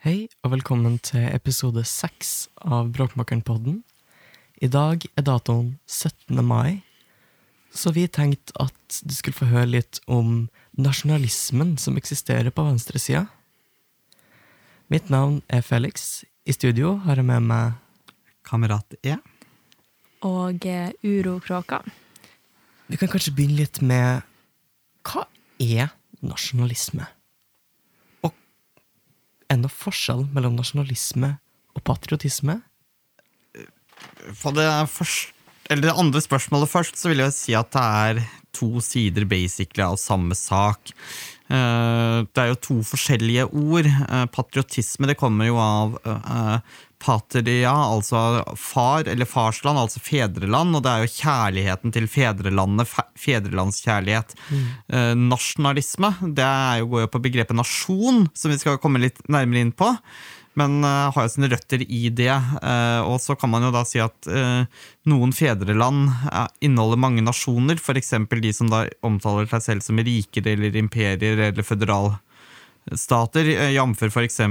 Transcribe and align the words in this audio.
Hei, 0.00 0.30
og 0.40 0.54
velkommen 0.54 0.94
til 1.04 1.26
episode 1.28 1.82
seks 1.84 2.46
av 2.64 2.86
Bråkmakeren-podden. 2.96 3.82
I 4.64 4.70
dag 4.72 5.02
er 5.04 5.26
datoen 5.28 5.74
17. 5.84 6.40
mai, 6.40 6.78
så 7.68 7.92
vi 7.92 8.06
tenkte 8.08 8.56
at 8.64 9.02
du 9.04 9.12
skulle 9.12 9.36
få 9.36 9.50
høre 9.50 9.68
litt 9.74 10.00
om 10.08 10.48
nasjonalismen 10.80 11.74
som 11.76 12.00
eksisterer 12.00 12.48
på 12.48 12.64
venstresida. 12.64 13.26
Mitt 14.88 15.12
navn 15.12 15.42
er 15.52 15.60
Felix. 15.60 16.24
I 16.48 16.56
studio 16.56 16.94
har 17.04 17.20
jeg 17.20 17.28
med 17.34 17.52
meg 17.52 17.76
Kamerat 18.40 18.96
E. 19.04 19.20
og 20.24 20.64
uh, 20.64 20.88
urokråka. 21.04 21.84
Vi 22.88 22.96
kan 22.96 23.12
kanskje 23.12 23.36
begynne 23.36 23.60
litt 23.66 23.84
med 23.84 24.24
Hva 25.04 25.28
er 25.60 25.92
nasjonalisme? 26.24 27.04
Noe 29.58 29.72
forskjell 29.72 30.28
mellom 30.34 30.54
nasjonalisme 30.58 31.34
og 31.74 31.82
patriotisme? 31.86 32.60
For 34.38 34.54
det, 34.56 34.68
første, 34.92 35.34
det 35.82 35.90
andre 35.92 36.22
spørsmålet 36.22 36.70
først, 36.70 37.00
så 37.00 37.10
vil 37.10 37.24
jeg 37.24 37.36
si 37.36 37.56
at 37.58 37.72
det 37.74 37.82
er 37.82 38.22
to 38.56 38.80
sider 38.84 39.26
basically 39.28 39.84
av 39.84 39.98
samme 40.00 40.36
sak. 40.38 40.92
Eh, 41.50 42.18
Det 42.30 42.38
er 42.42 42.52
jo 42.52 42.60
to 42.62 42.76
forskjellige 42.86 43.48
ord. 43.50 43.86
Eh, 43.86 44.26
Patriotisme 44.30 45.10
det 45.10 45.18
kommer 45.18 45.50
jo 45.50 45.58
av 45.58 45.98
eh, 46.04 46.58
patria, 47.00 47.72
altså 47.72 48.42
far 48.60 49.08
eller 49.08 49.28
farsland, 49.28 49.80
altså 49.80 50.02
fedreland. 50.04 50.76
Og 50.76 50.84
det 50.84 50.92
er 50.92 51.04
jo 51.04 51.14
kjærligheten 51.16 51.94
til 51.96 52.08
fedrelandet, 52.10 52.90
fedrelandskjærlighet. 53.18 54.36
Mm. 54.50 54.66
Eh, 54.92 55.14
Nasjonalisme 55.30 56.12
det 56.36 56.50
jo, 56.80 56.90
går 56.92 57.06
jo 57.06 57.14
på 57.14 57.24
begrepet 57.28 57.58
nasjon, 57.58 58.26
som 58.34 58.52
vi 58.52 58.60
skal 58.60 58.80
komme 58.82 59.02
litt 59.02 59.22
nærmere 59.28 59.64
inn 59.66 59.74
på. 59.76 59.94
Men 60.58 60.80
eh, 60.84 61.10
har 61.14 61.26
jo 61.26 61.32
sine 61.32 61.50
røtter 61.52 61.84
i 61.86 62.08
det. 62.10 62.32
eh, 62.32 63.00
og 63.06 63.20
så 63.22 63.36
kan 63.38 63.52
man 63.52 63.64
jo 63.66 63.72
da 63.74 63.84
si 63.88 64.00
at 64.02 64.28
eh, 64.28 64.64
noen 65.10 65.32
fedreland 65.36 66.10
eh, 66.30 66.48
inneholder 66.66 67.00
mange 67.00 67.24
nasjoner, 67.24 67.78
f.eks. 67.80 68.16
de 68.30 68.52
som 68.56 68.72
da 68.72 68.84
omtaler 69.06 69.48
seg 69.52 69.66
selv 69.66 69.86
som 69.86 70.00
riker 70.02 70.48
eller 70.50 70.76
imperier 70.76 71.46
eller 71.50 71.66
føderalstater, 71.66 73.54
uh, 73.56 73.70
jf. 73.76 74.10
f.eks. 74.10 74.42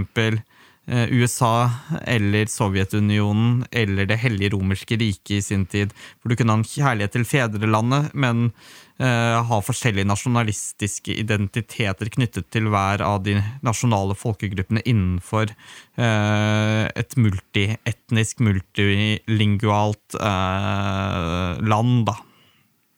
Uh, 0.90 1.06
USA 1.14 1.70
eller 2.10 2.50
Sovjetunionen 2.50 3.66
eller 3.72 4.08
Det 4.10 4.18
hellige 4.18 4.56
romerske 4.56 4.98
riket 4.98 5.36
i 5.38 5.42
sin 5.46 5.68
tid. 5.70 5.94
For 6.18 6.32
du 6.32 6.36
kunne 6.40 6.56
ha 6.56 6.62
en 6.62 6.66
kjærlighet 6.66 7.14
til 7.14 7.28
fedrelandet, 7.30 8.10
men 8.18 8.50
uh, 8.98 9.38
ha 9.46 9.60
forskjellige 9.62 10.10
nasjonalistiske 10.10 11.14
identiteter 11.22 12.10
knyttet 12.10 12.50
til 12.50 12.72
hver 12.74 13.04
av 13.06 13.22
de 13.28 13.38
nasjonale 13.66 14.18
folkegruppene 14.18 14.82
innenfor 14.90 15.54
uh, 15.54 16.86
et 16.90 17.18
multietnisk, 17.22 18.42
multilingualt 18.42 20.18
uh, 20.18 21.60
land, 21.62 22.06
da. 22.10 22.18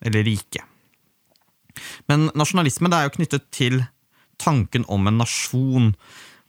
Eller 0.07 0.25
rike. 0.25 0.63
Men 2.09 2.29
nasjonalisme 2.37 2.89
det 2.91 2.97
er 2.97 3.07
jo 3.07 3.17
knyttet 3.19 3.47
til 3.53 3.81
tanken 4.41 4.85
om 4.91 5.07
en 5.09 5.21
nasjon. 5.21 5.91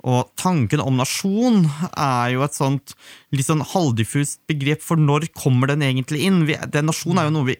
Og 0.03 0.33
tanken 0.41 0.83
om 0.83 0.97
nasjon 0.98 1.67
er 1.92 2.33
jo 2.34 2.42
et 2.42 2.56
sånt 2.56 2.95
litt 3.34 3.47
sånn 3.47 3.62
halvdiffust 3.72 4.41
begrep 4.50 4.83
for 4.83 4.98
når 4.98 5.28
kommer 5.39 5.70
den 5.70 5.84
egentlig 5.86 6.25
inn. 6.27 6.42
Vi, 6.48 6.56
den 6.75 6.91
nasjon 6.91 7.20
er 7.20 7.28
jo 7.28 7.36
noe 7.36 7.53
vi 7.53 7.59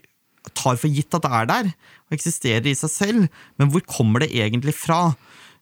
tar 0.59 0.79
for 0.81 0.91
gitt 0.91 1.15
at 1.15 1.23
det 1.23 1.31
er 1.39 1.47
der, 1.47 1.69
og 2.09 2.17
eksisterer 2.17 2.67
i 2.67 2.75
seg 2.79 2.91
selv. 2.91 3.39
Men 3.61 3.71
hvor 3.71 3.85
kommer 3.87 4.25
det 4.25 4.33
egentlig 4.35 4.75
fra? 4.75 5.13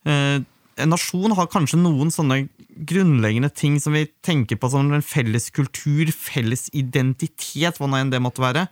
Eh, 0.09 0.41
en 0.81 0.93
nasjon 0.95 1.37
har 1.37 1.51
kanskje 1.53 1.81
noen 1.81 2.13
sånne 2.15 2.47
grunnleggende 2.89 3.51
ting 3.53 3.77
som 3.83 3.93
vi 3.97 4.07
tenker 4.25 4.57
på 4.57 4.71
som 4.73 4.89
en 4.95 5.05
felles 5.05 5.51
kultur, 5.53 6.09
felles 6.15 6.69
identitet, 6.77 7.77
hva 7.77 7.89
nå 7.91 8.01
enn 8.01 8.13
det 8.13 8.23
måtte 8.25 8.45
være, 8.45 8.67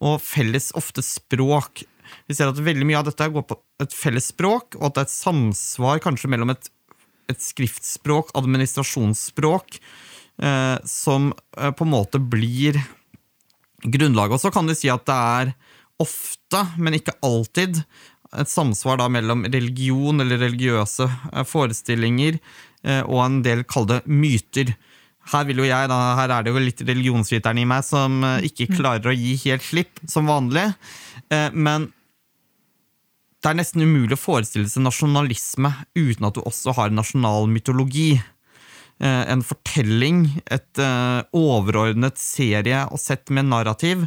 og 0.00 0.22
felles 0.24 0.70
ofte 0.78 1.04
språk. 1.04 1.84
Vi 2.28 2.36
ser 2.36 2.50
at 2.50 2.60
veldig 2.60 2.86
mye 2.88 3.00
av 3.00 3.08
dette 3.08 3.28
går 3.34 3.44
på 3.48 3.58
et 3.82 3.96
felles 3.96 4.30
språk, 4.32 4.78
og 4.78 4.88
at 4.88 4.96
det 4.96 5.04
er 5.04 5.10
et 5.10 5.14
samsvar 5.18 6.02
kanskje 6.04 6.30
mellom 6.32 6.54
et, 6.54 6.70
et 7.32 7.42
skriftspråk, 7.42 8.32
administrasjonsspråk, 8.38 9.78
eh, 10.42 10.78
som 10.88 11.32
eh, 11.58 11.72
på 11.72 11.86
en 11.86 11.94
måte 11.94 12.20
blir 12.22 12.78
grunnlaget. 13.82 14.36
Og 14.36 14.42
så 14.44 14.52
kan 14.54 14.68
de 14.68 14.76
si 14.78 14.90
at 14.92 15.06
det 15.08 15.18
er 15.18 15.54
ofte, 16.02 16.64
men 16.78 16.98
ikke 16.98 17.18
alltid, 17.24 17.82
et 18.32 18.48
samsvar 18.48 18.96
da 18.96 19.10
mellom 19.12 19.44
religion 19.44 20.22
eller 20.24 20.40
religiøse 20.40 21.08
eh, 21.32 21.44
forestillinger 21.44 22.38
eh, 22.38 23.02
og 23.02 23.20
en 23.26 23.40
del 23.44 23.66
kall 23.68 23.88
det 23.90 24.02
myter. 24.08 24.72
Her, 25.32 25.44
vil 25.46 25.62
jo 25.62 25.66
jeg, 25.68 25.90
da, 25.90 25.98
her 26.18 26.32
er 26.34 26.42
det 26.42 26.50
jo 26.50 26.62
litt 26.62 26.80
religionsviteren 26.82 27.60
i 27.62 27.66
meg 27.68 27.84
som 27.86 28.24
ikke 28.42 28.72
klarer 28.74 29.12
å 29.12 29.14
gi 29.14 29.36
helt 29.44 29.62
slipp, 29.62 30.00
som 30.10 30.26
vanlig. 30.26 30.72
Eh, 31.30 31.50
Men 31.54 31.92
det 33.42 33.50
er 33.50 33.58
nesten 33.58 33.82
umulig 33.82 34.14
å 34.14 34.22
forestille 34.22 34.70
seg 34.70 34.84
nasjonalisme 34.84 35.72
uten 35.98 36.28
at 36.28 36.36
du 36.36 36.44
også 36.46 36.76
har 36.78 36.94
nasjonal 36.94 37.48
mytologi. 37.50 38.14
Eh, 39.02 39.24
En 39.32 39.42
fortelling, 39.42 40.28
et 40.46 40.78
eh, 40.78 41.22
overordnet 41.34 42.20
serie 42.22 42.84
og 42.86 43.02
sett 43.02 43.32
med 43.34 43.50
narrativ 43.50 44.06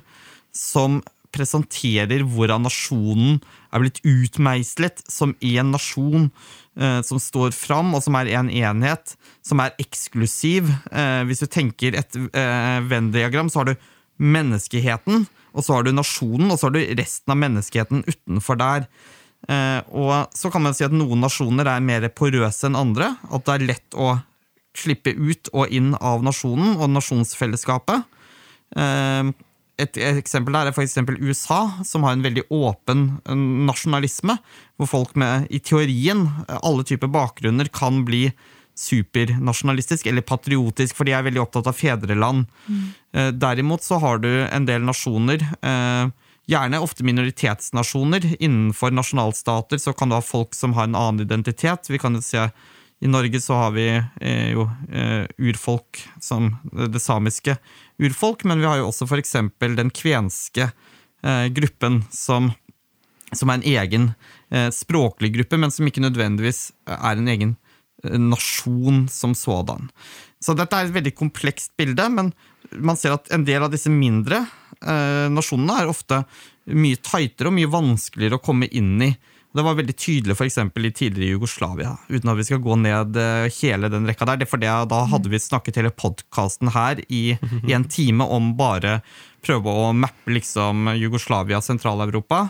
som 0.56 1.02
presenterer 1.36 2.24
hvordan 2.24 2.64
nasjonen 2.64 3.42
er 3.76 3.82
blitt 3.84 4.00
utmeislet 4.08 5.04
som 5.12 5.34
én 5.44 5.74
nasjon 5.74 6.30
eh, 6.80 7.02
som 7.04 7.20
står 7.20 7.52
fram, 7.52 7.92
og 7.92 8.06
som 8.06 8.16
er 8.16 8.32
en 8.40 8.48
enhet, 8.48 9.18
som 9.44 9.60
er 9.60 9.76
eksklusiv. 9.84 10.72
Hvis 11.28 11.44
du 11.44 11.50
tenker 11.52 11.98
et 12.00 12.16
Venn-diagram, 12.88 13.52
så 13.52 13.62
har 13.62 13.74
du 13.74 13.76
menneskeheten, 14.16 15.28
og 15.52 15.68
så 15.68 15.76
har 15.76 15.84
du 15.84 15.92
nasjonen, 15.92 16.48
og 16.52 16.60
så 16.60 16.70
har 16.70 16.78
du 16.78 16.96
resten 16.96 17.36
av 17.36 17.42
menneskeheten 17.44 18.08
utenfor 18.08 18.64
der. 18.64 18.88
Eh, 19.46 19.82
og 19.94 20.34
så 20.34 20.50
kan 20.54 20.64
man 20.66 20.76
si 20.78 20.86
at 20.86 20.94
noen 20.96 21.22
nasjoner 21.22 21.70
er 21.70 21.84
mer 21.86 22.08
porøse 22.14 22.68
enn 22.68 22.78
andre. 22.80 23.14
At 23.30 23.46
det 23.46 23.56
er 23.56 23.68
lett 23.72 23.98
å 23.98 24.16
slippe 24.76 25.14
ut 25.16 25.52
og 25.54 25.72
inn 25.74 25.94
av 26.02 26.26
nasjonen 26.26 26.76
og 26.80 26.90
nasjonsfellesskapet. 26.96 28.08
Eh, 28.76 29.34
et 29.76 29.98
eksempel 30.00 30.56
der 30.56 30.70
er 30.70 30.82
eksempel 30.86 31.20
USA, 31.20 31.84
som 31.84 32.06
har 32.08 32.16
en 32.16 32.26
veldig 32.26 32.48
åpen 32.54 33.08
eh, 33.24 33.46
nasjonalisme. 33.70 34.38
Hvor 34.80 34.92
folk 34.92 35.16
med, 35.20 35.50
i 35.54 35.62
teorien, 35.64 36.28
alle 36.62 36.86
typer 36.88 37.12
bakgrunner, 37.12 37.70
kan 37.72 38.04
bli 38.08 38.30
supernasjonalistisk 38.76 40.10
eller 40.12 40.26
patriotisk, 40.28 40.98
for 40.98 41.08
de 41.08 41.14
er 41.16 41.24
veldig 41.24 41.40
opptatt 41.46 41.70
av 41.72 41.78
fedreland. 41.80 42.50
Mm. 42.68 42.82
Derimot 43.40 43.86
så 43.86 44.02
har 44.04 44.20
du 44.20 44.28
en 44.44 44.66
del 44.68 44.84
nasjoner, 44.84 45.46
eh, 45.64 46.10
gjerne 46.50 46.80
ofte 46.84 47.06
minoritetsnasjoner. 47.08 48.36
Innenfor 48.40 48.92
nasjonalstater 48.92 49.82
så 49.82 49.94
kan 49.94 50.10
du 50.10 50.18
ha 50.18 50.24
folk 50.24 50.56
som 50.56 50.74
har 50.78 50.90
en 50.90 50.96
annen 50.96 51.26
identitet. 51.26 51.90
Vi 51.90 52.00
kan 52.02 52.16
jo 52.16 52.24
se 52.26 52.50
i 53.04 53.08
Norge 53.12 53.42
så 53.42 53.54
har 53.60 53.74
vi 53.76 53.88
eh, 54.22 54.52
jo 54.56 54.70
eh, 54.90 55.26
urfolk 55.38 56.00
som 56.24 56.54
det 56.72 57.02
samiske 57.04 57.58
urfolk, 58.02 58.46
men 58.48 58.62
vi 58.62 58.70
har 58.70 58.80
jo 58.80 58.88
også 58.90 59.08
f.eks. 59.10 59.36
den 59.60 59.92
kvenske 59.94 60.70
eh, 60.70 61.48
gruppen 61.54 62.04
som, 62.10 62.54
som 63.36 63.52
er 63.52 63.60
en 63.60 63.68
egen 63.76 64.08
eh, 64.50 64.72
språklig 64.74 65.34
gruppe, 65.36 65.60
men 65.60 65.76
som 65.76 65.88
ikke 65.88 66.06
nødvendigvis 66.06 66.70
er 66.88 67.20
en 67.20 67.32
egen 67.36 67.56
eh, 68.06 68.18
nasjon 68.18 69.06
som 69.12 69.36
sådan. 69.36 69.92
Så 70.40 70.56
dette 70.56 70.78
er 70.78 70.88
et 70.88 70.96
veldig 70.96 71.16
komplekst 71.20 71.76
bilde, 71.78 72.08
men 72.10 72.32
man 72.72 72.98
ser 72.98 73.16
at 73.16 73.32
en 73.34 73.46
del 73.48 73.64
av 73.66 73.72
disse 73.74 73.92
mindre 73.92 74.42
eh, 74.82 75.28
nasjonene 75.32 75.80
er 75.82 75.92
ofte 75.92 76.24
mye 76.74 77.00
tightere 77.04 77.52
og 77.52 77.58
mye 77.58 77.72
vanskeligere 77.72 78.40
å 78.40 78.44
komme 78.44 78.70
inn 78.74 78.98
i. 79.06 79.12
Det 79.56 79.64
var 79.64 79.78
veldig 79.78 79.94
tydelig 79.96 80.36
for 80.36 80.50
i 80.50 80.92
tidligere 80.92 81.38
Jugoslavia, 81.38 81.94
uten 82.10 82.32
at 82.32 82.40
vi 82.42 82.44
skal 82.44 82.60
gå 82.60 82.76
ned 82.82 83.16
eh, 83.16 83.46
hele 83.62 83.88
den 83.94 84.08
rekka 84.10 84.28
der. 84.28 84.42
Er 84.44 84.50
for 84.50 84.60
Da 84.60 85.04
hadde 85.14 85.32
vi 85.32 85.40
snakket 85.40 85.80
hele 85.80 85.94
podkasten 85.96 86.74
her 86.76 87.00
i, 87.08 87.38
i 87.64 87.76
en 87.78 87.88
time 87.88 88.28
om 88.28 88.52
bare 88.58 89.00
prøve 89.46 89.72
å 89.72 89.94
mappe 89.96 90.34
liksom 90.34 90.90
Jugoslavia, 91.00 91.62
Sentral-Europa. 91.64 92.50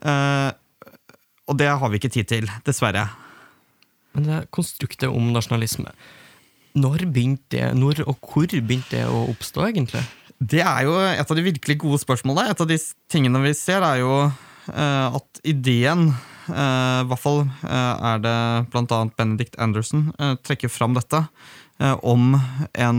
Eh, 0.00 0.48
og 1.50 1.58
det 1.58 1.68
har 1.68 1.90
vi 1.90 2.00
ikke 2.00 2.12
tid 2.14 2.30
til, 2.30 2.48
dessverre. 2.64 3.04
Men 4.16 4.26
det 4.26 4.40
konstruktet 4.54 5.10
om 5.10 5.32
nasjonalisme, 5.34 5.92
når 6.78 7.06
begynte 7.10 7.56
det, 7.56 7.68
når 7.78 8.04
og 8.06 8.16
hvor 8.22 8.48
begynte 8.50 8.96
det 8.96 9.06
å 9.08 9.26
oppstå, 9.32 9.66
egentlig? 9.70 10.02
Det 10.40 10.62
er 10.64 10.86
jo 10.86 10.96
et 11.04 11.30
av 11.30 11.36
de 11.36 11.44
virkelig 11.44 11.76
gode 11.82 12.00
spørsmålene. 12.00 12.52
Et 12.52 12.62
av 12.64 12.68
de 12.68 12.78
tingene 13.12 13.42
vi 13.44 13.52
ser, 13.56 13.84
er 13.84 14.00
jo 14.00 14.14
uh, 14.30 15.18
at 15.18 15.42
ideen 15.44 16.08
uh, 16.48 17.02
I 17.02 17.08
hvert 17.10 17.20
fall 17.22 17.42
uh, 17.44 17.94
er 18.14 18.22
det 18.24 18.36
bl.a. 18.72 19.02
Benedict 19.18 19.58
Anderson 19.60 20.08
trekker 20.46 20.72
fram 20.72 20.96
dette. 20.96 21.24
om 22.04 22.34
en 22.76 22.98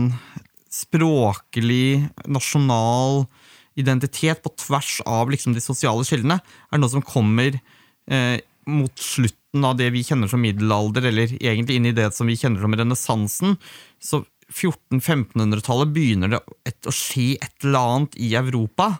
språklig, 0.72 2.08
nasjonal 2.26 3.26
identitet 3.78 4.42
på 4.42 4.52
tvers 4.58 5.00
av 5.08 5.30
liksom, 5.32 5.54
de 5.56 5.62
sosiale 5.62 6.04
skillene. 6.06 6.38
Er 6.72 6.80
noe 6.80 6.92
som 6.92 7.04
kommer 7.04 7.56
eh, 7.56 8.40
mot 8.66 8.98
slutten 8.98 9.64
av 9.66 9.76
det 9.78 9.90
vi 9.94 10.04
kjenner 10.06 10.30
som 10.30 10.42
middelalder, 10.42 11.08
eller 11.10 11.34
egentlig 11.38 11.78
inn 11.78 11.90
i 11.90 11.96
det 11.96 12.10
som 12.16 12.30
vi 12.30 12.38
kjenner 12.38 12.62
som 12.62 12.76
renessansen, 12.78 13.56
så 14.02 14.22
1400-1500-tallet 14.52 15.92
begynner 15.94 16.34
det 16.34 16.40
et, 16.68 16.78
å 16.86 16.94
skje 16.94 17.36
et 17.40 17.64
eller 17.64 17.94
annet 17.96 18.18
i 18.20 18.32
Europa. 18.38 18.92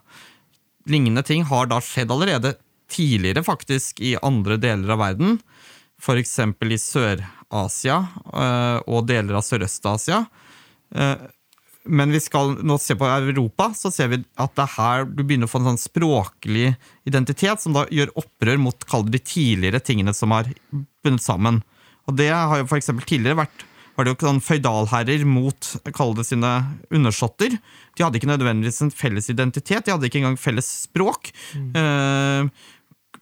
Lignende 0.91 1.25
ting 1.27 1.45
har 1.49 1.69
da 1.71 1.81
skjedd 1.85 2.13
allerede 2.15 2.57
tidligere, 2.93 3.45
faktisk, 3.47 4.01
i 4.05 4.17
andre 4.23 4.59
deler 4.61 4.95
av 4.95 5.03
verden. 5.03 5.39
F.eks. 6.03 6.39
i 6.43 6.81
Sør-Asia 6.81 8.01
øh, 8.33 8.79
og 8.91 9.07
deler 9.09 9.39
av 9.39 9.47
Sørøst-Asia. 9.47 10.25
Men 11.85 12.13
vi 12.15 12.21
skal 12.23 12.55
nå 12.63 12.77
se 12.79 12.95
på 12.99 13.09
Europa, 13.09 13.73
så 13.75 13.91
ser 13.91 14.13
vi 14.13 14.21
at 14.41 14.55
det 14.55 14.65
er 14.65 14.75
her 14.77 15.09
du 15.09 15.23
begynner 15.25 15.49
å 15.49 15.53
få 15.53 15.63
en 15.63 15.73
sånn 15.73 15.83
språklig 15.83 16.73
identitet 17.09 17.63
som 17.63 17.75
da 17.75 17.85
gjør 17.91 18.15
opprør 18.23 18.61
mot 18.63 18.87
de 19.11 19.19
tidligere 19.19 19.83
tingene 19.83 20.15
som 20.15 20.35
har 20.35 20.51
bundet 21.03 21.25
sammen. 21.25 21.63
Og 22.07 22.17
det 22.19 22.31
har 22.31 22.63
jo 22.63 22.69
eksempel 22.79 23.07
tidligere 23.09 23.43
vært 23.45 23.67
var 23.93 24.07
det 24.07 24.15
jo 24.15 24.25
sånn 24.25 24.41
føydalherrer 24.41 25.25
mot 25.29 25.67
kall 25.93 26.15
det 26.17 26.25
sine 26.25 26.51
undersåtter. 26.95 27.59
De 27.93 28.05
hadde 28.05 28.17
ikke 28.17 28.31
nødvendigvis 28.31 28.81
en 28.87 28.95
felles 28.95 29.29
identitet, 29.29 29.85
de 29.85 29.93
hadde 29.93 30.09
ikke 30.09 30.23
engang 30.23 30.39
felles 30.41 30.71
språk. 30.87 31.29
Mm. 31.53 32.49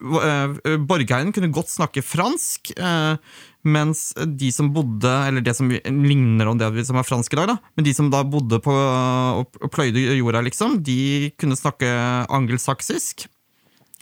Eh, 0.01 0.77
Borgherren 0.81 1.33
kunne 1.35 1.51
godt 1.53 1.69
snakke 1.69 2.01
fransk, 2.01 2.71
uh, 2.81 3.19
mens 3.63 4.11
de 4.17 4.49
som 4.53 4.71
bodde 4.73 5.09
Eller 5.27 5.43
det 5.45 5.53
som 5.57 5.69
ligner 5.69 6.49
om 6.49 6.57
det 6.57 6.85
som 6.87 6.97
er 6.99 7.07
fransk 7.07 7.33
i 7.33 7.39
dag, 7.39 7.51
da, 7.53 7.57
men 7.75 7.85
de 7.85 7.93
som 7.95 8.09
da 8.13 8.23
bodde 8.27 8.61
på 8.63 8.73
og 8.73 9.71
pløyde 9.73 10.17
jorda, 10.17 10.41
liksom, 10.45 10.79
de 10.83 11.31
kunne 11.39 11.59
snakke 11.59 11.89
angelsaksisk. 12.31 13.27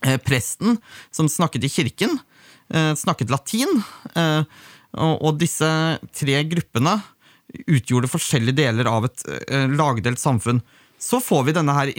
Uh, 0.06 0.15
presten, 0.23 0.77
som 1.11 1.27
snakket 1.27 1.67
i 1.67 1.71
kirken, 1.73 2.19
snakket 2.69 3.31
latin. 3.33 3.81
Uh, 4.13 4.45
og 4.94 5.39
disse 5.41 5.67
tre 6.15 6.38
gruppene 6.50 7.00
utgjorde 7.65 8.09
forskjellige 8.09 8.59
deler 8.62 8.88
av 8.89 9.07
et 9.07 9.23
lagdelt 9.73 10.21
samfunn. 10.21 10.62
Så 11.01 11.19
får 11.23 11.47
vi 11.47 11.55
denne 11.57 11.73
her 11.73 11.91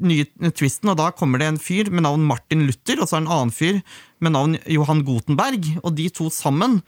nye 0.00 0.52
twisten, 0.56 0.92
og 0.92 0.98
da 1.00 1.10
kommer 1.16 1.40
det 1.40 1.48
en 1.50 1.60
fyr 1.60 1.90
med 1.92 2.06
navn 2.06 2.26
Martin 2.26 2.66
Luther, 2.68 3.00
og 3.00 3.08
så 3.08 3.18
er 3.18 3.22
det 3.22 3.28
en 3.28 3.36
annen 3.36 3.54
fyr 3.54 3.80
med 4.20 4.34
navn 4.36 4.58
Johan 4.68 5.04
Gutenberg, 5.06 5.66
og 5.82 5.96
de 5.96 6.08
to 6.12 6.28
sammen 6.32 6.80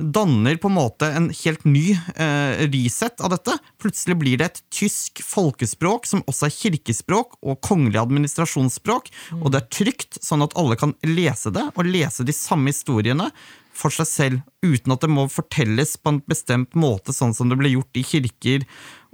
danner 0.00 0.56
på 0.56 0.70
en 0.70 0.76
måte 0.78 1.08
en 1.12 1.28
helt 1.34 1.64
ny 1.68 1.92
eh, 1.92 2.62
reset 2.72 3.20
av 3.20 3.34
dette. 3.34 3.56
Plutselig 3.82 4.16
blir 4.20 4.40
det 4.40 4.48
et 4.48 4.60
tysk 4.72 5.22
folkespråk 5.26 6.08
som 6.08 6.24
også 6.30 6.48
er 6.48 6.56
kirkespråk 6.56 7.36
og 7.42 7.60
kongelig 7.66 8.00
administrasjonsspråk. 8.00 9.10
Mm. 9.34 9.42
Og 9.42 9.52
det 9.52 9.60
er 9.60 9.72
trygt, 9.80 10.20
sånn 10.24 10.46
at 10.46 10.56
alle 10.60 10.78
kan 10.80 10.94
lese 11.06 11.52
det, 11.54 11.66
og 11.74 11.90
lese 11.90 12.26
de 12.26 12.36
samme 12.36 12.72
historiene 12.72 13.28
for 13.76 13.94
seg 13.94 14.08
selv, 14.08 14.40
uten 14.64 14.92
at 14.92 15.04
det 15.04 15.12
må 15.12 15.26
fortelles 15.32 15.94
på 16.00 16.12
en 16.12 16.22
bestemt 16.28 16.74
måte, 16.78 17.14
sånn 17.16 17.32
som 17.36 17.48
det 17.50 17.58
ble 17.60 17.72
gjort 17.72 17.96
i 17.96 18.04
kirker 18.04 18.66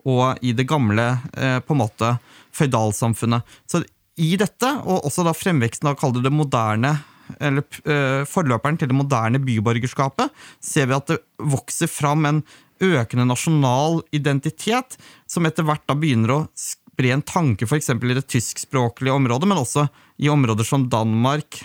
og 0.06 0.40
i 0.46 0.54
det 0.56 0.68
gamle 0.70 1.06
eh, 1.34 1.58
på 1.60 1.74
en 1.74 1.82
måte 1.82 2.14
føydalsamfunnet. 2.56 3.42
Så 3.66 3.82
i 4.16 4.32
dette, 4.40 4.70
og 4.86 5.04
også 5.08 5.26
da 5.26 5.34
fremveksten 5.36 5.90
av 5.90 6.22
det 6.22 6.32
moderne 6.32 6.94
eller 7.42 7.64
uh, 7.90 8.22
forløperen 8.28 8.78
til 8.78 8.90
det 8.90 8.96
moderne 8.96 9.40
byborgerskapet, 9.42 10.30
ser 10.62 10.86
vi 10.88 10.94
at 10.96 11.10
det 11.10 11.18
vokser 11.42 11.90
fram 11.90 12.24
en 12.28 12.42
økende 12.86 13.26
nasjonal 13.28 14.02
identitet, 14.14 14.98
som 15.28 15.48
etter 15.48 15.66
hvert 15.66 15.84
da 15.88 15.96
begynner 15.98 16.32
å 16.32 16.42
spre 16.56 17.12
en 17.12 17.24
tanke 17.26 17.66
f.eks. 17.66 17.90
i 17.90 18.16
det 18.16 18.26
tyskspråklige 18.30 19.16
området, 19.16 19.48
men 19.48 19.60
også 19.60 19.88
i 20.22 20.30
områder 20.32 20.68
som 20.68 20.88
Danmark, 20.92 21.60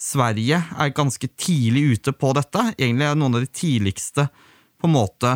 Sverige 0.00 0.58
er 0.76 0.92
ganske 0.92 1.28
tidlig 1.40 1.96
ute 1.96 2.12
på 2.12 2.32
dette. 2.36 2.66
Egentlig 2.76 3.06
er 3.08 3.14
noen 3.16 3.38
av 3.38 3.44
de 3.46 3.48
tidligste 3.48 4.26
på 4.76 4.88
en 4.88 4.92
måte 4.92 5.30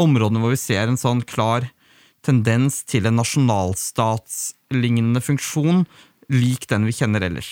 områdene 0.00 0.40
hvor 0.42 0.52
vi 0.54 0.60
ser 0.60 0.88
en 0.88 1.00
sånn 1.00 1.22
klar 1.26 1.62
tendens 2.26 2.82
til 2.88 3.06
en 3.08 3.18
nasjonalstatslignende 3.20 5.20
funksjon, 5.22 5.86
lik 6.34 6.66
den 6.70 6.86
vi 6.88 6.96
kjenner 6.96 7.22
ellers. 7.24 7.50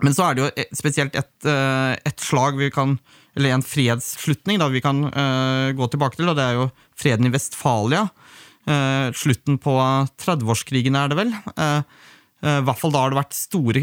Men 0.00 0.14
så 0.16 0.22
er 0.26 0.32
det 0.36 0.42
jo 0.42 0.50
spesielt 0.78 1.14
et, 1.18 1.36
eh, 1.48 1.92
et 2.08 2.20
slag 2.24 2.52
vi 2.60 2.70
kan 2.72 2.90
eller 3.36 3.54
en 3.54 3.64
fredsslutning 3.64 4.60
da 4.60 4.68
vi 4.72 4.82
kan 4.82 5.04
uh, 5.06 5.70
gå 5.76 5.88
tilbake 5.92 6.18
til, 6.18 6.30
og 6.30 6.38
det 6.38 6.46
er 6.46 6.58
jo 6.58 6.68
freden 6.98 7.28
i 7.28 7.34
Vestfalia. 7.34 8.06
Uh, 8.68 9.10
slutten 9.16 9.58
på 9.62 9.74
30-årskrigen, 10.20 10.98
er 10.98 11.12
det 11.12 11.20
vel. 11.20 11.34
Uh, 11.54 11.82
I 12.40 12.56
hvert 12.66 12.80
fall 12.80 12.94
da 12.94 13.04
har 13.04 13.12
det 13.12 13.20
vært 13.20 13.36
store 13.36 13.82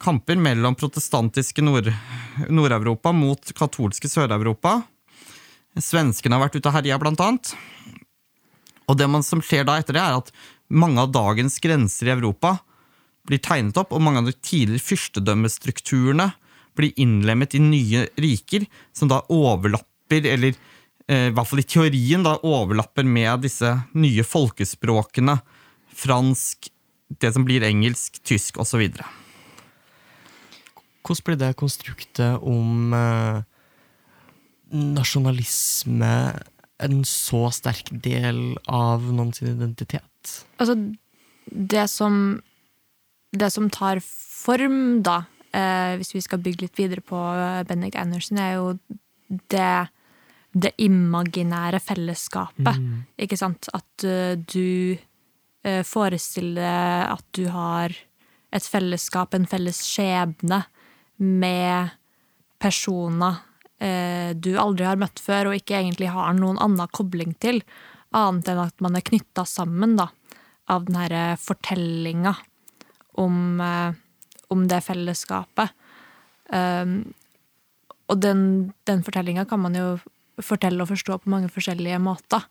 kamper 0.00 0.38
mellom 0.40 0.72
protestantiske 0.78 1.60
Nord-Europa 1.60 3.12
mot 3.12 3.52
katolske 3.52 4.08
Sør-Europa. 4.08 4.78
Svenskene 5.78 6.34
har 6.34 6.48
vært 6.48 6.58
ute 6.58 6.70
og 6.70 6.74
herja, 6.74 6.98
blant 6.98 7.20
annet. 7.22 7.52
Og 8.90 8.98
det 8.98 9.06
som 9.22 9.42
skjer 9.44 9.66
da 9.68 9.78
etter 9.78 9.94
det, 9.94 10.02
er 10.02 10.18
at 10.18 10.32
mange 10.70 11.02
av 11.02 11.12
dagens 11.14 11.60
grenser 11.62 12.10
i 12.10 12.14
Europa 12.14 12.56
blir 13.28 13.42
tegnet 13.42 13.78
opp, 13.78 13.92
og 13.94 14.02
mange 14.02 14.22
av 14.22 14.30
de 14.30 14.34
tidligere 14.34 14.82
fyrstedømmestrukturene 14.82 16.30
blir 16.78 16.96
innlemmet 17.00 17.54
i 17.54 17.62
nye 17.62 18.06
riker, 18.18 18.66
som 18.96 19.10
da 19.10 19.20
overlapper, 19.30 20.26
eller 20.32 20.54
eh, 21.06 21.28
i 21.28 21.34
hvert 21.36 21.50
fall 21.50 21.62
i 21.62 21.68
teorien 21.68 22.26
da 22.26 22.38
overlapper 22.46 23.06
med 23.06 23.44
disse 23.46 23.70
nye 23.94 24.26
folkespråkene 24.26 25.38
fransk, 26.00 26.70
det 27.20 27.32
som 27.34 27.46
blir 27.46 27.66
engelsk, 27.66 28.20
tysk 28.26 28.58
osv. 28.62 28.86
Hvordan 31.00 31.26
blir 31.26 31.38
det 31.40 31.56
konstruktet 31.58 32.42
om 32.46 32.94
eh, 32.94 33.42
nasjonalisme 34.70 36.14
en 36.80 37.02
så 37.04 37.46
sterk 37.52 37.90
del 38.04 38.56
av 38.70 39.04
noens 39.12 39.42
identitet? 39.44 40.36
Altså, 40.60 40.76
det 41.50 41.88
som 41.90 42.40
Det 43.30 43.46
som 43.52 43.68
tar 43.70 44.00
form, 44.02 45.02
da, 45.06 45.22
eh, 45.54 45.94
hvis 45.94 46.14
vi 46.16 46.20
skal 46.20 46.40
bygge 46.42 46.64
litt 46.64 46.74
videre 46.74 47.00
på 47.00 47.14
eh, 47.14 47.62
Benedict 47.62 47.94
Anderson, 47.94 48.38
er 48.38 48.54
jo 48.56 48.72
det 49.46 49.88
det 50.52 50.72
imaginære 50.82 51.78
fellesskapet. 51.78 52.78
Mm. 52.78 53.04
Ikke 53.22 53.36
sant? 53.38 53.68
At 53.70 54.04
uh, 54.04 54.34
du 54.34 54.96
uh, 55.66 55.82
forestiller 55.86 57.06
at 57.06 57.24
du 57.36 57.46
har 57.54 57.94
et 58.50 58.66
fellesskap, 58.66 59.34
en 59.34 59.46
felles 59.46 59.78
skjebne, 59.86 60.64
med 61.20 61.92
personer 62.58 63.38
du 63.80 64.50
aldri 64.60 64.84
har 64.84 64.98
møtt 65.00 65.22
før, 65.24 65.48
og 65.48 65.56
ikke 65.56 65.78
egentlig 65.78 66.10
har 66.12 66.34
noen 66.36 66.58
annen 66.60 66.90
kobling 66.92 67.32
til, 67.40 67.62
annet 68.12 68.50
enn 68.50 68.62
at 68.64 68.82
man 68.84 68.98
er 68.98 69.06
knytta 69.06 69.46
sammen 69.48 69.96
da, 69.96 70.10
av 70.70 70.86
den 70.86 70.98
herre 70.98 71.24
fortellinga 71.40 72.34
om, 73.20 73.60
eh, 73.60 73.92
om, 74.48 74.66
det 74.68 74.80
fellesskapet. 74.86 75.74
Um, 76.50 77.12
og 78.10 78.18
den, 78.22 78.72
den 78.88 79.04
fortellinga 79.06 79.46
kan 79.46 79.62
man 79.62 79.76
jo 79.78 79.86
fortelle 80.42 80.82
og 80.82 80.90
forstå 80.90 81.20
på 81.22 81.30
mange 81.30 81.50
forskjellige 81.52 82.00
måter. 82.02 82.46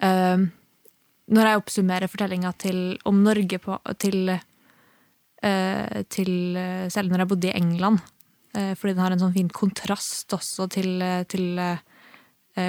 Um, 0.00 0.48
når 1.32 1.48
jeg 1.48 1.60
oppsummerer 1.60 2.10
fortellinga 2.10 2.52
om 3.08 3.20
Norge 3.24 3.58
på, 3.62 3.76
til, 4.02 4.32
til 6.12 6.32
Selv 6.92 7.12
når 7.12 7.22
jeg 7.22 7.28
bodde 7.30 7.48
i 7.48 7.54
England, 7.56 8.02
fordi 8.52 8.92
den 8.92 9.00
har 9.00 9.14
en 9.14 9.22
sånn 9.22 9.34
fin 9.36 9.48
kontrast 9.48 10.34
også 10.36 10.66
til, 10.74 11.00
til 11.32 11.60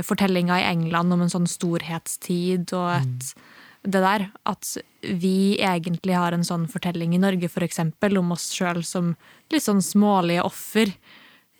fortellinga 0.07 0.61
i 0.61 0.67
England 0.69 1.11
om 1.11 1.25
en 1.25 1.33
sånn 1.33 1.49
storhetstid 1.49 2.71
og 2.77 2.87
et 3.01 3.33
mm. 3.33 3.49
Det 3.83 3.99
der 3.99 4.29
at 4.47 4.69
vi 5.03 5.59
egentlig 5.59 6.13
har 6.15 6.31
en 6.31 6.45
sånn 6.47 6.69
fortelling 6.71 7.17
i 7.17 7.19
Norge, 7.19 7.49
for 7.51 7.65
eksempel, 7.65 8.15
om 8.15 8.29
oss 8.31 8.45
sjøl 8.55 8.79
som 8.87 9.09
litt 9.51 9.65
sånn 9.65 9.81
smålige 9.83 10.45
offer. 10.47 10.93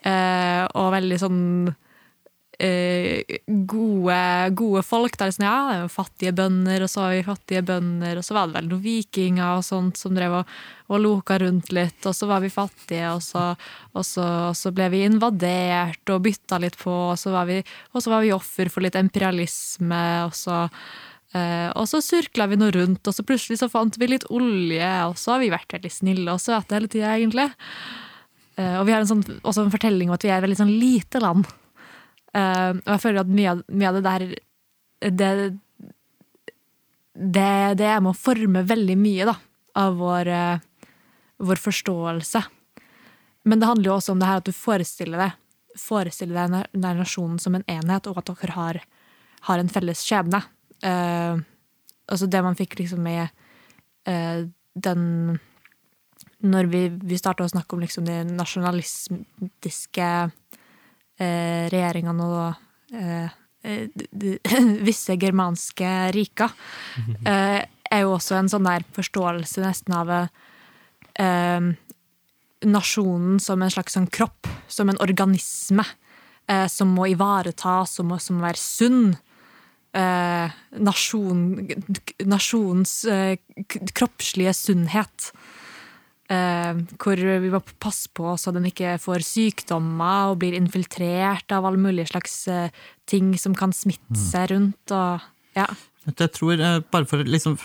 og 0.08 0.88
veldig 0.96 1.18
sånn 1.20 1.42
Eh, 2.60 3.24
gode, 3.48 4.50
gode, 4.54 4.84
folk. 4.86 5.16
Der 5.18 5.32
sånn, 5.34 5.48
ja, 5.48 5.88
fattige 5.92 6.34
bønder, 6.38 6.86
og 6.86 6.92
så 6.92 7.02
var 7.02 7.16
vi 7.16 7.24
fattige 7.26 7.64
bønder, 7.66 8.20
og 8.20 8.26
så 8.26 8.36
var 8.38 8.50
det 8.50 8.58
vel 8.60 8.68
noen 8.70 8.84
vikinger 8.84 9.58
og 9.58 9.66
sånt 9.66 9.98
som 10.00 10.14
drev 10.14 10.38
og, 10.42 10.52
og 10.94 11.02
loka 11.02 11.40
rundt 11.42 11.72
litt, 11.74 12.06
og 12.06 12.14
så 12.16 12.30
var 12.30 12.44
vi 12.44 12.52
fattige, 12.54 13.10
og 13.16 13.24
så, 13.26 13.48
og 13.94 14.06
så, 14.06 14.28
og 14.52 14.60
så 14.60 14.74
ble 14.76 14.92
vi 14.94 15.02
invadert 15.08 16.14
og 16.14 16.22
bytta 16.28 16.62
litt 16.62 16.78
på, 16.80 16.94
og 17.14 17.18
så 17.20 17.34
var 17.34 17.50
vi, 17.50 17.58
var 17.96 18.22
vi 18.22 18.36
offer 18.36 18.70
for 18.70 18.86
litt 18.86 19.00
imperialisme, 19.00 20.06
og 20.28 20.38
så 20.38 20.68
Uh, 21.34 21.72
og 21.82 21.88
så 21.90 21.98
surkla 22.06 22.46
vi 22.46 22.60
noe 22.62 22.70
rundt, 22.76 23.08
og 23.10 23.14
så 23.16 23.24
plutselig 23.26 23.56
så 23.58 23.66
fant 23.66 23.96
vi 23.98 24.06
litt 24.12 24.28
olje, 24.30 24.90
og 25.10 25.16
så 25.18 25.32
har 25.34 25.40
vi 25.42 25.48
vært 25.50 25.74
veldig 25.74 25.90
snille 25.90 26.36
og 26.36 26.44
søte 26.44 26.78
hele 26.78 26.86
tida, 26.86 27.16
egentlig. 27.16 27.48
Uh, 28.54 28.76
og 28.78 28.84
vi 28.86 28.94
har 28.94 29.02
en 29.02 29.10
sånn, 29.10 29.24
også 29.42 29.64
en 29.66 29.74
fortelling 29.74 30.12
om 30.12 30.14
at 30.14 30.28
vi 30.28 30.30
er 30.30 30.38
et 30.38 30.46
veldig 30.46 30.60
sånn 30.60 30.76
lite 30.78 31.24
land. 31.24 31.50
Uh, 32.34 32.80
og 32.82 32.90
jeg 32.96 33.04
føler 33.04 33.22
at 33.22 33.30
mye 33.30 33.52
av, 33.52 33.62
mye 33.70 33.90
av 33.90 33.98
det 33.98 34.04
der 34.08 34.24
det, 35.04 35.30
det, 37.14 37.50
det, 37.78 37.86
er 37.86 38.02
med 38.02 38.14
å 38.14 38.18
forme 38.18 38.64
veldig 38.66 38.96
mye 38.98 39.28
da, 39.30 39.36
av 39.78 40.00
vår, 40.00 40.32
uh, 40.34 40.90
vår 41.44 41.62
forståelse. 41.62 42.42
men 43.44 43.60
det 43.60 43.68
handler 43.70 43.92
jo 43.92 43.96
også 43.98 44.16
om 44.16 44.22
det 44.22 44.30
her 44.32 44.42
at 44.42 44.48
du 44.48 44.56
forestiller 44.56 45.22
deg 45.22 45.40
forestiller 45.80 46.38
deg 46.38 46.68
den 46.74 47.00
nasjonen 47.00 47.40
som 47.42 47.56
en 47.58 47.66
enhet, 47.70 48.08
og 48.08 48.18
at 48.22 48.30
dere 48.30 48.54
har, 48.58 48.80
har 49.50 49.62
en 49.62 49.72
felles 49.72 50.04
skjebne. 50.06 50.42
Uh, 50.84 51.42
altså 52.12 52.28
det 52.30 52.44
man 52.46 52.58
fikk 52.60 52.78
liksom 52.82 53.04
med 53.06 53.28
eh, 54.10 54.44
den 54.74 55.40
Når 56.44 56.66
vi, 56.68 56.90
vi 56.92 57.18
starta 57.18 57.46
å 57.46 57.48
snakke 57.48 57.76
om 57.76 57.84
liksom 57.86 58.04
de 58.04 58.18
nasjonalistiske 58.28 60.08
eh, 61.22 61.70
regjeringene 61.72 62.28
og 62.28 62.96
eh, 62.96 63.30
eh, 63.64 63.88
visse 64.88 65.18
germanske 65.20 65.90
riker, 66.16 66.54
eh, 67.30 67.62
er 67.94 68.06
jo 68.06 68.16
også 68.16 68.40
en 68.40 68.52
sånn 68.52 68.70
der 68.70 68.86
forståelse 68.96 69.64
nesten 69.64 69.98
av 69.98 70.14
eh, 70.18 71.68
nasjonen 72.64 73.42
som 73.44 73.62
en 73.62 73.74
slags 73.74 73.98
sånn 73.98 74.08
kropp, 74.08 74.48
som 74.72 74.90
en 74.90 75.02
organisme, 75.04 75.84
som 76.72 76.90
må 76.92 77.06
ivaretas, 77.08 77.94
som 77.96 78.10
må, 78.12 78.18
som 78.20 78.36
må 78.36 78.44
være 78.44 78.60
sunn. 78.60 79.14
Nasjon, 80.84 81.44
nasjonens 82.28 82.96
kroppslige 83.96 84.52
sunnhet. 84.58 85.30
Eh, 86.32 86.78
hvor 87.04 87.20
vi 87.20 87.52
må 87.52 87.60
passe 87.84 88.08
på 88.16 88.32
så 88.40 88.54
den 88.56 88.70
ikke 88.70 88.96
får 89.02 89.26
sykdommer 89.28 90.32
og 90.32 90.38
blir 90.40 90.56
infiltrert 90.56 91.52
av 91.52 91.68
alle 91.68 91.82
mulige 91.82 92.14
slags 92.14 92.38
eh, 92.48 92.84
ting 93.10 93.34
som 93.40 93.56
kan 93.58 93.76
smitte 93.76 94.20
seg 94.20 94.54
rundt. 94.54 94.94
Og, 94.96 95.26
ja. 95.58 95.68
Jeg 96.08 96.32
tror, 96.38 96.56
eh, 96.56 96.80
Bare 96.94 97.10
for 97.10 97.24
å 97.24 97.28
liksom 97.28 97.60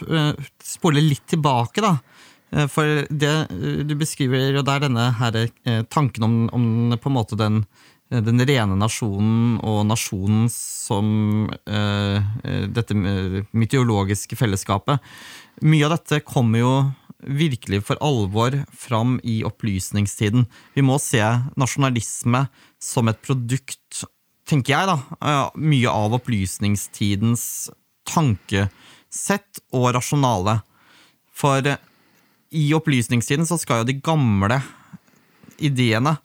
spole 0.65 1.05
litt 1.05 1.27
tilbake, 1.31 1.85
da. 1.85 1.99
For 2.73 3.03
det 3.13 3.33
du 3.85 3.91
beskriver 4.01 4.55
jo 4.57 4.63
der 4.65 4.81
denne 4.81 5.11
her, 5.19 5.35
tanken 5.93 6.25
om, 6.25 6.37
om 6.57 6.95
på 6.97 7.11
en 7.11 7.17
måte 7.19 7.37
den, 7.37 7.59
den 8.09 8.41
rene 8.41 8.77
nasjonen 8.81 9.59
og 9.61 9.83
nasjonen 9.89 10.47
som 10.53 11.51
eh, 11.69 12.17
eh, 12.17 12.65
dette 12.73 12.97
mytologiske 12.97 14.39
fellesskapet. 14.39 15.05
Mye 15.69 15.85
av 15.89 15.99
dette 15.99 16.23
kommer 16.25 16.63
jo 16.63 16.73
virkelig 17.27 17.83
for 17.87 17.99
alvor 18.05 18.55
fram 18.75 19.19
i 19.25 19.41
opplysningstiden. 19.47 20.47
Vi 20.75 20.85
må 20.87 20.99
se 21.03 21.23
nasjonalisme 21.59 22.47
som 22.83 23.11
et 23.11 23.21
produkt, 23.25 24.05
tenker 24.49 24.75
jeg, 24.75 24.87
da, 24.87 24.99
eh, 25.21 25.51
mye 25.59 25.91
av 25.91 26.15
opplysningstidens 26.21 27.71
tankesett 28.09 29.63
og 29.73 29.93
rasjonale. 29.99 30.61
For 31.35 31.67
eh, 31.67 31.83
i 32.51 32.71
opplysningstiden 32.73 33.47
så 33.47 33.59
skal 33.61 33.83
jo 33.83 33.91
de 33.91 34.01
gamle 34.01 34.63
ideene 35.59 36.17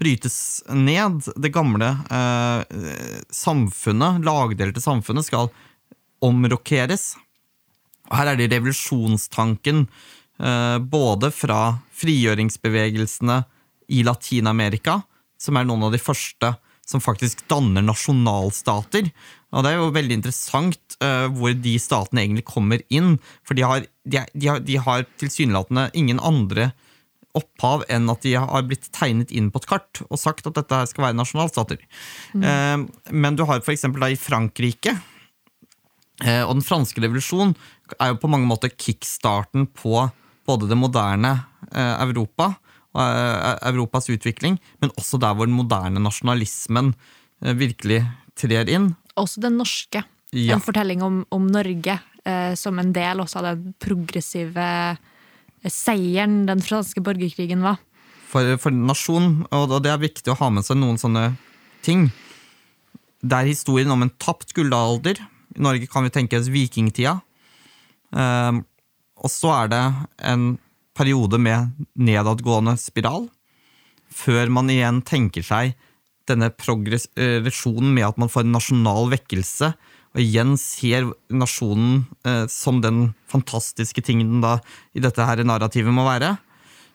brytes 0.00 0.62
ned. 0.70 1.26
Det 1.36 1.52
gamle 1.52 1.90
eh, 2.10 2.62
samfunnet, 3.34 4.22
lagdelte 4.24 4.80
samfunnet, 4.80 5.26
skal 5.26 5.50
omrokeres. 6.24 7.16
Her 8.14 8.30
er 8.30 8.38
det 8.38 8.52
revolusjonstanken 8.54 9.88
både 10.36 11.30
fra 11.32 11.78
frigjøringsbevegelsene 11.96 13.38
i 13.88 14.02
Latin-Amerika, 14.04 14.98
som 15.40 15.56
er 15.56 15.64
noen 15.68 15.86
av 15.86 15.94
de 15.94 16.00
første 16.02 16.50
som 16.86 17.02
faktisk 17.02 17.42
danner 17.50 17.82
nasjonalstater. 17.82 19.08
Og 19.54 19.64
det 19.64 19.72
er 19.72 19.80
jo 19.80 19.94
veldig 19.94 20.18
interessant 20.20 20.96
uh, 21.02 21.26
hvor 21.34 21.54
de 21.58 21.74
statene 21.82 22.22
egentlig 22.22 22.46
kommer 22.46 22.82
inn. 22.94 23.16
For 23.46 23.58
de 23.58 23.64
har, 23.66 23.86
de, 24.06 24.22
de 24.34 24.50
har, 24.50 24.62
de 24.62 24.78
har 24.78 25.06
tilsynelatende 25.18 25.88
ingen 25.98 26.22
andre 26.22 26.70
opphav 27.36 27.82
enn 27.92 28.06
at 28.08 28.22
de 28.24 28.36
har 28.38 28.64
blitt 28.64 28.86
tegnet 28.96 29.34
inn 29.34 29.50
på 29.52 29.60
et 29.60 29.68
kart 29.68 30.00
og 30.06 30.20
sagt 30.20 30.46
at 30.48 30.56
dette 30.56 30.78
her 30.78 30.86
skal 30.88 31.08
være 31.08 31.18
nasjonalstater. 31.18 31.82
Eh, 32.32 32.78
men 33.12 33.36
du 33.36 33.44
har 33.44 33.60
da 33.60 34.08
i 34.08 34.16
Frankrike 34.16 34.96
Uh, 36.24 36.48
Og 36.48 36.54
den 36.56 36.64
franske 36.64 37.02
revolusjonen 37.04 37.50
er 38.00 38.14
jo 38.14 38.20
på 38.22 38.30
mange 38.32 38.48
måter 38.48 38.70
kickstarten 38.72 39.66
på 39.68 40.06
både 40.46 40.68
det 40.70 40.78
moderne 40.78 41.32
eh, 41.72 41.94
Europa 42.06 42.52
og 42.96 43.02
eh, 43.02 43.56
Europas 43.70 44.08
utvikling, 44.12 44.58
men 44.82 44.92
også 44.96 45.20
der 45.22 45.36
hvor 45.36 45.48
den 45.48 45.56
moderne 45.58 46.02
nasjonalismen 46.02 46.94
eh, 47.42 47.56
virkelig 47.58 48.02
trer 48.38 48.70
inn. 48.72 48.94
Også 49.16 49.42
den 49.44 49.58
norske. 49.60 50.04
Ja. 50.36 50.56
En 50.56 50.64
fortelling 50.64 51.02
om, 51.04 51.22
om 51.32 51.46
Norge 51.48 51.98
eh, 52.26 52.54
som 52.58 52.78
en 52.80 52.92
del 52.96 53.22
også 53.22 53.40
av 53.40 53.50
den 53.52 53.74
progressive 53.82 54.66
eh, 54.66 55.70
seieren 55.72 56.44
den 56.48 56.62
franske 56.64 57.02
borgerkrigen 57.04 57.64
var. 57.64 57.80
For, 58.26 58.56
for 58.60 58.74
nasjon, 58.74 59.44
og 59.54 59.76
det 59.84 59.92
er 59.92 60.02
viktig 60.02 60.32
å 60.32 60.38
ha 60.40 60.50
med 60.52 60.66
seg 60.66 60.80
noen 60.80 60.98
sånne 61.00 61.30
ting. 61.86 62.08
Det 63.22 63.38
er 63.38 63.48
historien 63.48 63.92
om 63.94 64.02
en 64.04 64.12
tapt 64.20 64.52
gullalder. 64.56 65.20
I 65.56 65.62
Norge 65.62 65.88
kan 65.90 66.04
vi 66.04 66.12
tenke 66.12 66.40
oss 66.40 66.50
vikingtida. 66.52 67.16
Og 69.16 69.32
så 69.32 69.52
er 69.54 69.72
det 69.72 69.82
en 70.28 70.46
periode 70.96 71.38
med 71.40 71.72
nedadgående 71.98 72.76
spiral, 72.80 73.28
før 74.12 74.48
man 74.52 74.70
igjen 74.72 75.02
tenker 75.04 75.44
seg 75.44 75.74
denne 76.26 76.48
progresjonen 76.54 77.92
med 77.94 78.06
at 78.08 78.18
man 78.20 78.30
får 78.32 78.46
en 78.46 78.56
nasjonal 78.56 79.10
vekkelse, 79.12 79.70
og 80.16 80.22
igjen 80.22 80.54
ser 80.58 81.10
nasjonen 81.28 82.06
eh, 82.26 82.46
som 82.50 82.80
den 82.80 83.10
fantastiske 83.30 84.00
tingen 84.04 84.40
da 84.40 84.56
i 84.96 85.02
dette 85.04 85.26
her 85.28 85.42
narrativet 85.44 85.92
må 85.92 86.06
være 86.06 86.32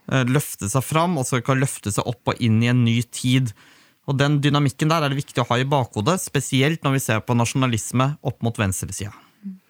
eh, 0.09 0.25
løfte 0.25 0.69
seg 0.71 0.83
fram, 0.83 1.19
og 1.21 1.27
så 1.29 1.39
kan 1.45 1.61
løfte 1.61 1.93
seg 1.93 2.07
opp 2.09 2.33
og 2.33 2.41
inn 2.41 2.57
i 2.65 2.71
en 2.71 2.81
ny 2.87 2.97
tid. 3.13 3.53
Og 4.09 4.17
Den 4.17 4.39
dynamikken 4.41 4.89
der 4.89 5.05
er 5.05 5.13
det 5.13 5.21
viktig 5.21 5.43
å 5.43 5.47
ha 5.51 5.59
i 5.61 5.69
bakhodet, 5.69 6.17
spesielt 6.23 6.81
når 6.83 6.97
vi 6.97 7.03
ser 7.05 7.21
på 7.21 7.37
nasjonalisme 7.37 8.15
opp 8.25 8.41
mot 8.41 8.57
venstresida. 8.57 9.13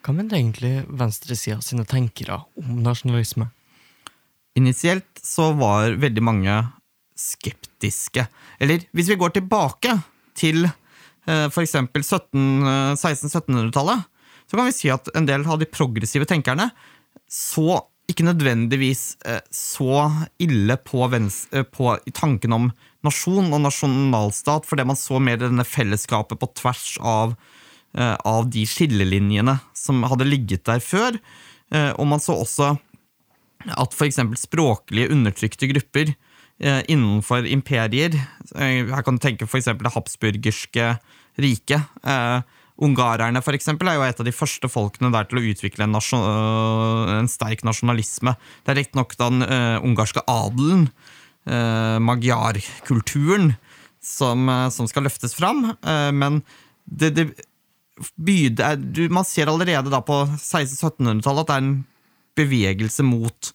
Hva 0.04 0.12
mente 0.16 0.36
egentlig 0.36 0.86
venstresida 0.90 1.62
sine 1.64 1.86
tenkere 1.88 2.42
om 2.60 2.84
nasjonalisme? 2.84 3.48
Initielt 4.60 5.22
så 5.24 5.54
var 5.56 5.96
veldig 6.02 6.24
mange 6.24 6.68
skeptiske. 7.16 8.28
Eller 8.60 8.80
hvis 8.92 9.10
vi 9.12 9.16
går 9.20 9.30
tilbake 9.38 10.02
til 10.38 10.66
eh, 10.66 11.48
f.eks. 11.48 11.76
1600-1700-tallet, 11.76 14.00
så 14.50 14.58
kan 14.58 14.66
vi 14.68 14.74
si 14.76 14.90
at 14.92 15.10
en 15.16 15.28
del 15.30 15.42
av 15.48 15.60
de 15.62 15.66
progressive 15.70 16.26
tenkerne 16.28 16.72
så 17.32 17.80
ikke 18.12 18.26
nødvendigvis 18.28 19.18
eh, 19.24 19.40
så 19.56 20.12
ille 20.42 20.76
på, 20.84 21.08
eh, 21.08 21.64
på 21.64 21.98
tanken 22.12 22.54
om 22.58 22.72
nasjon 23.06 23.54
og 23.54 23.62
nasjonalstat, 23.64 24.66
fordi 24.68 24.84
man 24.90 24.98
så 25.00 25.20
mer 25.24 25.38
denne 25.40 25.64
fellesskapet 25.64 26.40
på 26.42 26.48
tvers 26.60 26.98
av, 27.00 27.32
eh, 27.32 27.61
av 27.98 28.50
de 28.54 28.66
skillelinjene 28.68 29.58
som 29.76 30.04
hadde 30.08 30.28
ligget 30.30 30.64
der 30.70 30.80
før. 30.80 31.18
Eh, 31.72 31.92
Og 31.98 32.08
man 32.08 32.20
så 32.24 32.38
også 32.40 32.76
at 33.62 33.94
f.eks. 33.94 34.20
språklige 34.42 35.12
undertrykte 35.14 35.68
grupper 35.70 36.14
eh, 36.60 36.82
innenfor 36.90 37.46
imperier 37.46 38.16
eh, 38.56 38.88
Her 38.90 39.04
kan 39.06 39.20
du 39.20 39.22
tenke 39.22 39.46
f.eks. 39.46 39.70
det 39.78 39.94
habsburgerske 39.94 40.88
riket. 41.42 41.86
Eh, 42.04 42.42
ungarerne 42.82 43.44
for 43.46 43.54
eksempel, 43.54 43.92
er 43.92 44.00
jo 44.00 44.06
et 44.08 44.22
av 44.24 44.26
de 44.26 44.34
første 44.34 44.70
folkene 44.72 45.12
der 45.14 45.28
til 45.30 45.38
å 45.38 45.44
utvikle 45.52 45.86
en, 45.86 45.98
en 46.00 47.30
sterk 47.30 47.62
nasjonalisme. 47.68 48.34
Det 48.66 48.74
er 48.74 48.80
riktignok 48.80 49.14
den 49.20 49.46
uh, 49.46 49.78
ungarske 49.86 50.24
adelen, 50.26 50.88
uh, 51.46 52.00
magyarkulturen, 52.02 53.54
som, 54.02 54.50
uh, 54.50 54.66
som 54.74 54.90
skal 54.90 55.06
løftes 55.06 55.38
fram. 55.38 55.76
eh, 55.78 56.10
men 56.10 56.42
det, 56.90 57.14
det 57.20 57.28
du, 58.16 59.04
Man 59.10 59.28
ser 59.28 59.52
allerede 59.52 59.92
da 59.92 60.02
på 60.06 60.24
1600-1700-tallet 60.38 61.44
at 61.44 61.52
det 61.52 61.56
er 61.56 61.66
en 61.66 61.78
bevegelse 62.40 63.06
mot, 63.06 63.52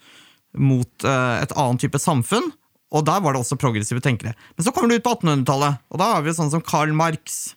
mot 0.57 1.07
uh, 1.07 1.43
et 1.43 1.55
annet 1.57 1.85
type 1.87 2.01
samfunn. 2.03 2.51
Og 2.95 3.05
der 3.07 3.23
var 3.23 3.35
det 3.35 3.43
også 3.43 3.59
progressive 3.59 4.03
tenkere. 4.05 4.37
Men 4.57 4.67
så 4.67 4.73
kommer 4.73 4.93
du 4.93 4.99
ut 4.99 5.05
på 5.07 5.17
1800-tallet, 5.17 5.81
og 5.91 6.01
da 6.01 6.11
har 6.15 6.25
vi 6.25 6.37
sånn 6.37 6.53
som 6.53 6.63
Karl 6.65 6.95
Marx, 6.97 7.57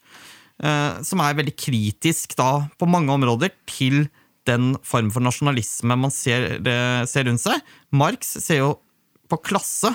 uh, 0.63 1.00
som 1.05 1.22
er 1.24 1.38
veldig 1.38 1.55
kritisk 1.60 2.38
da 2.39 2.65
på 2.79 2.89
mange 2.89 3.13
områder 3.13 3.53
til 3.69 4.08
den 4.50 4.74
form 4.88 5.12
for 5.13 5.22
nasjonalisme 5.22 5.98
man 6.00 6.13
ser, 6.13 6.55
uh, 6.65 7.05
ser 7.10 7.29
rundt 7.29 7.43
seg. 7.43 7.62
Marx 7.93 8.38
ser 8.41 8.63
jo 8.63 8.72
på 9.29 9.38
klasse 9.46 9.93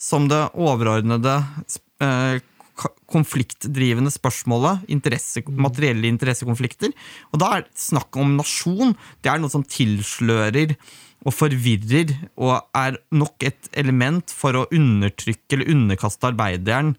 som 0.00 0.28
det 0.28 0.40
overordnede 0.58 1.36
eh, 2.02 2.42
konfliktdrivende 3.10 4.10
spørsmålet, 4.12 4.84
interesse, 4.92 5.44
materielle 5.46 6.08
interessekonflikter. 6.10 6.94
Og 7.32 7.42
da 7.42 7.50
er 7.58 7.66
snakk 7.78 8.16
om 8.20 8.36
nasjon. 8.38 8.94
Det 9.22 9.30
er 9.32 9.42
noe 9.42 9.52
som 9.52 9.64
tilslører 9.66 10.74
og 11.24 11.32
forvirrer, 11.32 12.12
og 12.36 12.58
er 12.76 12.98
nok 13.14 13.46
et 13.48 13.70
element 13.80 14.32
for 14.34 14.58
å 14.58 14.66
undertrykke 14.74 15.56
eller 15.56 15.72
underkaste 15.72 16.28
arbeideren 16.28 16.92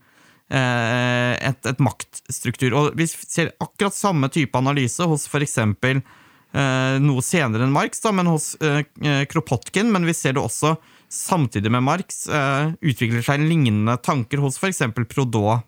eh, 0.50 1.34
et, 1.38 1.62
et 1.70 1.84
maktstruktur. 1.84 2.74
Og 2.74 2.98
vi 2.98 3.08
ser 3.12 3.54
akkurat 3.62 3.96
samme 3.96 4.32
type 4.34 4.58
analyse 4.58 5.06
hos 5.06 5.28
f.eks. 5.30 5.60
eh, 5.62 6.98
noe 7.06 7.26
senere 7.26 7.68
enn 7.68 7.76
Marx, 7.76 8.02
da, 8.02 8.16
men 8.16 8.32
hos 8.32 8.54
eh, 8.64 8.82
Kropotkin. 9.30 9.94
Men 9.94 10.10
vi 10.10 10.18
ser 10.18 10.38
det 10.38 10.44
også 10.44 10.74
samtidig 11.16 11.72
med 11.72 11.86
Marx 11.86 12.26
eh, 12.28 12.74
utvikler 12.82 13.24
seg 13.26 13.44
lignende 13.44 13.96
tanker 14.04 14.44
hos 14.44 14.60
f.eks. 14.60 14.84
Proudhon 15.10 15.64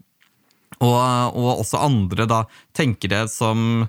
og, 0.84 0.98
og, 1.34 1.52
også 1.64 1.80
andre 1.82 2.28
da, 2.30 2.42
tenkere 2.76 3.26
som, 3.32 3.88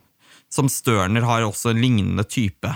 som 0.49 0.71
Størner 0.73 1.27
har 1.27 1.45
også 1.45 1.73
en 1.73 1.83
lignende 1.83 2.25
type 2.25 2.71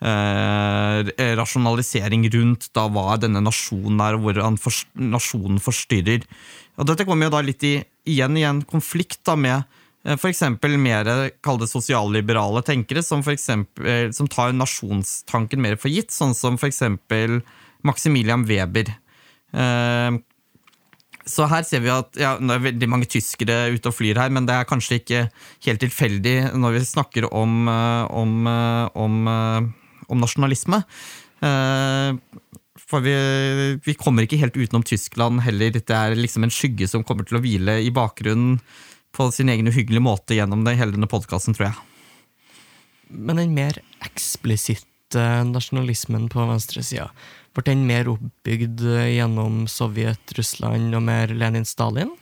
eh, 0.00 1.12
rasjonalisering 1.38 2.26
rundt 2.34 2.70
da 2.74 2.88
hva 2.90 3.18
denne 3.20 3.44
nasjonen 3.44 4.00
er, 4.02 4.16
og 4.16 4.26
hvordan 4.26 4.58
for, 4.60 4.84
nasjonen 4.98 5.60
forstyrrer. 5.62 6.26
Og 6.80 6.88
dette 6.90 7.06
kommer 7.06 7.28
jo 7.28 7.36
da 7.36 7.44
litt 7.44 7.62
i, 7.66 7.76
igjen 8.10 8.40
i 8.40 8.46
en 8.48 8.64
konflikt 8.66 9.20
da 9.28 9.36
med 9.38 9.60
eh, 9.60 10.16
F.eks. 10.16 10.42
mer 10.80 11.12
kall 11.44 11.62
sosialliberale 11.68 12.64
tenkere, 12.66 13.04
som, 13.06 13.22
for 13.22 13.36
eksempel, 13.36 14.10
som 14.16 14.30
tar 14.32 14.56
nasjonstanken 14.56 15.62
mer 15.62 15.78
for 15.78 15.92
gitt, 15.92 16.10
sånn 16.14 16.34
som 16.34 16.58
f.eks. 16.58 16.82
Maximilian 17.84 18.46
Weber. 18.48 18.92
Eh, 19.54 20.20
så 21.24 21.46
her 21.48 21.64
ser 21.64 21.80
vi 21.80 21.88
at 21.88 22.18
ja, 22.20 22.34
Det 22.36 22.52
er 22.52 22.64
veldig 22.66 22.88
mange 22.90 23.08
tyskere 23.08 23.70
ute 23.72 23.88
og 23.88 23.96
flyr 23.96 24.18
her, 24.20 24.32
men 24.34 24.44
det 24.48 24.56
er 24.58 24.68
kanskje 24.68 24.98
ikke 25.00 25.22
helt 25.64 25.80
tilfeldig 25.80 26.36
når 26.60 26.76
vi 26.76 26.86
snakker 26.90 27.28
om, 27.32 27.62
eh, 27.70 28.04
om, 28.12 28.34
eh, 28.50 28.88
om, 29.06 29.20
om 30.08 30.24
nasjonalisme. 30.24 30.82
For 32.84 33.04
vi, 33.04 33.14
vi, 33.84 33.94
kommer 33.96 34.24
ikke 34.24 34.38
helt 34.40 34.56
utenom 34.56 34.84
Tyskland 34.86 35.42
heller. 35.44 35.72
Det 35.74 35.92
er 35.92 36.16
liksom 36.16 36.44
en 36.46 36.52
skygge 36.52 36.88
som 36.88 37.04
kommer 37.04 37.26
til 37.28 37.38
å 37.38 37.42
hvile 37.44 37.78
i 37.84 37.90
bakgrunnen 37.92 38.58
på 39.14 39.28
sin 39.32 39.50
egen 39.52 39.68
uhyggelige 39.70 40.04
måte 40.04 40.36
gjennom 40.36 40.64
det, 40.66 40.76
hele 40.80 40.94
denne 40.96 41.08
podkasten, 41.10 41.56
tror 41.56 41.70
jeg. 41.70 41.76
Men 43.14 43.40
den 43.40 43.54
mer 43.56 43.78
eksplisitte 44.04 45.24
nasjonalismen 45.48 46.28
på 46.32 46.46
venstresida, 46.48 47.10
ble 47.54 47.64
den 47.70 47.86
mer 47.88 48.10
oppbygd 48.10 48.82
gjennom 48.82 49.64
Sovjet, 49.70 50.36
Russland 50.38 50.94
og 50.96 51.04
mer 51.06 51.32
Lenin-Stalin? 51.32 52.12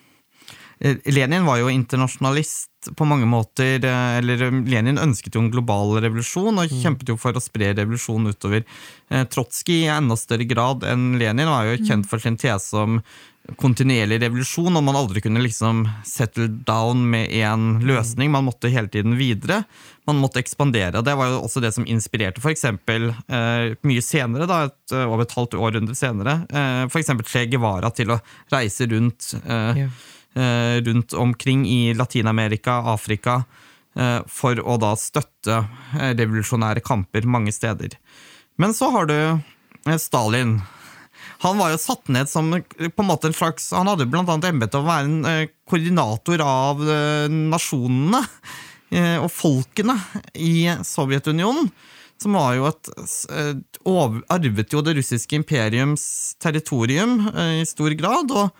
Eh, 0.83 0.97
Lenin 1.05 1.45
var 1.45 1.61
jo 1.61 1.71
internasjonalist 1.71 2.91
på 2.99 3.07
mange 3.07 3.27
måter. 3.27 3.85
Eh, 3.85 4.17
eller 4.19 4.43
eh, 4.49 4.63
Lenin 4.75 4.99
ønsket 4.99 5.37
jo 5.37 5.45
en 5.45 5.53
global 5.53 5.95
revolusjon 6.03 6.59
og 6.59 6.73
mm. 6.73 6.81
kjempet 6.83 7.13
jo 7.13 7.19
for 7.21 7.39
å 7.39 7.43
spre 7.43 7.71
revolusjonen 7.79 8.35
utover. 8.35 8.67
Trotskij 9.13 9.85
i 9.85 9.93
enda 9.93 10.17
større 10.19 10.47
grad 10.49 10.87
enn 10.89 11.19
Lenin 11.21 11.51
var 11.51 11.69
jo 11.69 11.83
kjent 11.85 12.09
for 12.11 12.23
sin 12.23 12.39
tese 12.41 12.81
om 12.81 12.99
kontinuerlig 13.59 14.21
revolusjon, 14.23 14.77
og 14.79 14.85
man 14.87 14.97
aldri 14.97 15.23
kunne 15.25 15.43
liksom 15.43 15.83
settle 16.07 16.47
down 16.67 17.03
med 17.11 17.31
én 17.35 17.81
løsning. 17.83 18.31
Man 18.31 18.47
måtte 18.47 18.71
hele 18.71 18.89
tiden 18.89 19.17
videre. 19.19 19.63
Man 20.07 20.21
måtte 20.23 20.39
ekspandere. 20.43 21.03
Det 21.03 21.15
var 21.19 21.31
jo 21.31 21.41
også 21.43 21.63
det 21.63 21.73
som 21.75 21.87
inspirerte 21.87 22.43
f.eks. 22.43 22.65
Eh, 22.65 23.75
mye 23.89 24.05
senere, 24.05 24.47
da, 24.51 24.63
et, 24.71 24.95
eh, 24.95 25.07
over 25.07 25.27
et 25.27 25.35
halvt 25.37 25.57
århundre 25.59 25.97
senere, 25.99 26.39
eh, 26.51 26.85
f.eks. 26.87 27.11
Che 27.27 27.47
Guevara 27.51 27.91
til 27.95 28.15
å 28.15 28.21
reise 28.53 28.87
rundt, 28.91 29.35
eh, 29.43 29.85
yeah. 29.85 30.79
rundt 30.87 31.13
omkring 31.13 31.67
i 31.69 31.93
Latin-Amerika, 31.95 32.79
Afrika, 32.95 33.43
eh, 33.99 34.21
for 34.31 34.57
å 34.63 34.79
da 34.81 34.95
støtte 34.97 35.59
eh, 35.99 36.15
revolusjonære 36.15 36.85
kamper 36.87 37.27
mange 37.27 37.53
steder. 37.53 37.99
Men 38.57 38.73
så 38.75 38.89
har 38.95 39.11
du 39.11 39.19
Stalin 39.99 40.61
han 41.43 41.59
var 41.59 41.73
jo 41.73 41.81
satt 41.81 42.11
ned 42.13 42.31
som 42.31 42.53
på 42.55 43.03
en 43.03 43.09
måte 43.09 43.29
en 43.29 43.35
slags 43.37 43.73
Han 43.75 43.91
hadde 43.91 44.07
blant 44.11 44.31
annet 44.31 44.53
embete 44.53 44.79
å 44.79 44.87
være 44.87 45.09
en 45.09 45.25
eh, 45.27 45.49
koordinator 45.69 46.43
av 46.45 46.83
eh, 46.87 47.27
nasjonene 47.33 48.21
eh, 48.95 49.17
og 49.19 49.31
folkene 49.35 49.97
i 50.39 50.71
Sovjetunionen. 50.87 51.73
Som 52.23 52.37
var 52.39 52.55
jo 52.55 52.69
et 52.69 52.91
Arvet 54.31 54.71
jo 54.71 54.83
det 54.87 54.95
russiske 54.95 55.35
imperiums 55.35 56.05
territorium 56.39 57.17
i 57.59 57.65
stor 57.67 57.91
grad. 57.99 58.31
og 58.31 58.53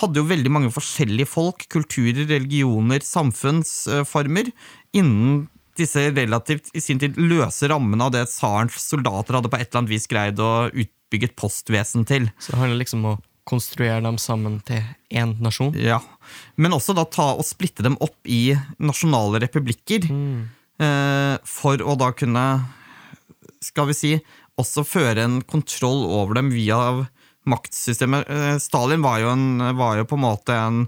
hadde 0.00 0.18
jo 0.18 0.26
veldig 0.26 0.50
mange 0.50 0.72
forskjellige 0.74 1.28
folk, 1.30 1.68
kulturer, 1.70 2.26
religioner, 2.26 3.04
samfunnsformer 3.06 4.50
innen 4.96 5.44
disse 5.78 6.08
relativt 6.10 6.72
i 6.76 6.82
sin 6.82 7.00
tid 7.02 7.18
løse 7.20 7.68
rammene 7.70 8.08
av 8.08 8.14
det 8.14 8.26
tsarens 8.30 8.76
soldater 8.80 9.38
hadde 9.38 9.50
på 9.52 9.58
et 9.58 9.68
eller 9.68 9.82
annet 9.82 9.94
vis 9.94 10.08
greid 10.10 10.42
å 10.42 10.68
utbygge 10.72 11.30
et 11.30 11.38
postvesen 11.38 12.06
til. 12.08 12.30
Så 12.38 12.54
det 12.54 12.60
handler 12.62 12.82
liksom 12.82 13.04
om 13.04 13.14
å 13.14 13.22
konstruere 13.46 14.02
dem 14.02 14.18
sammen 14.18 14.58
til 14.66 14.82
én 15.14 15.36
nasjon? 15.42 15.74
Ja, 15.78 16.00
men 16.58 16.74
også 16.74 16.96
da 16.96 17.06
ta 17.06 17.32
og 17.36 17.46
splitte 17.46 17.84
dem 17.86 17.98
opp 18.02 18.18
i 18.26 18.56
nasjonale 18.82 19.40
republikker. 19.44 20.08
Mm. 20.10 20.48
Eh, 20.82 21.36
for 21.46 21.80
å 21.80 21.94
da 21.98 22.10
kunne, 22.16 22.46
skal 23.64 23.88
vi 23.92 23.96
si, 23.96 24.12
også 24.60 24.84
føre 24.88 25.24
en 25.24 25.40
kontroll 25.46 26.04
over 26.18 26.40
dem 26.40 26.50
via 26.52 26.78
maktsystemet. 27.46 28.28
Eh, 28.28 28.56
Stalin 28.62 29.04
var 29.04 29.22
jo, 29.22 29.32
en, 29.32 29.76
var 29.78 30.00
jo, 30.00 30.08
på 30.08 30.18
en 30.18 30.26
måte 30.26 30.56
en, 30.56 30.86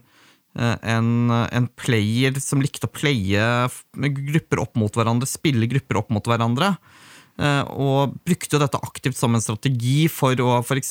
en, 0.56 1.30
en 1.30 1.66
player 1.78 2.38
som 2.42 2.62
likte 2.64 2.88
å 2.88 2.92
playe 2.92 3.42
grupper 3.94 4.62
opp 4.62 4.78
mot 4.80 4.94
hverandre, 4.96 5.28
spille 5.28 5.68
grupper 5.70 6.00
opp 6.00 6.08
mot 6.14 6.26
hverandre. 6.26 6.72
Eh, 7.38 7.64
og 7.78 8.16
brukte 8.26 8.56
jo 8.56 8.62
dette 8.64 8.80
aktivt 8.82 9.18
som 9.18 9.36
en 9.36 9.42
strategi 9.42 10.08
for 10.10 10.34
å 10.42 10.56
f.eks. 10.58 10.90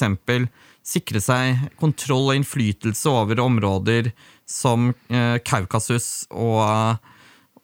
sikre 0.88 1.20
seg 1.20 1.66
kontroll 1.80 2.30
og 2.30 2.38
innflytelse 2.40 3.12
over 3.12 3.42
områder 3.44 4.14
som 4.48 4.94
eh, 5.12 5.36
Kaukasus 5.44 6.30
og, 6.32 7.04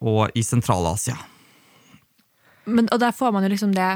og 0.03 0.35
i 0.35 0.43
Sentral-Asia. 0.43 1.15
Og 2.67 2.99
der 2.99 3.15
får 3.15 3.31
man 3.35 3.47
jo 3.47 3.53
liksom 3.53 3.71
det, 3.75 3.91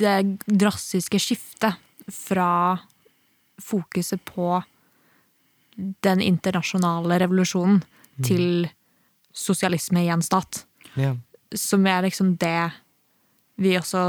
det 0.00 0.18
drastiske 0.44 1.20
skiftet 1.20 1.80
fra 2.12 2.76
fokuset 3.60 4.20
på 4.28 4.60
den 5.76 6.22
internasjonale 6.24 7.18
revolusjonen 7.20 7.82
mm. 7.82 8.24
til 8.24 8.68
sosialisme 9.36 10.06
i 10.06 10.10
en 10.12 10.24
stat. 10.24 10.64
Yeah. 10.96 11.18
Som 11.54 11.86
er 11.86 12.06
liksom 12.06 12.36
det 12.40 12.70
vi 13.60 13.76
også 13.78 14.06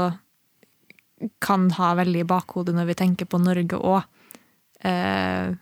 kan 1.42 1.70
ha 1.76 1.94
veldig 1.98 2.22
i 2.22 2.28
bakhodet 2.28 2.74
når 2.76 2.90
vi 2.90 2.98
tenker 3.00 3.28
på 3.28 3.40
Norge 3.42 3.78
òg. 3.78 4.04
Eh, 4.86 5.56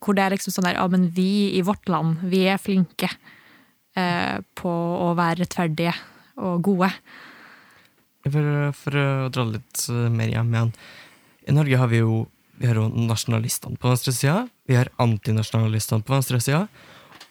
hvor 0.00 0.16
det 0.16 0.24
er 0.24 0.34
liksom 0.34 0.54
sånn 0.54 0.66
der 0.66 0.80
Ja, 0.80 0.86
men 0.90 1.06
vi 1.14 1.54
i 1.54 1.62
vårt 1.62 1.88
land, 1.88 2.24
vi 2.26 2.42
er 2.50 2.58
flinke 2.58 3.08
eh, 3.94 4.40
på 4.58 4.72
å 4.72 5.12
være 5.14 5.44
rettferdige 5.44 5.94
og 6.42 6.64
gode. 6.66 6.90
For, 8.24 8.72
for 8.74 8.98
å 8.98 9.30
dra 9.32 9.46
litt 9.52 9.84
eh, 9.92 10.08
mer 10.10 10.32
hjem 10.32 10.54
igjen. 10.54 10.72
I 11.44 11.54
Norge 11.54 11.78
har 11.78 11.92
vi 11.92 12.00
jo, 12.00 12.24
vi 12.60 12.68
har 12.70 12.78
jo 12.78 12.88
nasjonalistene 12.88 13.80
på 13.80 13.90
venstresida. 13.90 14.44
Vi 14.68 14.76
har 14.78 14.92
antinasjonalistene 15.02 16.06
på 16.06 16.14
venstresida. 16.14 16.66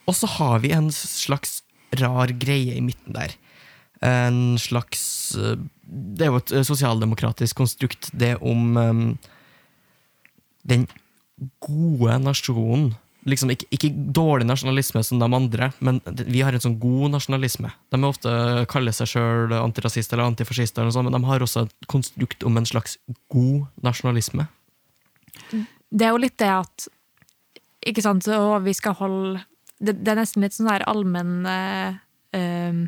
Og 0.07 0.17
så 0.17 0.27
har 0.37 0.59
vi 0.63 0.73
en 0.75 0.89
slags 0.91 1.61
rar 1.99 2.33
greie 2.41 2.75
i 2.75 2.83
midten 2.83 3.15
der 3.15 3.35
en 4.03 4.57
slags 4.59 5.35
eh, 5.35 5.55
Det 5.83 6.25
er 6.25 6.33
jo 6.33 6.41
et 6.41 6.51
eh, 6.51 6.65
sosialdemokratisk 6.67 7.57
konstrukt, 7.57 8.09
det 8.11 8.35
om 8.41 8.75
um, 8.77 9.05
den 10.63 10.87
gode 11.63 12.17
nasjonen. 12.23 12.93
Liksom 13.27 13.53
ikke, 13.53 13.67
ikke, 13.71 13.89
dårlig 14.15 14.47
nasjonalisme 14.49 14.99
som 15.03 15.21
de 15.21 15.27
andre, 15.27 15.69
men 15.79 16.01
vi 16.27 16.41
har 16.43 16.55
en 16.55 16.63
sånn 16.63 16.79
god 16.79 17.13
nasjonalisme. 17.13 17.69
De 17.91 17.99
er 17.99 18.07
ofte 18.09 18.33
kaller 18.71 18.95
seg 18.95 19.13
sjøl 19.13 19.53
antirasister 19.55 20.19
eller 20.19 20.91
sånt, 20.91 21.07
men 21.07 21.15
de 21.15 21.29
har 21.29 21.45
også 21.45 21.63
et 21.63 21.87
konstrukt 21.91 22.43
om 22.43 22.59
en 22.59 22.67
slags 22.67 22.97
god 23.31 23.69
nasjonalisme. 23.85 24.49
Det 25.93 26.05
er 26.05 26.13
jo 26.13 26.21
litt 26.21 26.37
det 26.41 26.49
at 26.49 26.87
Ikke 27.85 28.03
sant, 28.05 28.27
og 28.31 28.63
vi 28.65 28.73
skal 28.77 28.95
holde 28.97 29.41
Det, 29.79 29.97
det 29.99 30.13
er 30.13 30.21
nesten 30.21 30.45
litt 30.45 30.55
sånn 30.55 30.69
der 30.69 30.85
allmenn 30.89 31.41
uh, 31.45 31.97
uh, 32.37 32.83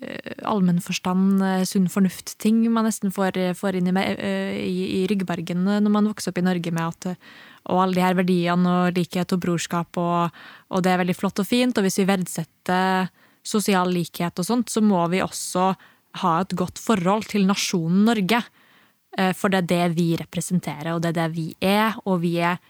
Eh, 0.00 0.44
allmennforstand, 0.46 1.40
eh, 1.42 1.64
sunn 1.66 1.88
fornuft-ting 1.90 2.60
man 2.70 2.86
nesten 2.86 3.10
får, 3.10 3.34
får 3.58 3.80
inn 3.80 3.88
i, 3.90 3.94
eh, 3.98 4.54
i, 4.62 4.82
i, 5.00 5.06
ryggbargen 5.10 5.64
når 5.66 5.90
man 5.90 6.06
vokser 6.06 6.30
opp 6.30 6.38
i 6.38 6.44
Norge 6.46 6.70
med 6.70 6.84
at 6.86 7.16
og 7.68 7.80
alle 7.82 7.98
de 7.98 8.04
her 8.04 8.14
verdiene 8.14 8.74
og 8.84 8.94
likhet 8.96 9.34
og 9.34 9.40
brorskap, 9.42 9.98
og, 9.98 10.36
og, 10.70 10.84
det 10.84 10.92
er 10.92 11.00
veldig 11.02 11.16
flott 11.18 11.42
og 11.42 11.48
fint. 11.50 11.76
Og 11.76 11.84
hvis 11.84 11.98
vi 11.98 12.06
verdsetter 12.08 13.10
sosial 13.44 13.90
likhet 13.92 14.38
og 14.38 14.46
sånt, 14.46 14.70
så 14.72 14.80
må 14.80 15.02
vi 15.12 15.20
også 15.20 15.72
ha 16.22 16.32
et 16.40 16.54
godt 16.56 16.78
forhold 16.80 17.26
til 17.28 17.44
nasjonen 17.50 18.06
Norge. 18.06 18.40
For 19.34 19.50
det 19.50 19.58
er 19.64 19.66
det 19.66 19.96
vi 19.96 20.12
representerer, 20.14 20.92
og 20.92 21.00
det 21.02 21.08
er 21.10 21.16
det 21.16 21.24
vi 21.34 21.46
er. 21.64 21.96
Og 22.06 22.20
vi 22.22 22.36
er, 22.38 22.60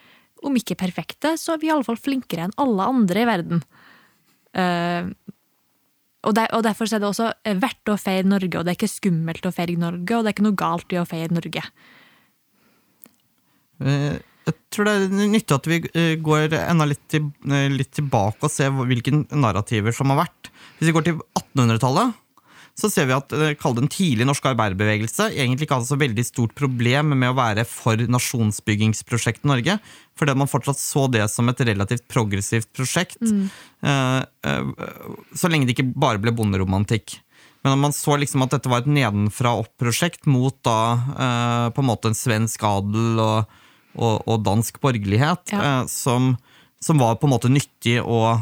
om 0.40 0.54
ikke 0.56 0.78
perfekte, 0.80 1.34
så 1.36 1.52
er 1.52 1.60
vi 1.60 1.68
iallfall 1.68 1.98
flinkere 2.00 2.46
enn 2.46 2.54
alle 2.62 2.86
andre 2.88 3.20
i 3.20 3.26
verden. 3.28 3.60
Og, 6.24 6.32
der, 6.34 6.48
og, 6.56 6.64
Derfor 6.64 6.88
er 6.88 7.02
det 7.02 7.08
også 7.08 7.28
verdt 7.62 7.92
å 7.92 7.98
feire 8.00 8.26
Norge, 8.26 8.56
og 8.58 8.64
det 8.66 8.72
er 8.72 8.78
ikke 8.78 8.90
skummelt 8.90 9.46
å 9.46 9.54
feire 9.54 9.76
Norge, 9.78 10.16
og 10.16 10.24
det 10.24 10.32
er 10.32 10.36
ikke 10.36 10.48
noe 10.48 10.58
galt 10.64 10.96
i 10.96 11.00
å 11.00 11.06
feire 11.08 11.36
Norge. 11.36 11.62
Eh, 13.84 14.16
jeg 14.48 14.56
tror 14.72 14.88
det 14.88 14.94
er 14.96 15.28
nyttig 15.30 15.54
at 15.54 15.68
vi 15.70 15.78
eh, 15.92 16.14
går 16.24 16.56
enda 16.58 16.88
litt, 16.88 17.14
eh, 17.14 17.68
litt 17.70 17.92
tilbake 17.94 18.48
og 18.48 18.52
ser 18.52 18.72
hvilke 18.74 19.12
narrativer 19.30 19.94
som 19.94 20.10
har 20.12 20.24
vært. 20.24 20.50
Hvis 20.78 20.90
vi 20.90 20.96
går 20.96 21.06
til 21.06 21.20
1800-tallet, 21.38 22.16
så 22.78 22.86
ser 22.92 23.08
vi 23.10 23.14
at 23.16 23.32
eh, 23.34 23.54
kall 23.58 23.74
den 23.74 23.88
tidlige 23.90 24.26
norske 24.28 24.52
arbeiderbevegelse 24.52 25.32
egentlig 25.34 25.66
ikke 25.66 25.80
hadde 25.80 25.90
så 25.90 25.98
veldig 25.98 26.24
stort 26.28 26.52
problem 26.58 27.10
med 27.18 27.32
å 27.32 27.36
være 27.38 27.64
for 27.66 27.98
nasjonsbyggingsprosjektet 27.98 29.48
Norge, 29.50 29.78
fordi 30.18 30.34
man 30.38 30.50
fortsatt 30.50 30.78
så 30.78 31.06
det 31.10 31.24
som 31.32 31.48
et 31.50 31.62
relativt 31.66 32.06
progressivt 32.10 32.70
prosjekt. 32.76 33.18
eh, 33.22 34.20
eh, 34.22 34.68
så 35.34 35.50
lenge 35.50 35.66
det 35.66 35.74
ikke 35.76 35.90
bare 35.98 36.22
ble 36.22 36.34
bonderomantikk. 36.38 37.18
Men 37.66 37.80
man 37.82 37.92
så 37.92 38.14
liksom 38.16 38.44
at 38.46 38.52
dette 38.54 38.70
var 38.70 38.84
et 38.84 38.92
nedenfra-opp-prosjekt 38.94 40.28
mot 40.30 40.54
da 40.62 41.70
på 41.74 41.82
en 41.82 41.88
måte 41.88 42.12
en 42.12 42.14
svensk 42.16 42.62
adel 42.62 43.18
og, 43.18 43.56
og, 43.98 44.22
og 44.30 44.44
dansk 44.46 44.78
borgerlighet, 44.80 45.50
Ja. 45.50 45.82
som, 45.90 46.36
som 46.80 47.02
var 47.02 47.18
på 47.18 47.26
en 47.26 47.34
måte 47.34 47.50
nyttig 47.50 47.96
å, 47.98 48.38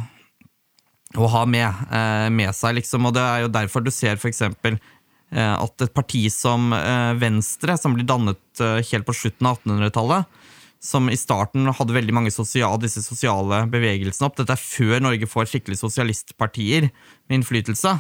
å 1.15 1.29
ha 1.31 1.45
med, 1.47 1.69
eh, 1.91 2.29
med 2.31 2.55
seg. 2.57 2.81
Liksom. 2.81 3.07
Og 3.07 3.15
det 3.15 3.23
er 3.23 3.45
jo 3.45 3.53
derfor 3.55 3.85
du 3.85 3.93
ser 3.95 4.19
f.eks. 4.19 4.43
Eh, 4.43 5.55
at 5.55 5.83
et 5.83 5.95
parti 5.95 6.27
som 6.33 6.73
eh, 6.75 7.15
Venstre, 7.21 7.79
som 7.79 7.95
blir 7.95 8.07
dannet 8.07 8.65
helt 8.91 9.07
på 9.07 9.15
slutten 9.15 9.47
av 9.47 9.61
1800-tallet, 9.61 10.43
som 10.83 11.09
i 11.11 11.17
starten 11.19 11.67
hadde 11.73 11.95
veldig 11.97 12.15
mange 12.15 12.31
sosial, 12.31 12.77
disse 12.79 13.03
sosiale 13.03 13.65
bevegelsene 13.71 14.29
opp. 14.29 14.37
Dette 14.39 14.55
er 14.55 14.61
før 14.61 15.01
Norge 15.03 15.29
får 15.31 15.49
skikkelig 15.51 15.81
sosialistpartier 15.81 16.91
med 16.91 17.41
innflytelse 17.41 17.97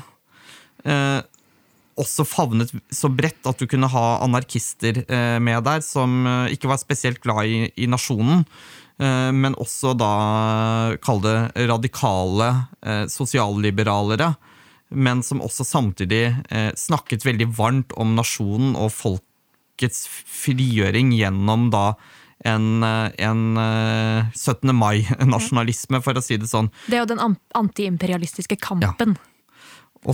eh, 0.86 1.20
også 1.96 2.26
favnet 2.28 2.72
så 2.92 3.08
bredt 3.12 3.48
at 3.48 3.60
du 3.60 3.68
kunne 3.70 3.88
ha 3.92 4.06
anarkister 4.24 5.02
eh, 5.04 5.38
med 5.42 5.64
der, 5.66 5.84
som 5.84 6.26
eh, 6.26 6.56
ikke 6.56 6.70
var 6.70 6.80
spesielt 6.82 7.22
glad 7.24 7.48
i, 7.48 7.62
i 7.76 7.88
nasjonen, 7.90 8.44
men 8.98 9.56
også 9.60 9.92
da 9.98 10.12
kall 11.04 11.20
det 11.24 11.36
radikale 11.68 12.46
eh, 12.80 13.04
sosialliberalere, 13.12 14.30
men 14.88 15.22
som 15.26 15.42
også 15.44 15.66
samtidig 15.66 16.24
eh, 16.50 16.70
snakket 16.78 17.26
veldig 17.26 17.50
varmt 17.58 17.96
om 18.00 18.14
nasjonen 18.16 18.76
og 18.78 18.92
folkets 18.94 20.06
frigjøring 20.08 21.10
gjennom 21.16 21.68
da 21.74 21.90
en, 22.44 22.82
eh, 22.82 23.10
en 23.26 23.56
eh, 23.56 24.26
17. 24.34 24.72
mai-nasjonalisme, 24.76 26.02
for 26.04 26.18
å 26.18 26.24
si 26.24 26.38
det 26.40 26.50
sånn. 26.50 26.70
Det 26.86 26.98
er 26.98 27.04
jo 27.04 27.12
den 27.14 27.38
antiimperialistiske 27.56 28.58
kampen. 28.62 29.16
Og 29.16 29.35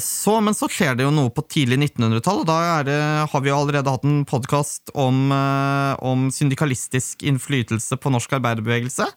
så, 0.01 0.39
men 0.41 0.55
så 0.57 0.71
skjer 0.73 0.95
det 0.97 1.05
jo 1.05 1.13
noe 1.13 1.29
på 1.35 1.45
tidlig 1.53 1.77
1900-tall, 1.83 2.39
og 2.41 2.49
da 2.49 2.79
det, 2.87 2.97
har 3.29 3.43
vi 3.45 3.51
jo 3.51 3.59
allerede 3.59 3.93
hatt 3.93 4.07
en 4.09 4.23
podkast 4.29 4.89
om, 4.97 5.27
eh, 5.37 5.93
om 6.01 6.31
syndikalistisk 6.33 7.27
innflytelse 7.29 7.99
på 8.01 8.13
norsk 8.15 8.33
arbeiderbevegelse. 8.39 9.11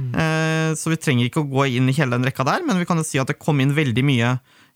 Eh, 0.00 0.70
så 0.78 0.92
vi 0.94 0.96
trenger 0.96 1.28
ikke 1.28 1.42
å 1.44 1.50
gå 1.50 1.66
inn 1.76 1.90
i 1.92 1.96
hele 1.98 2.16
den 2.16 2.24
rekka 2.24 2.46
der, 2.48 2.64
men 2.64 2.80
vi 2.80 2.88
kan 2.88 2.96
jo 2.96 3.04
si 3.04 3.20
at 3.20 3.28
det 3.28 3.40
kom 3.42 3.60
inn 3.60 3.76
veldig 3.76 4.06
mye 4.08 4.32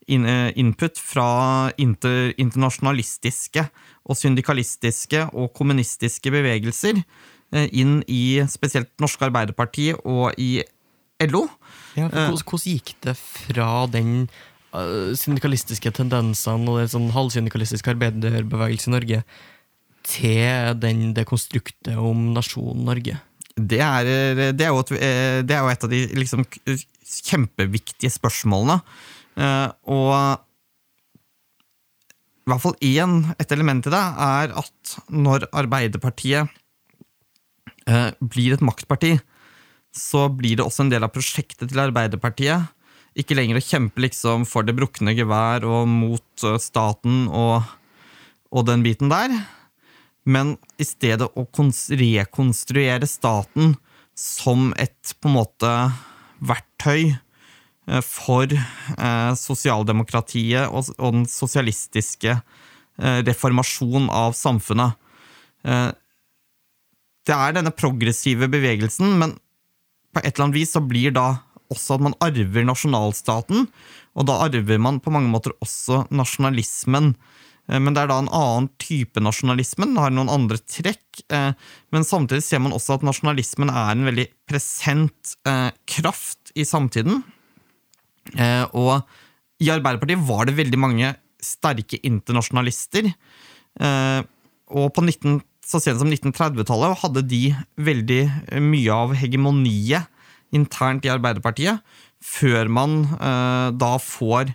in, 0.07 0.27
eh, 0.27 0.53
input 0.61 0.99
fra 1.01 1.73
inter, 1.79 2.35
internasjonalistiske 2.37 3.64
og 4.07 4.19
syndikalistiske 4.19 5.25
og 5.33 5.55
kommunistiske 5.57 6.31
bevegelser 6.31 7.01
eh, 7.01 7.69
inn 7.73 8.03
i 8.09 8.42
spesielt 8.51 8.92
Norske 9.03 9.27
Arbeiderparti 9.31 9.92
og 10.05 10.37
i 10.38 10.61
LO. 11.27 11.47
Ja, 11.97 12.11
hvordan, 12.11 12.45
hvordan 12.45 12.77
gikk 12.77 12.92
det 13.07 13.16
fra 13.16 13.87
den 13.88 14.29
syndikalistiske 15.18 15.92
tendensene 15.96 16.72
og 16.72 16.80
den 16.82 16.90
sånn 16.92 17.10
halvsyndikalistiske 17.14 17.94
arbeiderbevegelse 17.94 18.90
i 18.90 18.94
Norge 18.94 19.20
til 20.06 20.78
den, 20.82 21.10
det 21.16 21.26
konstruktet 21.28 21.96
om 21.98 22.32
nasjonen 22.36 22.86
Norge? 22.86 23.18
Det 23.56 23.80
er, 23.80 24.08
det 24.52 24.66
er, 24.66 24.68
jo, 24.68 24.82
et, 24.84 24.90
eh, 25.00 25.38
det 25.46 25.56
er 25.56 25.62
jo 25.64 25.70
et 25.72 25.84
av 25.86 25.92
de 25.92 26.02
liksom, 26.20 26.44
kjempeviktige 27.24 28.12
spørsmålene. 28.12 28.82
Eh, 29.40 29.70
Og 29.96 30.12
i 32.46 32.52
hvert 32.52 32.62
fall 32.62 32.76
én, 32.86 33.14
et 33.42 33.52
element 33.56 33.88
i 33.88 33.90
det, 33.90 34.04
er 34.22 34.52
at 34.60 34.92
når 35.10 35.48
Arbeiderpartiet 35.50 36.52
eh, 37.90 38.10
blir 38.20 38.54
et 38.54 38.62
maktparti, 38.62 39.16
så 39.90 40.28
blir 40.30 40.60
det 40.60 40.66
også 40.66 40.84
en 40.84 40.92
del 40.92 41.02
av 41.02 41.10
prosjektet 41.10 41.72
til 41.72 41.82
Arbeiderpartiet. 41.82 42.68
Ikke 43.16 43.37
lenger 43.38 43.59
å 43.59 43.64
kjempe 43.64 44.02
liksom 44.05 44.44
for 44.48 44.66
det 44.66 44.76
brukne 44.76 45.14
gevær 45.16 45.64
og 45.64 45.88
mot 45.88 46.46
eh, 46.46 46.59
staten 46.62 47.26
og, 47.33 47.64
og 48.52 48.66
den 48.68 48.85
biten 48.87 49.12
der 49.12 49.33
men 50.26 50.57
i 50.83 50.85
stedet 50.87 51.29
å 51.38 51.46
rekonstruere 51.46 53.07
staten 53.07 53.76
som 54.18 54.72
et 54.81 55.14
på 55.20 55.31
en 55.31 55.37
måte 55.37 55.72
verktøy 56.42 57.12
eh, 57.12 58.02
for 58.02 58.50
eh, 58.50 59.33
sosialdemokratiet 59.38 60.66
og, 60.66 60.90
den 60.98 61.29
sosialistiske 61.31 62.35
eh, 62.35 63.20
reformasjon 63.22 64.11
av 64.11 64.35
samfunnet. 64.37 65.02
Det 67.26 67.35
er 67.35 67.55
denne 67.57 67.72
progressive 67.74 68.46
bevegelsen, 68.46 69.16
men 69.18 69.33
på 70.14 70.20
et 70.20 70.29
eller 70.29 70.44
annet 70.44 70.59
vis 70.61 70.74
så 70.76 70.83
blir 70.85 71.11
da 71.16 71.24
også 71.72 71.96
at 71.96 72.05
man 72.07 72.16
arver 72.24 72.66
nasjonalstaten, 72.66 73.66
og 74.16 74.29
da 74.29 74.38
arver 74.46 74.79
man 74.81 75.00
på 75.02 75.12
mange 75.14 75.31
måter 75.33 75.55
også 75.64 76.05
nasjonalismen. 76.14 77.14
Eh, 77.68 77.81
Men 77.81 77.94
det 77.94 78.05
er 78.05 78.11
da 78.12 78.18
en 78.22 78.33
annen 78.33 78.68
type 78.79 79.20
nasjonalismen, 79.20 79.94
den 79.94 80.02
har 80.02 80.11
noen 80.14 80.33
andre 80.33 80.59
trekk. 80.59 81.22
eh, 81.31 81.52
Men 81.92 82.05
samtidig 82.05 82.42
ser 82.42 82.61
man 82.61 82.72
også 82.72 82.94
at 82.94 83.02
nasjonalismen 83.02 83.70
er 83.70 83.90
en 83.92 84.05
veldig 84.05 84.29
present 84.46 85.37
eh, 85.44 85.70
kraft 85.87 86.52
i 86.55 86.64
samtiden. 86.64 87.22
Og 88.74 89.07
i 89.62 89.68
Arbeiderpartiet 89.70 90.18
var 90.26 90.46
det 90.46 90.57
veldig 90.57 90.79
mange 90.79 91.14
sterke 91.40 92.00
internasjonalister. 92.02 93.07
Og 94.66 94.88
på 94.92 95.05
19, 95.05 95.40
så 95.62 95.79
sent 95.79 96.00
som 96.00 96.11
1930-tallet 96.11 96.98
hadde 97.05 97.22
de 97.22 97.55
veldig 97.79 98.20
mye 98.66 98.90
av 98.90 99.14
hegemoniet 99.14 100.11
internt 100.54 101.06
i 101.06 101.12
Arbeiderpartiet, 101.12 101.82
før 102.22 102.70
man 102.72 103.02
eh, 103.16 103.74
da 103.76 103.96
får 104.02 104.54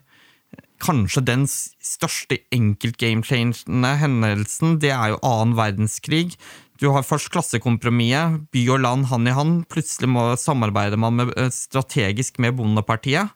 kanskje 0.82 1.21
den 1.27 1.45
største 1.47 2.39
enkeltgamechangende 2.54 3.93
hendelsen, 4.01 4.80
det 4.82 4.93
er 4.95 5.13
jo 5.13 5.21
annen 5.25 5.56
verdenskrig. 5.60 6.34
Du 6.82 6.89
har 6.95 7.06
først 7.06 7.30
klassekompromisset, 7.34 8.47
by 8.54 8.63
og 8.73 8.82
land 8.82 9.06
hand 9.12 9.30
i 9.30 9.36
hand. 9.38 9.60
Plutselig 9.69 10.10
må 10.10 10.32
samarbeider 10.41 10.97
man 10.97 11.19
med, 11.19 11.34
eh, 11.38 11.51
strategisk 11.54 12.39
med 12.39 12.58
Bondepartiet. 12.58 13.30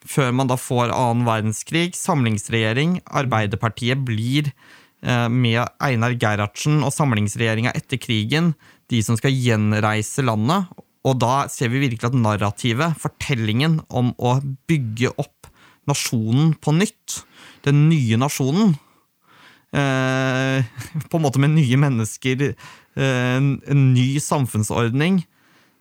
Før 0.00 0.32
man 0.32 0.48
da 0.48 0.56
får 0.56 0.88
annen 0.88 1.26
verdenskrig, 1.26 1.92
samlingsregjering. 1.92 3.02
Arbeiderpartiet 3.04 4.00
blir 4.02 4.48
eh, 5.02 5.28
med 5.28 5.68
Einar 5.78 6.16
Gerhardsen 6.16 6.80
og 6.82 6.94
samlingsregjeringa 6.96 7.74
etter 7.76 8.00
krigen 8.00 8.54
de 8.88 9.02
som 9.02 9.18
skal 9.20 9.36
gjenreise 9.36 10.24
landet. 10.24 10.72
Og 11.08 11.16
da 11.22 11.46
ser 11.48 11.70
vi 11.72 11.80
virkelig 11.86 12.10
at 12.10 12.16
narrativet, 12.16 12.98
fortellingen 13.00 13.78
om 13.88 14.12
å 14.20 14.36
bygge 14.68 15.14
opp 15.16 15.48
nasjonen 15.88 16.54
på 16.60 16.74
nytt, 16.76 17.22
den 17.64 17.86
nye 17.88 18.18
nasjonen, 18.20 18.74
eh, 19.72 20.66
på 21.08 21.16
en 21.16 21.24
måte 21.24 21.40
med 21.40 21.54
nye 21.54 21.78
mennesker, 21.80 22.50
eh, 22.50 23.38
en, 23.40 23.94
ny 23.94 24.20
samfunnsordning, 24.20 25.24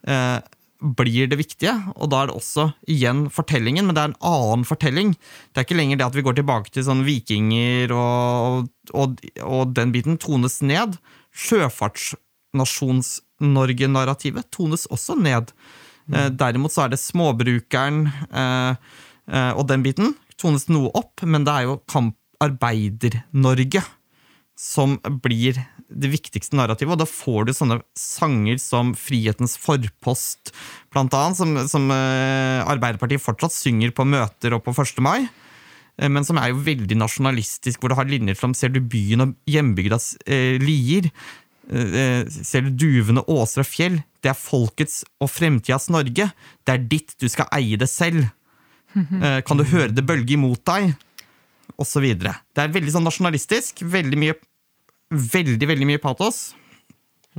eh, 0.08 0.40
blir 0.80 1.28
det 1.28 1.38
viktige. 1.38 1.76
Og 1.98 2.10
da 2.10 2.24
er 2.24 2.30
det 2.30 2.38
også 2.40 2.70
igjen 2.88 3.28
fortellingen, 3.30 3.86
men 3.86 3.96
det 3.96 4.02
er 4.02 4.12
en 4.14 4.22
annen 4.24 4.64
fortelling. 4.64 5.12
Det 5.52 5.60
er 5.60 5.68
ikke 5.68 5.80
lenger 5.80 6.00
det 6.00 6.08
at 6.08 6.16
vi 6.16 6.24
går 6.24 6.40
tilbake 6.40 6.72
til 6.72 6.86
sånn 6.88 7.04
vikinger 7.04 7.92
og, 7.92 8.70
og, 8.94 9.20
og 9.44 9.76
den 9.76 9.92
biten 9.92 10.16
tones 10.18 10.62
ned. 10.64 10.96
Sjøfartsnasjons-Norge-narrativet 12.54 14.52
tones 14.52 14.88
også 14.90 15.16
ned. 15.20 15.52
Eh, 16.14 16.30
derimot 16.34 16.74
så 16.74 16.86
er 16.86 16.90
det 16.94 17.00
småbrukeren 17.02 18.08
eh, 18.34 18.76
eh, 19.30 19.52
og 19.54 19.68
den 19.70 19.84
biten 19.86 20.16
tones 20.40 20.70
noe 20.72 20.90
opp, 20.96 21.22
men 21.24 21.46
det 21.46 21.54
er 21.54 21.64
jo 21.68 21.82
kamparbeider-Norge 21.92 23.84
som 24.60 25.00
blir 25.24 25.54
det 25.90 26.10
viktigste 26.12 26.56
narrativet. 26.60 26.94
Og 26.94 27.00
da 27.02 27.08
får 27.08 27.46
du 27.48 27.54
sånne 27.56 27.80
sanger 27.98 28.58
som 28.60 28.94
'Frihetens 28.94 29.58
forpost', 29.58 30.52
blant 30.92 31.14
annet, 31.14 31.38
som, 31.38 31.68
som 31.68 31.92
Arbeiderpartiet 31.92 33.24
fortsatt 33.24 33.56
synger 33.56 33.92
på 33.96 34.08
møter 34.08 34.54
og 34.54 34.64
på 34.66 34.76
1. 34.76 35.00
mai. 35.00 35.30
Men 36.00 36.24
som 36.24 36.38
er 36.40 36.52
jo 36.52 36.64
veldig 36.64 36.96
nasjonalistisk, 36.96 37.80
hvor 37.80 37.92
det 37.92 38.00
har 38.00 38.08
linjer 38.08 38.36
som 38.36 38.54
'Ser 38.54 38.70
du 38.70 38.80
byen 38.80 39.22
og 39.22 39.36
hjembygdas 39.48 40.18
eh, 40.26 40.60
lier'? 40.60 41.12
Eh, 41.70 42.26
ser 42.30 42.66
du 42.66 42.72
duvende 42.74 43.24
åser 43.30 43.62
og 43.64 43.70
fjell? 43.70 44.00
Det 44.24 44.32
er 44.32 44.38
folkets 44.38 45.04
og 45.22 45.30
fremtidas 45.32 45.90
Norge. 45.94 46.30
Det 46.66 46.74
er 46.74 46.88
ditt, 46.92 47.16
du 47.22 47.30
skal 47.30 47.50
eie 47.56 47.78
det 47.80 47.90
selv. 47.92 48.26
Eh, 48.98 49.42
kan 49.46 49.60
du 49.60 49.64
høre 49.70 49.94
det 49.94 50.06
bølge 50.08 50.34
imot 50.34 50.64
deg? 50.66 50.96
Og 51.80 51.86
så 51.88 52.02
videre. 52.04 52.34
Det 52.56 52.66
er 52.66 52.74
veldig 52.74 52.96
sånn 52.96 53.06
nasjonalistisk. 53.06 53.84
Veldig 53.86 54.18
mye, 54.20 54.36
veldig, 55.14 55.70
veldig 55.70 55.88
mye 55.88 56.02
patos. 56.02 56.50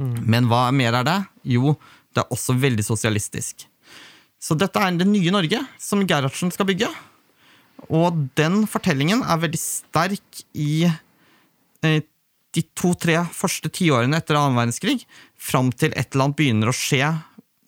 Men 0.00 0.46
hva 0.48 0.68
mer 0.72 0.96
er 1.00 1.04
det? 1.04 1.18
Jo, 1.58 1.74
det 2.14 2.22
er 2.22 2.32
også 2.32 2.54
veldig 2.56 2.86
sosialistisk. 2.86 3.66
Så 4.40 4.56
dette 4.56 4.80
er 4.80 4.96
det 4.96 5.08
nye 5.10 5.34
Norge 5.34 5.60
som 5.82 6.06
Gerhardsen 6.08 6.52
skal 6.54 6.68
bygge. 6.70 6.88
Og 7.90 8.16
den 8.38 8.62
fortellingen 8.70 9.24
er 9.26 9.42
veldig 9.42 9.60
sterk 9.60 10.42
i 10.54 10.86
eh, 10.86 12.00
de 12.56 12.64
to-tre 12.74 13.20
første 13.34 13.70
tiårene 13.72 14.18
etter 14.18 14.38
annen 14.38 14.58
verdenskrig, 14.58 15.04
fram 15.38 15.70
til 15.72 15.94
et 15.94 16.10
eller 16.10 16.28
annet 16.28 16.38
begynner 16.40 16.72
å 16.72 16.76
skje 16.76 17.04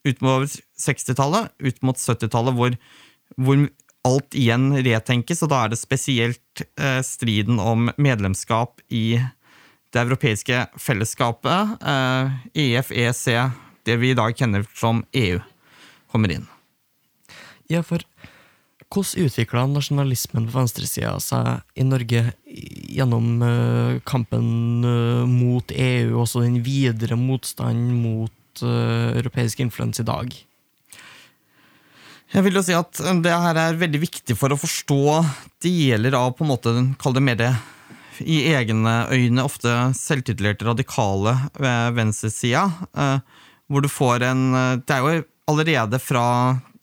utover 0.09 0.49
60-tallet, 0.83 1.53
ut 1.63 1.79
mot 1.87 1.99
70-tallet, 1.99 2.57
hvor, 2.59 2.75
hvor 3.39 3.63
alt 4.09 4.35
igjen 4.39 4.73
retenkes, 4.83 5.45
og 5.45 5.53
da 5.53 5.63
er 5.65 5.73
det 5.73 5.79
spesielt 5.79 6.65
eh, 6.75 7.01
striden 7.07 7.61
om 7.63 7.91
medlemskap 8.03 8.83
i 8.91 9.21
det 9.93 10.03
europeiske 10.03 10.65
fellesskapet, 10.81 11.77
eh, 11.79 12.35
EF, 12.65 12.91
EEC, 12.91 13.27
det 13.87 13.99
vi 14.03 14.13
i 14.13 14.19
dag 14.19 14.35
kjenner 14.39 14.67
som 14.75 15.05
EU, 15.15 15.39
kommer 16.11 16.35
inn. 16.35 16.49
Ja, 17.71 17.85
for 17.87 18.03
hvordan 18.93 19.27
utvikla 19.27 19.65
nasjonalismen 19.71 20.47
på 20.49 20.59
venstresida 20.59 21.17
seg 21.23 21.63
i 21.79 21.85
Norge 21.87 22.25
gjennom 22.45 23.43
uh, 23.43 23.99
kampen 24.09 24.85
uh, 24.85 25.25
mot 25.29 25.73
EU, 25.73 26.15
og 26.15 26.25
også 26.27 26.45
den 26.45 26.61
videre 26.65 27.17
motstanden 27.19 27.95
mot 28.03 28.65
uh, 28.65 29.13
europeisk 29.17 29.63
influens 29.65 30.03
i 30.03 30.07
dag? 30.09 30.33
Jeg 32.33 32.47
vil 32.47 32.57
jo 32.57 32.65
si 32.65 32.77
at 32.77 33.01
det 33.25 33.33
her 33.45 33.61
er 33.61 33.81
veldig 33.81 34.01
viktig 34.01 34.37
for 34.41 34.53
å 34.53 34.61
forstå 34.61 35.03
deler 35.65 36.17
av 36.17 36.33
på 36.37 36.47
en 36.47 36.53
måte, 36.53 36.73
kall 37.01 37.17
det 37.17 37.25
mer 37.25 37.41
det 37.41 37.53
i 38.23 38.43
egne 38.53 39.07
øyne 39.13 39.45
ofte 39.45 39.73
selvtitulerte 39.97 40.65
radikale 40.69 41.33
venstresida. 41.97 42.67
Hvor 43.69 43.85
du 43.85 43.89
får 43.89 44.25
en 44.29 44.43
Det 44.85 44.95
er 44.95 45.01
jo 45.01 45.25
allerede 45.49 46.01
fra 46.01 46.25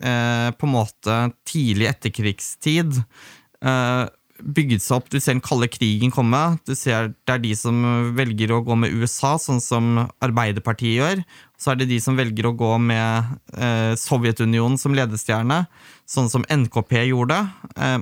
eh, 0.04 0.50
på 0.56 0.68
en 0.68 0.76
måte 0.76 1.18
tidlig 1.48 1.90
etterkrigstid 1.92 3.02
eh, 3.02 4.06
bygget 4.40 4.84
seg 4.84 5.00
opp. 5.00 5.10
Du 5.12 5.20
ser 5.20 5.36
den 5.36 5.44
kalde 5.44 5.70
krigen 5.72 6.14
komme. 6.14 6.42
Du 6.68 6.76
ser 6.78 7.14
Det 7.28 7.36
er 7.36 7.42
de 7.44 7.54
som 7.58 7.80
velger 8.18 8.54
å 8.56 8.62
gå 8.66 8.78
med 8.80 8.94
USA, 8.96 9.36
sånn 9.38 9.62
som 9.64 10.06
Arbeiderpartiet 10.24 11.00
gjør. 11.00 11.24
Så 11.60 11.72
er 11.72 11.82
det 11.82 11.90
de 11.92 12.00
som 12.04 12.18
velger 12.20 12.48
å 12.50 12.56
gå 12.58 12.76
med 12.82 13.34
eh, 13.58 13.96
Sovjetunionen 14.00 14.80
som 14.80 14.96
ledestjerne, 14.96 15.66
sånn 16.08 16.32
som 16.32 16.48
NKP 16.48 17.10
gjorde. 17.10 17.42
Eh, 17.76 18.00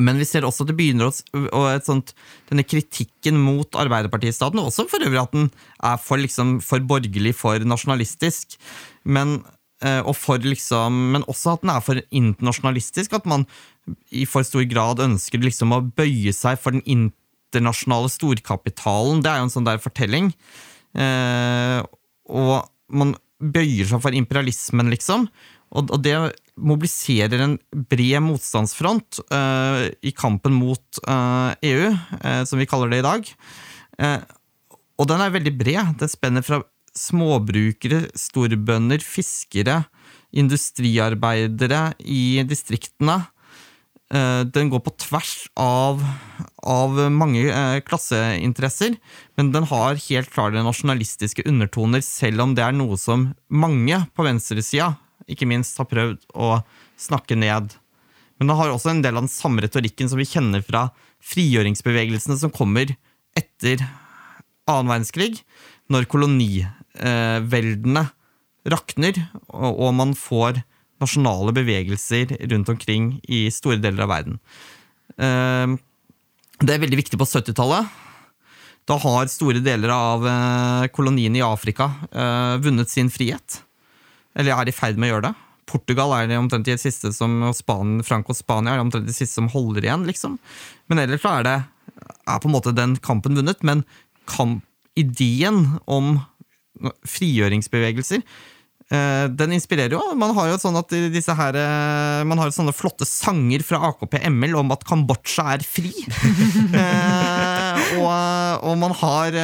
men 0.00 0.18
vi 0.18 0.26
ser 0.26 0.46
også 0.46 0.64
at 0.64 0.72
det 0.72 0.78
begynner 0.78 1.10
å, 1.10 1.64
sånt, 1.84 2.14
denne 2.48 2.64
kritikken 2.66 3.38
mot 3.38 3.76
Arbeiderpartistaten, 3.78 4.58
også 4.58 4.88
for 4.90 5.04
øvrig 5.06 5.20
at 5.20 5.36
den 5.36 5.50
er 5.84 6.00
for, 6.02 6.18
liksom, 6.18 6.56
for 6.64 6.82
borgerlig, 6.82 7.34
for 7.38 7.62
nasjonalistisk. 7.62 8.56
Men 9.04 9.42
og 9.82 10.14
for 10.16 10.40
liksom, 10.40 10.94
men 11.12 11.24
også 11.28 11.56
at 11.56 11.64
den 11.64 11.72
er 11.74 11.82
for 11.84 11.98
internasjonalistisk. 12.14 13.16
At 13.18 13.26
man 13.28 13.42
i 14.14 14.24
for 14.28 14.46
stor 14.46 14.64
grad 14.70 15.02
ønsker 15.04 15.42
liksom 15.42 15.74
å 15.76 15.82
bøye 15.84 16.32
seg 16.32 16.60
for 16.62 16.76
den 16.76 16.84
internasjonale 16.88 18.08
storkapitalen. 18.12 19.20
Det 19.24 19.32
er 19.32 19.42
jo 19.42 19.48
en 19.48 19.52
sånn 19.52 19.68
der 19.68 19.82
fortelling. 19.82 20.30
Eh, 20.94 21.80
og 22.30 22.54
man 22.94 23.14
bøyer 23.42 23.88
seg 23.90 24.00
for 24.04 24.16
imperialismen, 24.16 24.92
liksom. 24.94 25.26
Og, 25.74 25.90
og 25.90 26.00
det 26.04 26.14
mobiliserer 26.54 27.42
en 27.42 27.56
bred 27.90 28.22
motstandsfront 28.22 29.20
eh, 29.26 29.88
i 30.06 30.14
kampen 30.16 30.54
mot 30.54 31.02
eh, 31.02 31.50
EU, 31.72 31.90
eh, 32.20 32.42
som 32.46 32.60
vi 32.60 32.68
kaller 32.70 32.92
det 32.92 33.02
i 33.02 33.06
dag. 33.08 33.32
Eh, 33.98 34.20
og 34.94 35.10
den 35.10 35.24
er 35.24 35.34
veldig 35.34 35.54
bred. 35.58 35.96
Den 35.98 36.12
spenner 36.12 36.46
fra 36.46 36.62
småbrukere, 36.98 38.06
storbønder, 38.18 39.02
fiskere, 39.02 39.82
industriarbeidere 40.34 41.92
i 42.00 42.42
distriktene. 42.48 43.20
Eh, 44.14 44.42
den 44.46 44.70
går 44.70 44.82
på 44.84 44.92
tvers 45.00 45.46
av, 45.58 46.02
av 46.62 46.98
mange 47.10 47.46
eh, 47.48 47.78
klasseinteresser, 47.86 48.98
men 49.38 49.52
den 49.54 49.66
har 49.70 50.00
helt 50.08 50.30
klare 50.34 50.64
nasjonalistiske 50.66 51.46
undertoner, 51.50 52.04
selv 52.04 52.44
om 52.44 52.54
det 52.54 52.66
er 52.66 52.76
noe 52.76 52.98
som 53.00 53.30
mange 53.48 54.02
på 54.14 54.26
venstresida, 54.26 54.92
ikke 55.30 55.48
minst, 55.48 55.78
har 55.80 55.88
prøvd 55.90 56.20
å 56.36 56.58
snakke 57.00 57.38
ned. 57.38 57.72
Men 58.38 58.50
den 58.50 58.58
har 58.58 58.74
også 58.74 58.92
en 58.92 59.02
del 59.02 59.16
av 59.16 59.24
den 59.24 59.32
samme 59.32 59.64
retorikken 59.64 60.10
som 60.10 60.20
vi 60.20 60.28
kjenner 60.28 60.62
fra 60.66 60.88
frigjøringsbevegelsene 61.24 62.36
som 62.38 62.52
kommer 62.52 62.92
etter 63.38 63.80
annen 64.68 64.90
verdenskrig, 64.90 65.38
når 65.92 66.06
koloni, 66.10 66.64
eh, 66.98 67.40
veldene 67.50 68.06
rakner, 68.70 69.18
og, 69.52 69.70
og, 69.72 69.90
man 69.96 70.14
får 70.16 70.62
nasjonale 71.02 71.52
bevegelser 71.56 72.32
rundt 72.52 72.70
omkring 72.72 73.10
i 73.28 73.46
store 73.52 73.80
deler 73.82 74.06
av 74.06 74.12
verden. 74.14 74.40
Eh, 75.18 75.76
det 76.64 76.74
er 76.74 76.82
veldig 76.84 77.00
viktig 77.02 77.20
på 77.20 77.28
70-tallet. 77.28 78.00
Da 78.88 78.98
har 79.00 79.30
store 79.32 79.62
deler 79.64 79.92
av 79.92 80.26
eh, 80.28 80.90
koloniene 80.94 81.40
i 81.40 81.46
Afrika 81.46 81.90
vunnet 82.62 82.92
sin 82.92 83.10
frihet. 83.12 83.62
Eller 84.34 84.54
er 84.54 84.70
i 84.70 84.74
ferd 84.74 84.98
med 84.98 85.08
å 85.08 85.14
gjøre 85.14 85.28
det. 85.28 85.34
Portugal 85.70 86.12
er 86.12 86.28
det 86.28 86.36
omtrent 86.38 86.66
de 86.68 86.76
siste 86.78 87.10
som, 87.16 87.38
og 87.48 87.54
Span, 87.56 87.98
Franco 88.04 88.34
Spania 88.36 88.74
er 88.74 88.80
det 88.80 88.84
omtrent 88.84 89.08
de 89.08 89.14
siste 89.16 89.38
som 89.38 89.48
holder 89.52 89.86
igjen. 89.86 90.04
liksom. 90.08 90.36
Men 90.90 91.00
ellers 91.04 91.24
er 91.28 91.46
det 91.46 91.56
er 92.28 92.40
på 92.40 92.48
en 92.48 92.54
måte 92.54 92.74
den 92.76 92.96
kampen 93.04 93.36
vunnet. 93.38 93.62
Men 93.64 93.84
kamp, 94.30 94.64
ideen 94.94 95.80
om 95.90 96.20
frigjøringsbevegelser. 97.08 98.24
Eh, 98.92 99.26
den 99.32 99.54
inspirerer 99.56 99.96
jo. 99.96 100.02
Man 100.18 100.34
har 100.36 100.50
jo 100.50 100.58
sånn 100.60 100.76
at 100.76 100.92
disse 101.12 101.32
her, 101.36 101.56
eh, 101.56 102.24
man 102.28 102.40
har 102.40 102.52
sånne 102.52 102.74
flotte 102.76 103.06
sanger 103.08 103.64
fra 103.64 103.80
AKP 103.88 104.18
ML 104.28 104.58
om 104.60 104.74
at 104.74 104.84
Kambodsja 104.88 105.54
er 105.56 105.64
fri. 105.64 105.94
Eh, 106.74 107.98
og, 108.00 108.10
og, 108.66 108.74
man 108.78 108.92
har 108.98 109.34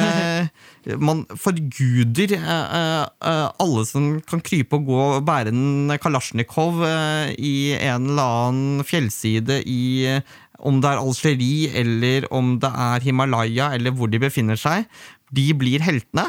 Man 0.99 1.21
forguder 1.39 2.33
alle 2.41 3.83
som 3.87 4.07
kan 4.27 4.41
krype 4.43 4.79
og 4.79 4.87
gå 4.89 4.99
og 5.03 5.25
bære 5.27 5.53
en 5.53 5.93
kalasjnikov 6.01 6.81
i 7.37 7.53
en 7.77 8.09
eller 8.11 8.35
annen 8.49 8.85
fjellside 8.87 9.61
i 9.69 10.17
om 10.59 10.81
det 10.83 10.91
er 10.91 11.01
Algerie 11.03 11.71
eller 11.83 12.27
om 12.33 12.55
det 12.61 12.71
er 12.71 13.05
Himalaya 13.05 13.71
eller 13.77 13.95
hvor 13.95 14.11
de 14.11 14.21
befinner 14.23 14.59
seg. 14.59 14.87
De 15.31 15.47
blir 15.57 15.83
heltene 15.85 16.27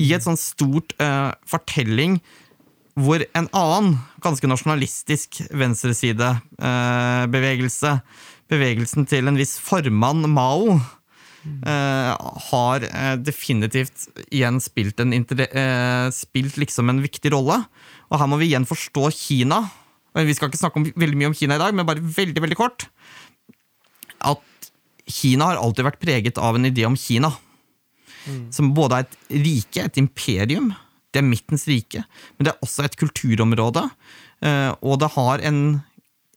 i 0.00 0.14
et 0.14 0.22
sånn 0.24 0.38
stort 0.40 0.94
uh, 1.02 1.32
fortelling 1.48 2.20
hvor 3.00 3.24
en 3.32 3.48
annen, 3.56 3.98
ganske 4.24 4.46
nasjonalistisk 4.48 5.42
venstresidebevegelse, 5.56 7.90
uh, 7.96 8.02
bevegelsen 8.52 9.06
til 9.08 9.28
en 9.30 9.38
viss 9.40 9.54
formann 9.60 10.22
Mao, 10.28 10.76
uh, 10.76 12.12
har 12.50 12.78
definitivt 13.24 13.98
igjen 14.28 14.60
spilt, 14.60 15.00
en, 15.00 15.24
spilt 16.12 16.56
liksom 16.60 16.88
en 16.92 17.00
viktig 17.04 17.30
rolle. 17.32 17.64
Og 18.12 18.20
her 18.20 18.28
må 18.28 18.36
vi 18.42 18.48
igjen 18.50 18.68
forstå 18.68 19.08
Kina. 19.16 19.58
Vi 20.12 20.34
skal 20.36 20.48
ikke 20.50 20.60
snakke 20.60 20.78
om, 20.82 20.86
veldig 20.92 21.16
mye 21.16 21.30
om 21.32 21.38
Kina 21.38 21.56
i 21.56 21.62
dag, 21.62 21.72
men 21.72 21.88
bare 21.88 22.04
veldig, 22.04 22.40
veldig 22.44 22.60
kort. 22.60 22.80
At 24.20 24.44
Kina 25.08 25.48
har 25.48 25.56
alltid 25.62 25.84
vært 25.88 26.02
preget 26.02 26.36
av 26.38 26.54
en 26.58 26.68
idé 26.68 26.84
om 26.84 26.96
Kina. 26.98 27.30
Mm. 28.26 28.48
Som 28.54 28.72
både 28.76 29.00
er 29.00 29.06
et 29.06 29.44
rike, 29.46 29.84
et 29.86 30.00
imperium. 30.00 30.72
Det 31.12 31.20
er 31.20 31.28
midtens 31.28 31.66
rike, 31.68 32.04
men 32.36 32.46
det 32.46 32.54
er 32.54 32.64
også 32.64 32.86
et 32.86 32.98
kulturområde. 33.00 33.84
Eh, 34.44 34.70
og 34.80 35.00
det 35.02 35.10
har 35.16 35.42
en, 35.44 35.60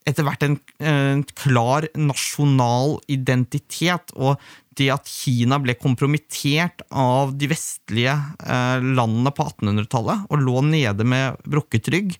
etter 0.05 0.27
hvert 0.27 0.43
en, 0.43 0.57
en 0.83 1.23
klar 1.37 1.87
nasjonal 1.95 2.97
identitet. 3.11 4.11
Og 4.19 4.35
det 4.75 4.89
at 4.91 5.07
Kina 5.07 5.61
ble 5.63 5.77
kompromittert 5.79 6.83
av 6.91 7.31
de 7.39 7.47
vestlige 7.51 8.17
eh, 8.43 8.83
landene 8.83 9.31
på 9.31 9.47
1800-tallet 9.47 10.27
og 10.27 10.43
lå 10.43 10.65
nede 10.67 11.07
med 11.07 11.39
brukket 11.47 11.89
rygg, 11.93 12.15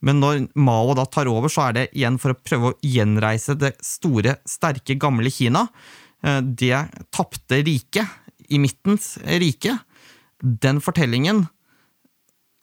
men 0.00 0.20
når 0.22 0.46
Mao 0.56 0.94
da 0.96 1.04
tar 1.04 1.28
over, 1.28 1.52
så 1.52 1.68
er 1.68 1.76
det 1.76 1.88
igjen 1.92 2.16
for 2.20 2.32
å 2.32 2.40
prøve 2.40 2.70
å 2.70 2.78
gjenreise 2.80 3.56
det 3.60 3.74
store, 3.84 4.38
sterke, 4.48 4.96
gamle 5.00 5.32
Kina. 5.32 5.66
Eh, 6.24 6.40
det 6.40 6.86
tapte 7.12 7.60
riket 7.66 8.16
i 8.50 8.60
midtens 8.62 9.14
rike. 9.40 9.76
Den 10.40 10.80
fortellingen 10.84 11.46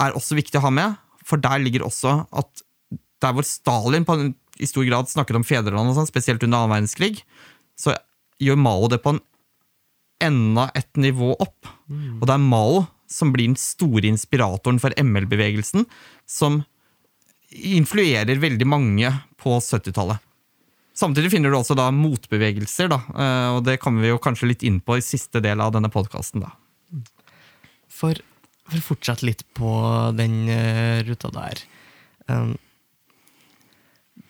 er 0.03 0.17
også 0.17 0.37
viktig 0.37 0.59
å 0.59 0.67
ha 0.67 0.73
med, 0.73 0.97
for 1.25 1.41
der 1.41 1.61
ligger 1.63 1.85
også 1.87 2.21
at 2.29 2.63
der 3.23 3.33
hvor 3.33 3.45
Stalin 3.47 4.05
på 4.05 4.17
en, 4.17 4.35
i 4.61 4.69
stor 4.69 4.85
grad 4.87 5.09
snakker 5.09 5.37
om 5.37 5.45
fedrelandet, 5.45 5.97
sånn, 5.97 6.09
spesielt 6.09 6.43
under 6.45 6.61
annen 6.61 6.75
verdenskrig, 6.75 7.23
så 7.77 7.95
gjør 8.41 8.59
Mao 8.61 8.85
det 8.91 9.01
på 9.01 9.15
en 9.15 9.23
enda 10.23 10.67
et 10.77 10.89
nivå 10.97 11.33
opp. 11.37 11.69
Mm. 11.89 12.19
Og 12.19 12.27
det 12.29 12.35
er 12.35 12.45
Mao 12.45 12.85
som 13.09 13.31
blir 13.33 13.49
den 13.49 13.59
store 13.59 14.09
inspiratoren 14.09 14.81
for 14.83 14.93
ML-bevegelsen, 14.99 15.85
som 16.27 16.61
influerer 17.51 18.41
veldig 18.41 18.67
mange 18.67 19.11
på 19.39 19.55
70-tallet. 19.63 20.19
Samtidig 20.97 21.29
finner 21.35 21.53
du 21.53 21.59
også 21.59 21.75
da 21.77 21.91
motbevegelser, 21.93 22.89
da, 22.89 22.97
eh, 23.13 23.49
og 23.53 23.61
det 23.67 23.77
kommer 23.83 24.01
vi 24.01 24.09
jo 24.09 24.21
kanskje 24.21 24.49
litt 24.49 24.65
inn 24.65 24.79
på 24.81 24.97
i 24.97 25.05
siste 25.05 25.41
del 25.45 25.61
av 25.61 25.75
denne 25.75 25.91
podkasten. 25.93 26.41
For, 27.87 28.17
for 28.65 28.79
å 28.79 28.85
fortsette 28.91 29.27
litt 29.27 29.43
på 29.57 29.69
den 30.17 30.47
uh, 30.49 31.03
ruta 31.05 31.29
der. 31.33 31.61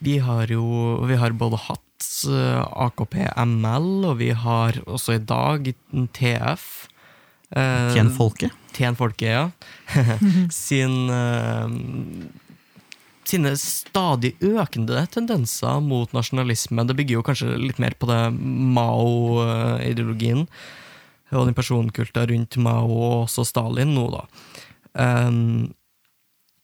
Vi 0.03 0.17
har 0.21 0.51
jo 0.51 0.65
vi 1.10 1.15
har 1.17 1.34
både 1.34 1.58
hatt 1.58 2.06
eh, 2.30 2.62
AKP 2.86 3.15
ML, 3.47 3.88
og 4.12 4.19
vi 4.19 4.30
har 4.38 4.77
også 4.86 5.15
i 5.17 5.23
dag 5.23 5.71
TF. 6.13 6.67
eh, 7.56 7.93
Tjen 7.95 8.12
folket. 8.13 8.53
Tjen 8.77 8.97
folket, 8.99 9.32
ja. 9.32 9.49
Sin 10.53 11.10
eh, 11.10 11.65
sine 13.29 13.51
stadig 13.59 14.33
økende 14.43 15.05
tendenser 15.13 15.81
mot 15.83 16.13
nasjonalisme. 16.15 16.85
Det 16.87 16.95
bygger 16.97 17.19
jo 17.19 17.25
kanskje 17.27 17.57
litt 17.59 17.79
mer 17.83 17.93
på 17.99 18.09
det 18.09 18.21
Mao-ideologien 18.77 20.47
og 21.35 21.49
den 21.49 21.57
personkulta 21.57 22.23
rundt 22.29 22.55
Mao 22.63 22.87
og 22.87 23.15
også 23.25 23.43
Stalin 23.47 23.91
nå, 23.97 24.05
da. 24.13 24.21
Um, 24.97 25.73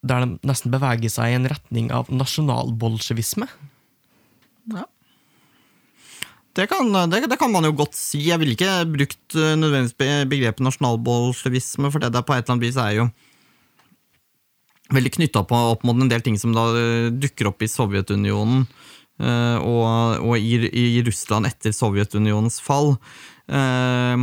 der 0.04 0.24
de 0.24 0.38
nesten 0.48 0.72
beveger 0.74 1.12
seg 1.12 1.32
i 1.32 1.38
en 1.38 1.50
retning 1.52 1.92
av 1.96 2.10
nasjonalbolsjevisme. 2.12 3.48
Det 6.54 6.68
kan, 6.70 6.92
det, 7.10 7.24
det 7.32 7.40
kan 7.42 7.52
man 7.54 7.66
jo 7.66 7.74
godt 7.76 7.96
si. 7.98 8.20
Jeg 8.28 8.40
ville 8.42 8.54
ikke 8.54 8.74
brukt 8.94 9.38
eh, 9.40 9.56
nødvendigvis 9.58 10.28
begrepet 10.30 10.66
nasjonalbolsjevisme, 10.68 11.90
for 11.90 12.04
det 12.04 12.12
der 12.14 12.26
på 12.26 12.36
et 12.36 12.44
eller 12.44 12.56
annet 12.56 12.68
vis 12.68 12.80
er 12.80 12.98
jo 13.00 13.08
veldig 14.92 15.14
knytta 15.16 15.44
opp 15.46 15.86
mot 15.88 15.96
en 15.96 16.10
del 16.12 16.24
ting 16.26 16.36
som 16.40 16.52
da 16.56 16.66
eh, 16.76 17.08
dukker 17.14 17.48
opp 17.52 17.64
i 17.64 17.72
Sovjetunionen 17.72 18.66
eh, 18.66 19.58
og, 19.62 20.20
og 20.26 20.36
i, 20.38 20.60
i 20.68 21.04
Russland 21.08 21.48
etter 21.48 21.72
Sovjetunionens 21.76 22.60
fall. 22.64 22.98
Eh, 23.48 24.18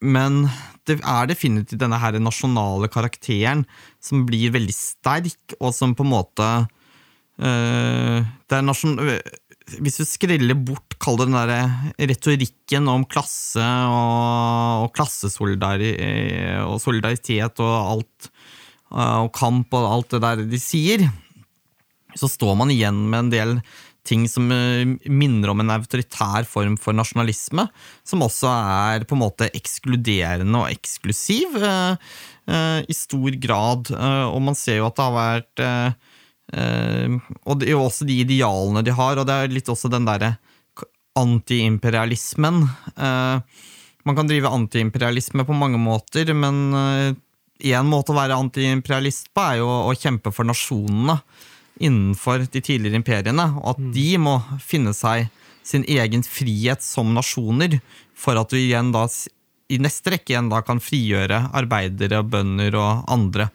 Men 0.00 0.48
det 0.88 0.96
er 1.04 1.28
definitivt 1.28 1.80
denne 1.80 1.98
her 2.00 2.16
nasjonale 2.20 2.88
karakteren 2.88 3.66
som 4.00 4.24
blir 4.28 4.52
veldig 4.54 4.74
sterk, 4.74 5.56
og 5.60 5.74
som 5.76 5.92
på 5.96 6.06
en 6.06 6.14
måte 6.14 6.50
det 7.40 8.52
er 8.52 8.64
nasjon 8.66 8.98
hvis 9.80 10.00
du 10.00 10.04
skreller 10.08 10.58
bort 10.58 10.96
kall 11.00 11.16
det 11.20 11.28
den 11.30 11.36
der 11.38 12.08
retorikken 12.10 12.88
om 12.90 13.04
klasse 13.08 13.64
og, 13.64 14.84
og 14.84 14.92
klassesolidaritet 14.96 16.64
og 16.66 16.80
solidaritet 16.82 17.62
og 17.62 17.74
alt, 17.78 18.29
og 18.90 19.30
kamp 19.36 19.74
og 19.76 19.86
alt 19.90 20.16
det 20.16 20.22
der 20.24 20.42
de 20.50 20.60
sier, 20.60 21.06
så 22.18 22.26
står 22.30 22.56
man 22.58 22.72
igjen 22.74 23.04
med 23.10 23.26
en 23.26 23.32
del 23.32 23.54
ting 24.06 24.24
som 24.32 24.48
eh, 24.50 24.96
minner 25.06 25.52
om 25.52 25.60
en 25.62 25.72
autoritær 25.76 26.46
form 26.48 26.78
for 26.80 26.96
nasjonalisme, 26.96 27.66
som 28.02 28.24
også 28.24 28.50
er 28.50 29.04
på 29.06 29.14
en 29.14 29.22
måte 29.22 29.50
ekskluderende 29.54 30.64
og 30.64 30.72
eksklusiv 30.72 31.58
eh, 31.60 32.14
eh, 32.50 32.80
i 32.88 32.96
stor 32.96 33.36
grad. 33.38 33.92
Eh, 33.92 34.26
og 34.32 34.40
man 34.48 34.58
ser 34.58 34.80
jo 34.80 34.88
at 34.88 34.96
det 34.96 35.06
har 35.06 35.18
vært 35.18 35.64
eh, 35.66 36.08
Eh, 36.50 37.18
og 37.46 37.60
det 37.60 37.68
er 37.68 37.76
jo 37.76 37.84
også 37.84 38.06
de 38.08 38.20
idealene 38.24 38.82
de 38.86 38.94
har, 38.94 39.18
og 39.18 39.26
det 39.28 39.36
er 39.36 39.52
litt 39.52 39.70
også 39.70 39.90
den 39.92 40.08
derre 40.08 40.34
antiimperialismen. 41.18 42.62
Eh, 42.96 43.66
man 44.08 44.16
kan 44.16 44.30
drive 44.30 44.50
antiimperialisme 44.50 45.44
på 45.46 45.56
mange 45.56 45.78
måter, 45.80 46.32
men 46.34 46.72
én 47.62 47.88
måte 47.88 48.12
å 48.12 48.18
være 48.18 48.38
antiimperialist 48.38 49.30
på 49.34 49.44
er 49.44 49.60
jo 49.60 49.68
å 49.68 49.96
kjempe 49.98 50.32
for 50.34 50.48
nasjonene 50.48 51.20
innenfor 51.80 52.44
de 52.52 52.60
tidligere 52.60 53.00
imperiene, 53.00 53.46
og 53.60 53.74
at 53.74 53.84
de 53.94 54.08
må 54.20 54.36
finne 54.60 54.92
seg 54.96 55.30
sin 55.66 55.84
egen 55.88 56.24
frihet 56.26 56.82
som 56.84 57.14
nasjoner, 57.16 57.78
for 58.16 58.36
at 58.40 58.52
du 58.52 58.58
igjen 58.58 58.90
da 58.92 59.06
i 59.70 59.78
neste 59.80 60.12
rekke 60.12 60.34
igjen 60.34 60.50
da 60.50 60.60
kan 60.66 60.82
frigjøre 60.82 61.44
arbeidere, 61.56 62.24
bønder 62.26 62.76
og 62.80 63.04
andre. 63.12 63.48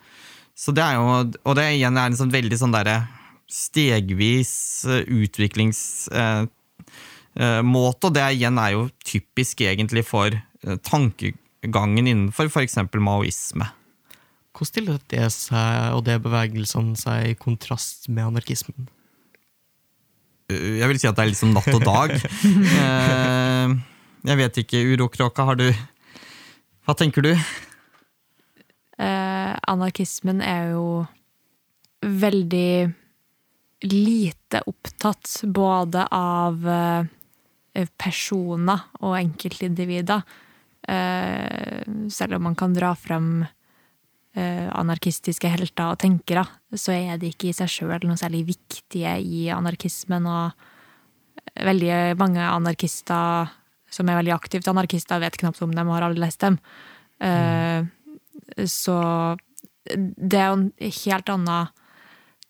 Så 0.55 0.71
det 0.75 0.83
er 0.85 0.97
jo, 0.97 1.21
og 1.43 1.57
det 1.59 1.67
igjen 1.75 1.99
er 1.99 2.09
en 2.09 2.17
sånn 2.17 2.33
veldig 2.33 2.59
sånn 2.61 2.75
derre 2.75 3.01
stegvis 3.51 4.53
eh, 4.89 5.03
utviklingsmåte, 5.11 6.49
eh, 7.35 8.05
og 8.07 8.13
det 8.15 8.27
igjen 8.37 8.61
er 8.61 8.75
jo 8.77 8.87
typisk 9.05 9.65
egentlig 9.67 10.05
for 10.07 10.31
eh, 10.33 10.77
tankegangen 10.87 12.07
innenfor 12.07 12.49
f.eks. 12.49 12.79
maoisme. 12.95 13.67
Hvordan 14.55 14.69
stiller 14.71 14.99
det 15.11 15.25
seg 15.35 15.95
og 15.97 16.05
det 16.07 16.21
bevegelsene 16.23 16.95
seg 16.99 17.31
i 17.33 17.35
kontrast 17.39 18.07
med 18.07 18.23
anarkismen? 18.29 18.87
Eh, 20.49 20.77
Jeg 20.79 20.87
vil 20.91 20.99
si 21.01 21.09
at 21.09 21.17
det 21.17 21.25
er 21.25 21.31
liksom 21.33 21.51
natt 21.55 21.71
og 21.75 21.83
dag. 21.83 22.15
Eh, 22.79 23.75
Jeg 24.25 24.37
vet 24.39 24.57
ikke, 24.63 24.79
Urokråka, 24.95 25.43
har 25.45 25.59
du 25.59 25.67
Hva 26.85 26.95
tenker 26.97 27.21
du? 27.25 27.33
Eh, 28.95 29.51
anarkismen 29.67 30.39
er 30.45 30.71
jo 30.71 30.85
veldig 32.05 32.93
lite 33.89 34.61
opptatt 34.69 35.41
både 35.51 36.05
av 36.15 36.63
eh, 36.69 37.87
personer 37.99 38.85
og 39.01 39.17
enkeltindivider. 39.19 40.21
Eh, 40.87 41.81
selv 42.13 42.37
om 42.37 42.45
man 42.47 42.55
kan 42.55 42.73
dra 42.77 42.93
frem 42.95 43.43
anarkistiske 44.35 45.47
helter 45.47 45.93
og 45.93 45.99
tenkere, 46.01 46.43
så 46.75 46.91
er 46.91 47.19
de 47.21 47.29
ikke 47.31 47.47
i 47.49 47.55
seg 47.55 47.69
sjøl 47.71 48.03
noe 48.03 48.19
særlig 48.19 48.41
viktige 48.49 49.13
i 49.23 49.45
anarkismen. 49.53 50.27
Og 50.27 51.61
veldig 51.63 52.17
mange 52.19 52.43
anarkister 52.43 53.53
som 53.95 54.09
er 54.09 54.19
veldig 54.19 54.33
aktivt 54.35 54.67
anarkister, 54.67 55.21
vet 55.23 55.37
knapt 55.39 55.61
om 55.63 55.73
dem 55.75 55.89
og 55.89 55.97
har 55.97 56.07
aldri 56.09 56.23
lest 56.25 56.43
dem. 56.43 56.57
Eh, 57.23 57.85
så 58.67 58.97
det 59.85 60.39
er 60.39 60.49
jo 60.49 60.57
en 60.57 60.69
helt 60.81 61.31
annen 61.31 61.71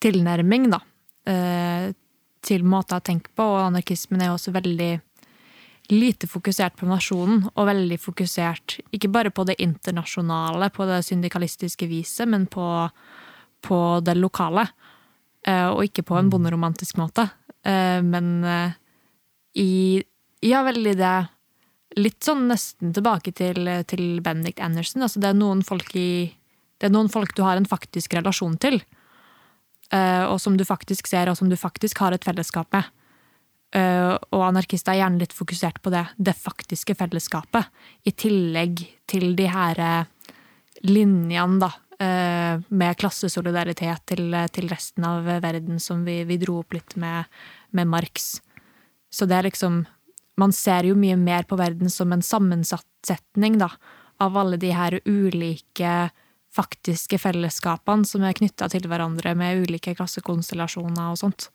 tilnærming, 0.02 0.70
da, 0.72 0.80
eh, 1.30 1.92
til 2.46 2.64
måter 2.64 2.98
å 2.98 3.04
tenke 3.04 3.30
på, 3.34 3.44
og 3.44 3.66
anarkismen 3.68 4.22
er 4.22 4.30
jo 4.30 4.38
også 4.38 4.54
veldig 4.54 4.92
lite 5.92 6.26
fokusert 6.26 6.76
på 6.78 6.88
nasjonen, 6.88 7.44
og 7.54 7.68
veldig 7.68 7.98
fokusert 8.00 8.78
ikke 8.94 9.10
bare 9.12 9.30
på 9.34 9.44
det 9.48 9.58
internasjonale, 9.62 10.70
på 10.74 10.86
det 10.88 11.02
syndikalistiske 11.06 11.86
viset, 11.90 12.28
men 12.28 12.46
på, 12.50 12.66
på 13.62 13.78
det 14.06 14.16
lokale. 14.18 14.66
Eh, 15.46 15.68
Og 15.70 15.86
ikke 15.86 16.02
på 16.06 16.18
en 16.18 16.30
bonderomantisk 16.30 16.98
måte, 16.98 17.28
eh, 17.64 18.02
men 18.02 18.44
eh, 18.44 18.76
i 19.62 20.02
Ja, 20.44 20.62
veldig 20.62 20.96
det 20.98 21.14
Litt 21.96 22.26
sånn 22.26 22.42
nesten 22.50 22.90
tilbake 22.92 23.32
til, 23.32 23.70
til 23.88 24.18
Benedict 24.20 24.60
Anderson. 24.60 25.00
Altså 25.06 25.20
det 25.22 25.30
er 25.30 25.96
i 25.96 26.34
Det 26.76 26.86
er 26.86 26.92
noen 26.92 27.08
folk 27.08 27.32
du 27.34 27.40
har 27.42 27.56
en 27.56 27.64
faktisk 27.64 28.12
relasjon 28.12 28.58
til, 28.60 28.82
og 29.88 30.36
som 30.42 30.58
du 30.58 30.64
faktisk 30.64 31.06
ser, 31.06 31.30
og 31.30 31.38
som 31.38 31.48
du 31.48 31.56
faktisk 31.56 31.96
har 31.98 32.12
et 32.12 32.24
fellesskap 32.24 32.68
med. 32.74 32.84
Eh, 33.76 34.12
og 34.32 34.44
anarkister 34.46 34.94
er 34.94 35.02
gjerne 35.02 35.20
litt 35.20 35.34
fokusert 35.36 35.82
på 35.84 35.92
det, 35.92 36.04
det 36.16 36.36
faktiske 36.38 36.96
fellesskapet, 36.96 37.68
i 38.08 38.12
tillegg 38.16 38.84
til 39.10 39.34
de 39.36 39.48
her 39.52 39.80
eh, 39.82 40.30
linjene, 40.86 41.58
da, 41.60 41.70
eh, 42.00 42.62
med 42.68 42.96
klassesolidaritet 43.00 44.06
til, 44.12 44.38
til 44.54 44.70
resten 44.72 45.04
av 45.08 45.28
verden, 45.44 45.80
som 45.82 46.06
vi, 46.08 46.22
vi 46.28 46.40
dro 46.40 46.60
opp 46.62 46.76
litt 46.78 46.96
med, 47.00 47.28
med 47.76 47.92
Marx. 47.92 48.38
Så 49.12 49.28
det 49.28 49.40
er 49.40 49.50
liksom 49.50 49.84
Man 50.36 50.52
ser 50.52 50.84
jo 50.84 50.92
mye 50.92 51.16
mer 51.16 51.46
på 51.48 51.56
verden 51.56 51.88
som 51.88 52.10
en 52.12 52.20
sammensetning, 52.20 53.54
da, 53.56 53.70
av 54.20 54.36
alle 54.36 54.58
de 54.60 54.68
her 54.76 54.98
ulike 55.08 56.10
faktiske 56.52 57.16
fellesskapene 57.20 58.04
som 58.04 58.24
er 58.24 58.36
knytta 58.36 58.68
til 58.68 58.84
hverandre 58.84 59.32
med 59.32 59.64
ulike 59.64 59.94
klassekonstellasjoner 59.96 61.14
og 61.14 61.16
sånt. 61.22 61.48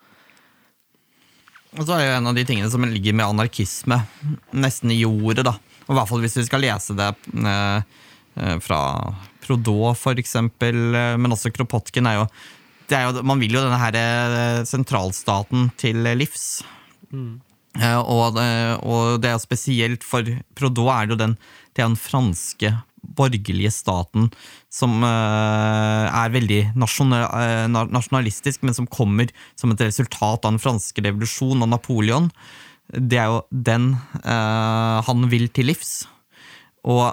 Og 1.79 1.85
så 1.87 1.95
er 1.95 2.05
jo 2.05 2.15
en 2.17 2.29
av 2.31 2.35
de 2.35 2.43
tingene 2.47 2.69
som 2.71 2.83
ligger 2.83 3.15
med 3.15 3.29
anarkisme 3.31 4.01
nesten 4.51 4.91
i 4.91 5.01
jordet, 5.01 5.45
da. 5.47 5.55
Og 5.87 5.93
I 5.93 5.97
hvert 5.97 6.09
fall 6.09 6.23
hvis 6.23 6.39
vi 6.41 6.47
skal 6.47 6.63
lese 6.65 6.95
det 6.97 7.07
eh, 7.47 7.85
eh, 8.35 8.57
fra 8.63 8.81
Prodot, 9.41 9.97
for 9.99 10.19
eksempel, 10.19 10.81
eh, 10.95 11.15
men 11.19 11.31
også 11.31 11.53
Kropotkin, 11.55 12.09
er 12.11 12.19
jo, 12.19 12.27
det 12.91 12.99
er 12.99 13.07
jo 13.07 13.23
Man 13.23 13.39
vil 13.39 13.55
jo 13.55 13.63
denne 13.63 13.79
her 13.79 14.67
sentralstaten 14.67 15.69
til 15.79 16.03
livs. 16.19 16.61
Eh, 17.79 17.99
og, 18.03 18.35
og 18.35 19.21
det 19.23 19.31
er 19.31 19.37
jo 19.37 19.43
spesielt 19.45 20.03
for 20.03 20.27
Prodot 20.59 20.91
er 20.91 21.07
det 21.07 21.15
jo 21.15 21.21
den, 21.23 21.37
det 21.71 21.83
er 21.83 21.91
den 21.93 21.99
franske 21.99 22.75
borgerlige 23.01 23.71
staten 23.73 24.29
som 24.71 25.01
eh, 25.03 26.07
er 26.07 26.33
veldig 26.33 26.59
eh, 26.71 27.65
nasjonalistisk, 27.71 28.63
men 28.63 28.77
som 28.77 28.89
kommer 28.89 29.31
som 29.59 29.73
et 29.73 29.83
resultat 29.83 30.45
av 30.45 30.53
den 30.53 30.61
franske 30.61 31.03
revolusjonen 31.03 31.65
og 31.65 31.73
Napoleon. 31.73 32.29
Det 32.91 33.19
er 33.19 33.31
jo 33.31 33.41
den 33.51 33.93
eh, 34.21 34.97
han 35.07 35.27
vil 35.31 35.49
til 35.53 35.71
livs. 35.71 36.01
Og 36.87 37.11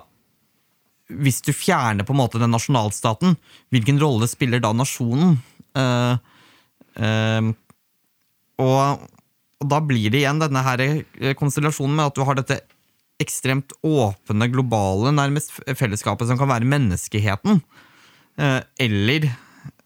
hvis 1.08 1.40
du 1.44 1.54
fjerner 1.56 2.04
på 2.04 2.12
en 2.14 2.20
måte 2.20 2.40
den 2.40 2.52
nasjonalstaten, 2.52 3.36
hvilken 3.72 4.00
rolle 4.00 4.28
spiller 4.28 4.60
da 4.60 4.74
nasjonen? 4.76 5.38
Uh, 5.78 6.18
uh, 7.00 7.48
og, 8.60 9.06
og 9.62 9.70
da 9.70 9.78
blir 9.84 10.12
det 10.12 10.20
igjen 10.20 10.40
denne 10.42 10.60
her 10.66 10.82
konstellasjonen 11.38 11.96
med 11.96 12.10
at 12.10 12.18
du 12.18 12.24
har 12.28 12.36
dette 12.36 12.58
ekstremt 13.22 13.74
åpne, 13.82 14.48
globale 14.52 15.12
nærmest 15.14 15.56
fellesskapet 15.78 16.30
som 16.30 16.38
kan 16.38 16.50
være 16.50 16.68
menneskeheten. 16.68 17.60
Eh, 18.38 18.60
eller 18.86 19.28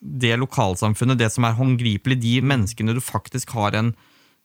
det 0.03 0.37
lokalsamfunnet, 0.41 1.21
det 1.21 1.31
som 1.33 1.47
er 1.47 1.57
håndgripelig, 1.57 2.19
de 2.21 2.39
menneskene 2.45 2.95
du 2.97 3.01
faktisk 3.05 3.55
har 3.57 3.77
en 3.79 3.93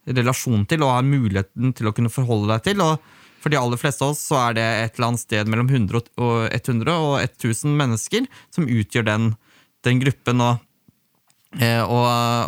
relasjon 0.07 0.63
til 0.69 0.85
og 0.85 0.93
har 0.93 1.07
muligheten 1.07 1.73
til 1.75 1.89
å 1.89 1.95
kunne 1.95 2.13
forholde 2.13 2.53
deg 2.53 2.69
til. 2.69 2.83
og 2.85 2.99
for 3.37 3.53
de 3.53 3.59
aller 3.59 3.79
fleste 3.79 4.03
av 4.03 4.13
oss 4.15 4.23
så 4.27 4.37
er 4.47 4.55
det 4.57 4.65
et 4.65 4.95
eller 4.97 5.11
annet 5.11 5.21
sted 5.21 5.49
mellom 5.51 5.69
100 5.69 5.99
og 6.17 6.37
100 6.51 6.93
og 6.93 7.13
1000 7.21 7.75
mennesker 7.77 8.25
som 8.53 8.65
utgjør 8.65 9.05
den, 9.07 9.27
den 9.85 10.01
gruppen. 10.01 10.41
Og, 10.41 10.63
eh, 11.59 11.83
og, 11.83 12.07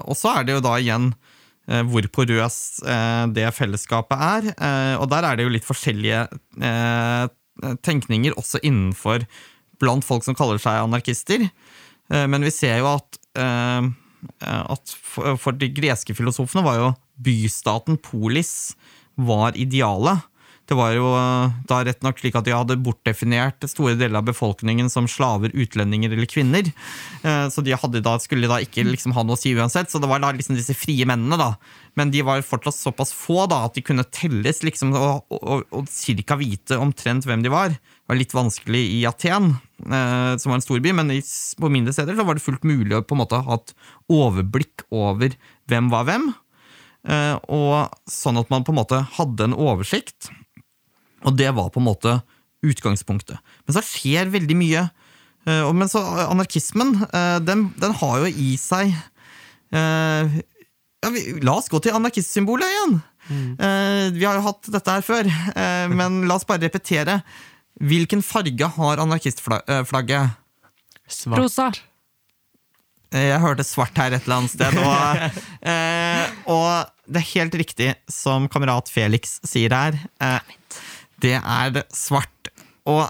og, 0.09 0.17
så 0.17 0.33
er 0.39 0.47
det 0.47 0.57
jo 0.57 0.65
da 0.65 0.77
igjen 0.81 1.11
hvor 1.89 2.07
porøs 2.15 2.59
eh, 2.81 3.25
det 3.35 3.45
fellesskapet 3.53 4.25
er. 4.29 4.49
Og 4.97 5.05
der 5.11 5.27
er 5.27 5.37
det 5.37 5.45
jo 5.45 5.53
litt 5.53 5.67
forskjellige 5.67 6.27
tenkninger 7.85 8.37
også 8.39 8.61
innenfor 8.65 9.25
blant 9.79 10.05
folk 10.07 10.25
som 10.25 10.35
kaller 10.37 10.59
seg 10.61 10.81
anarkister. 10.81 11.45
Men 12.09 12.41
vi 12.41 12.51
ser 12.55 12.79
jo 12.79 12.87
at, 12.89 13.19
at 14.49 14.93
for 15.13 15.59
de 15.59 15.69
greske 15.75 16.15
filosofene 16.17 16.63
var 16.65 16.79
jo 16.79 16.87
bystaten 17.21 17.99
polis 18.01 18.73
var 19.19 19.57
idealet. 19.59 20.23
Det 20.69 20.75
var 20.77 20.91
jo 20.93 21.07
eh, 21.17 21.53
da 21.65 21.79
rett 21.81 22.03
nok 22.05 22.19
slik 22.21 22.35
at 22.37 22.45
de 22.45 22.53
hadde 22.53 22.77
bortdefinert 22.85 23.65
store 23.71 23.95
deler 23.97 24.19
av 24.19 24.27
befolkningen 24.27 24.91
som 24.93 25.07
slaver, 25.09 25.49
utlendinger 25.57 26.13
eller 26.13 26.29
kvinner. 26.29 26.67
Eh, 27.23 27.45
så 27.49 27.63
de 27.65 27.73
da, 28.05 28.13
skulle 28.21 28.49
da 28.49 28.59
ikke 28.61 28.85
liksom 28.85 29.15
ha 29.17 29.23
noe 29.25 29.33
å 29.37 29.39
si 29.39 29.55
uansett. 29.57 29.89
Så 29.89 30.01
det 30.01 30.09
var 30.11 30.21
da 30.21 30.29
liksom 30.35 30.57
disse 30.59 30.75
frie 30.77 31.07
mennene, 31.09 31.39
da. 31.41 31.55
Men 31.97 32.13
de 32.13 32.21
var 32.25 32.45
fortsatt 32.45 32.77
såpass 32.77 33.15
få 33.17 33.47
da, 33.49 33.63
at 33.65 33.79
de 33.79 33.83
kunne 33.85 34.05
telles 34.13 34.61
liksom, 34.61 34.93
og, 34.93 35.25
og, 35.33 35.65
og 35.73 35.89
cirka 35.89 36.37
vite 36.37 36.77
omtrent 36.77 37.25
hvem 37.25 37.41
de 37.41 37.53
var. 37.53 37.73
Det 37.73 38.13
var 38.13 38.19
litt 38.19 38.35
vanskelig 38.37 38.83
i 38.99 38.99
Aten, 39.09 39.55
eh, 39.89 40.35
som 40.37 40.53
var 40.53 40.59
en 40.59 40.65
storby, 40.67 40.93
men 40.93 41.15
på 41.17 41.71
mindre 41.73 41.95
steder 41.97 42.13
så 42.13 42.27
var 42.27 42.37
det 42.37 42.45
fullt 42.45 42.67
mulig 42.67 42.93
å 42.93 43.01
på 43.01 43.17
en 43.17 43.23
måte 43.23 43.41
ha 43.41 43.57
et 43.57 43.73
overblikk 44.13 44.85
over 44.93 45.33
hvem 45.69 45.89
var 45.89 46.05
hvem. 46.05 46.29
Og 47.09 48.01
sånn 48.11 48.37
at 48.41 48.49
man 48.51 48.65
på 48.67 48.73
en 48.73 48.77
måte 48.81 48.97
hadde 49.15 49.45
en 49.47 49.55
oversikt. 49.55 50.27
Og 51.27 51.35
det 51.37 51.49
var 51.55 51.71
på 51.73 51.81
en 51.81 51.89
måte 51.89 52.19
utgangspunktet. 52.65 53.39
Men 53.65 53.75
så 53.75 53.83
skjer 53.85 54.31
veldig 54.33 54.57
mye. 54.59 54.85
Eh, 55.47 55.73
men 55.73 55.89
så 55.91 56.01
anarkismen, 56.27 56.95
eh, 57.13 57.37
den, 57.43 57.69
den 57.79 57.95
har 58.01 58.23
jo 58.23 58.31
i 58.31 58.53
seg 58.59 58.91
eh, 58.91 60.39
ja, 60.99 61.11
vi, 61.13 61.23
La 61.45 61.55
oss 61.59 61.69
gå 61.71 61.79
til 61.83 61.95
anarkistsymbolet 61.95 62.73
igjen. 62.73 62.99
Mm. 63.29 63.49
Vi 64.15 64.23
har 64.25 64.39
jo 64.39 64.41
hatt 64.47 64.67
dette 64.73 64.93
her 64.95 65.03
før, 65.05 65.27
men 65.93 66.23
la 66.25 66.33
oss 66.39 66.47
bare 66.49 66.63
repetere. 66.63 67.19
Hvilken 67.77 68.23
farge 68.25 68.69
har 68.73 69.01
anarkistflagget? 69.03 70.33
Svart. 71.05 71.37
Rosa. 71.37 71.67
Jeg 73.13 73.37
hørte 73.43 73.67
svart 73.67 74.01
her 74.01 74.15
et 74.17 74.25
eller 74.25 74.39
annet 74.41 74.55
sted. 74.55 74.81
Og, 74.81 75.37
og 76.55 77.05
det 77.05 77.21
er 77.21 77.29
helt 77.35 77.59
riktig 77.61 77.91
som 78.09 78.49
kamerat 78.49 78.89
Felix 78.89 79.37
sier 79.45 79.77
her 79.77 80.01
det 81.23 81.37
er 81.39 81.81
svart. 81.95 82.51
Og 82.89 83.05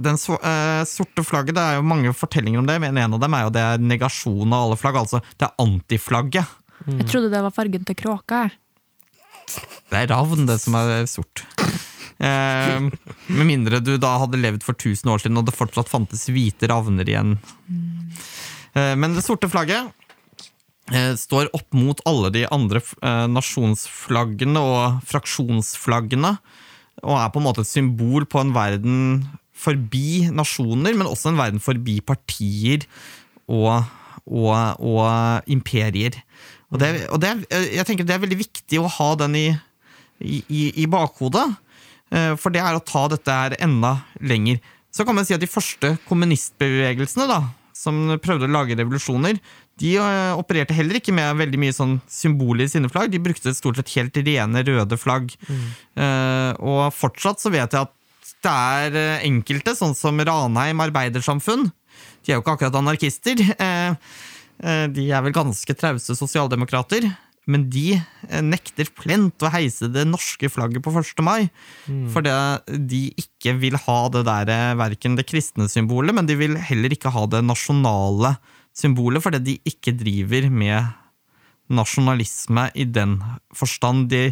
den 0.00 0.16
uh, 0.16 0.82
sorte 0.88 1.24
flagget, 1.26 1.56
det 1.58 1.62
er 1.64 1.78
jo 1.78 1.86
mange 1.86 2.12
fortellinger 2.16 2.62
om 2.62 2.68
det, 2.68 2.78
men 2.82 2.98
en 2.98 3.18
av 3.18 3.22
dem 3.22 3.36
er 3.36 3.44
jo 3.46 3.52
det 3.54 3.66
er 3.66 3.84
negasjon 3.84 4.56
av 4.56 4.66
alle 4.66 4.80
flagg. 4.80 4.98
Altså 5.02 5.22
det 5.36 5.48
er 5.48 5.54
antiflagget. 5.62 6.56
Mm. 6.86 6.98
Jeg 7.02 7.10
trodde 7.12 7.32
det 7.34 7.44
var 7.44 7.54
fargen 7.54 7.86
til 7.86 7.98
kråka. 7.98 8.48
Det 9.90 9.98
er 9.98 10.10
ravn, 10.12 10.46
det 10.48 10.60
som 10.62 10.76
er 10.78 11.04
sort. 11.10 11.44
Eh, 12.20 12.82
med 13.32 13.46
mindre 13.48 13.78
du 13.80 13.94
da 13.96 14.18
hadde 14.20 14.40
levd 14.40 14.64
for 14.66 14.76
1000 14.76 15.08
år 15.08 15.22
siden 15.22 15.40
og 15.40 15.46
det 15.48 15.56
fortsatt 15.56 15.88
fantes 15.88 16.26
hvite 16.28 16.68
ravner 16.68 17.08
igjen. 17.08 17.38
Mm. 17.64 18.12
Eh, 18.76 18.94
men 19.00 19.16
det 19.16 19.24
sorte 19.24 19.48
flagget 19.50 19.88
eh, 20.92 21.14
står 21.16 21.48
opp 21.56 21.72
mot 21.76 22.02
alle 22.08 22.32
de 22.34 22.44
andre 22.52 22.82
eh, 23.00 23.26
nasjonsflaggene 23.32 24.60
og 24.60 25.00
fraksjonsflaggene 25.08 26.36
og 27.00 27.14
er 27.16 27.30
på 27.32 27.40
en 27.40 27.46
måte 27.46 27.64
et 27.64 27.70
symbol 27.70 28.26
på 28.28 28.42
en 28.42 28.52
verden 28.54 28.98
forbi 29.60 30.28
nasjoner, 30.32 30.96
men 30.96 31.08
også 31.08 31.32
en 31.32 31.40
verden 31.40 31.62
forbi 31.62 31.98
partier 32.04 32.84
og, 33.50 33.84
og, 34.26 34.52
og 34.78 35.50
imperier. 35.50 36.20
Og, 36.70 36.78
det, 36.80 36.90
og 37.10 37.20
det, 37.22 37.34
jeg 37.50 37.86
tenker 37.86 38.06
det 38.06 38.16
er 38.16 38.24
veldig 38.24 38.40
viktig 38.40 38.80
å 38.80 38.90
ha 38.98 39.10
den 39.20 39.36
i, 39.38 39.46
i, 40.22 40.62
i 40.80 40.86
bakhodet, 40.90 41.46
eh, 42.14 42.34
for 42.40 42.54
det 42.54 42.62
er 42.62 42.76
å 42.78 42.84
ta 42.84 43.06
dette 43.10 43.38
her 43.42 43.56
enda 43.64 43.96
lenger. 44.22 44.60
Så 44.94 45.06
kan 45.06 45.16
man 45.16 45.26
si 45.26 45.34
at 45.34 45.42
de 45.42 45.50
første 45.50 45.94
kommunistbevegelsene, 46.08 47.26
da, 47.30 47.42
som 47.76 48.16
prøvde 48.22 48.48
å 48.48 48.54
lage 48.54 48.78
revolusjoner, 48.78 49.38
de 49.80 49.94
uh, 49.96 50.36
opererte 50.38 50.76
heller 50.76 50.98
ikke 50.98 51.14
med 51.16 51.38
veldig 51.40 51.60
mye 51.60 51.74
sånn 51.74 51.96
symboler 52.10 52.66
i 52.66 52.72
sine 52.72 52.90
flagg. 52.92 53.12
De 53.12 53.22
brukte 53.22 53.54
stort 53.56 53.80
sett 53.80 53.94
helt 53.96 54.20
rene 54.26 54.64
røde 54.66 54.98
flagg. 55.00 55.32
Mm. 55.48 55.62
Uh, 55.96 56.52
og 56.60 56.82
fortsatt 56.96 57.40
så 57.40 57.52
vet 57.52 57.72
jeg 57.72 57.88
at 57.88 57.96
det 58.40 58.52
er 58.52 58.98
uh, 58.98 59.24
enkelte, 59.28 59.76
sånn 59.76 59.96
som 59.96 60.20
Ranheim 60.20 60.84
arbeidersamfunn. 60.84 61.70
De 62.20 62.32
er 62.32 62.38
jo 62.38 62.44
ikke 62.44 62.58
akkurat 62.58 62.76
anarkister. 62.76 63.40
de 64.96 65.04
er 65.08 65.24
vel 65.24 65.32
ganske 65.32 65.76
trause 65.76 66.16
sosialdemokrater. 66.16 67.08
Men 67.50 67.64
de 67.72 67.96
nekter 68.44 68.90
plent 68.94 69.42
å 69.42 69.50
heise 69.50 69.88
det 69.90 70.04
norske 70.06 70.50
flagget 70.52 70.84
på 70.84 70.92
1. 70.92 71.22
mai. 71.24 71.48
Mm. 71.88 72.04
Fordi 72.12 72.34
de 72.92 73.00
ikke 73.20 73.56
vil 73.58 73.80
ha 73.80 73.98
det 74.12 74.26
der, 74.28 74.52
verken 74.78 75.16
det 75.16 75.26
kristne 75.28 75.66
symbolet, 75.72 76.14
men 76.16 76.28
de 76.28 76.36
vil 76.38 76.60
heller 76.60 76.92
ikke 76.94 77.12
ha 77.16 77.24
det 77.32 77.40
nasjonale 77.48 78.36
symbolet 78.36 78.58
symbolet, 78.80 79.22
fordi 79.24 79.42
de 79.44 79.58
ikke 79.68 79.94
driver 79.98 80.48
med 80.50 80.90
nasjonalisme 81.70 82.68
i 82.74 82.86
den 82.88 83.18
forstand. 83.54 84.08
De 84.10 84.30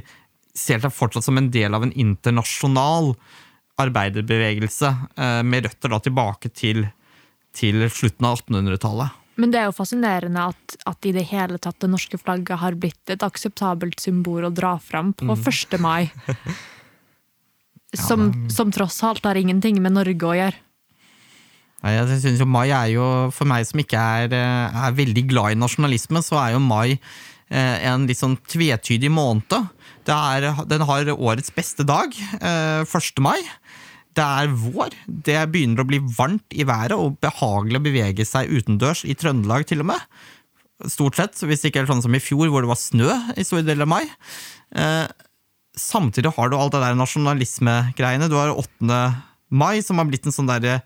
ser 0.59 0.83
seg 0.83 0.95
fortsatt 0.95 1.29
som 1.29 1.39
en 1.39 1.51
del 1.55 1.77
av 1.77 1.87
en 1.87 1.95
internasjonal 1.95 3.15
arbeiderbevegelse, 3.79 4.91
eh, 5.17 5.43
med 5.47 5.69
røtter 5.69 5.93
da 5.93 6.01
tilbake 6.03 6.51
til, 6.51 6.89
til 7.55 7.85
slutten 7.87 8.27
av 8.27 8.41
1800-tallet. 8.41 9.25
Men 9.39 9.53
det 9.55 9.61
er 9.61 9.69
jo 9.69 9.77
fascinerende 9.77 10.49
at, 10.51 10.79
at, 10.91 11.07
i 11.07 11.13
det 11.15 11.29
hele 11.31 11.61
tatt 11.63 11.79
det 11.79 11.91
norske 11.93 12.19
flagget 12.19 12.59
har 12.59 12.75
blitt 12.75 13.13
et 13.13 13.23
akseptabelt 13.23 14.03
symbol 14.03 14.49
å 14.49 14.51
dra 14.51 14.75
fram 14.83 15.13
på 15.15 15.29
mm. 15.31 15.45
1. 15.47 15.79
mai. 15.83 16.11
Som, 17.97 18.27
ja, 18.27 18.35
men... 18.35 18.51
som 18.53 18.69
tross 18.69 18.99
alt 19.07 19.25
har 19.25 19.39
ingenting 19.41 19.79
med 19.81 19.95
Norge 19.97 20.27
å 20.29 20.35
gjøre. 20.37 20.59
Jeg 21.79 22.19
synes 22.19 22.41
jo 22.43 22.49
Mai 22.51 22.69
er 22.75 22.91
jo, 22.91 23.07
For 23.35 23.47
meg 23.49 23.67
som 23.69 23.81
ikke 23.83 23.99
er, 23.99 24.33
eh, 24.35 24.79
er 24.87 24.97
veldig 24.97 25.25
glad 25.31 25.55
i 25.55 25.61
nasjonalisme, 25.61 26.23
så 26.27 26.39
er 26.43 26.57
jo 26.57 26.63
mai 26.63 26.99
eh, 27.51 27.77
en 27.87 28.07
litt 28.09 28.19
sånn 28.19 28.37
tvetydig 28.51 29.11
måned. 29.11 29.55
Er, 30.09 30.49
den 30.67 30.83
har 30.89 31.13
årets 31.15 31.53
beste 31.55 31.85
dag, 31.87 32.11
1. 32.41 32.89
Eh, 32.89 33.23
mai. 33.23 33.39
Det 34.17 34.25
er 34.25 34.49
vår. 34.51 34.97
Det 35.07 35.39
begynner 35.53 35.85
å 35.85 35.87
bli 35.87 36.01
varmt 36.01 36.51
i 36.51 36.65
været 36.67 36.97
og 36.97 37.21
behagelig 37.23 37.79
å 37.79 37.85
bevege 37.85 38.27
seg 38.27 38.51
utendørs, 38.51 39.05
i 39.05 39.15
Trøndelag 39.15 39.69
til 39.69 39.85
og 39.85 39.93
med. 39.93 40.01
Stort 40.89 41.19
sett, 41.21 41.39
hvis 41.45 41.63
det 41.63 41.71
ikke 41.71 41.85
er 41.85 41.91
sånn 41.91 42.03
som 42.03 42.15
i 42.17 42.23
fjor, 42.23 42.49
hvor 42.51 42.65
det 42.65 42.73
var 42.73 42.81
snø 42.81 43.13
i 43.37 43.45
store 43.47 43.67
deler 43.67 43.87
av 43.87 43.93
mai. 43.93 44.05
Samtidig 45.79 46.33
har 46.35 46.51
du 46.51 46.57
alt 46.57 46.75
det 46.75 46.83
der 46.83 46.99
nasjonalismegreiene. 46.99 48.31
Du 48.33 48.39
har 48.41 48.57
8. 48.57 49.03
mai, 49.55 49.79
som 49.85 50.01
har 50.01 50.09
blitt 50.09 50.27
en 50.27 50.35
sånn 50.35 50.51
derre 50.51 50.81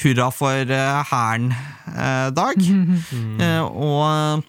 hurra 0.00 0.30
for 0.34 0.72
eh, 0.72 1.02
Hæren-dag. 1.10 2.62
Mm. 3.12 3.38
og 3.68 4.44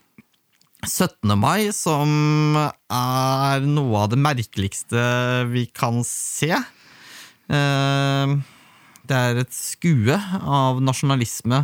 17. 0.83 1.31
mai, 1.39 1.71
som 1.75 2.57
er 2.59 3.63
noe 3.63 4.01
av 4.03 4.09
det 4.11 4.19
merkeligste 4.19 5.03
vi 5.51 5.65
kan 5.71 6.01
se. 6.07 6.51
Det 7.47 9.19
er 9.19 9.39
et 9.39 9.55
skue 9.55 10.17
av 10.43 10.83
nasjonalisme 10.83 11.63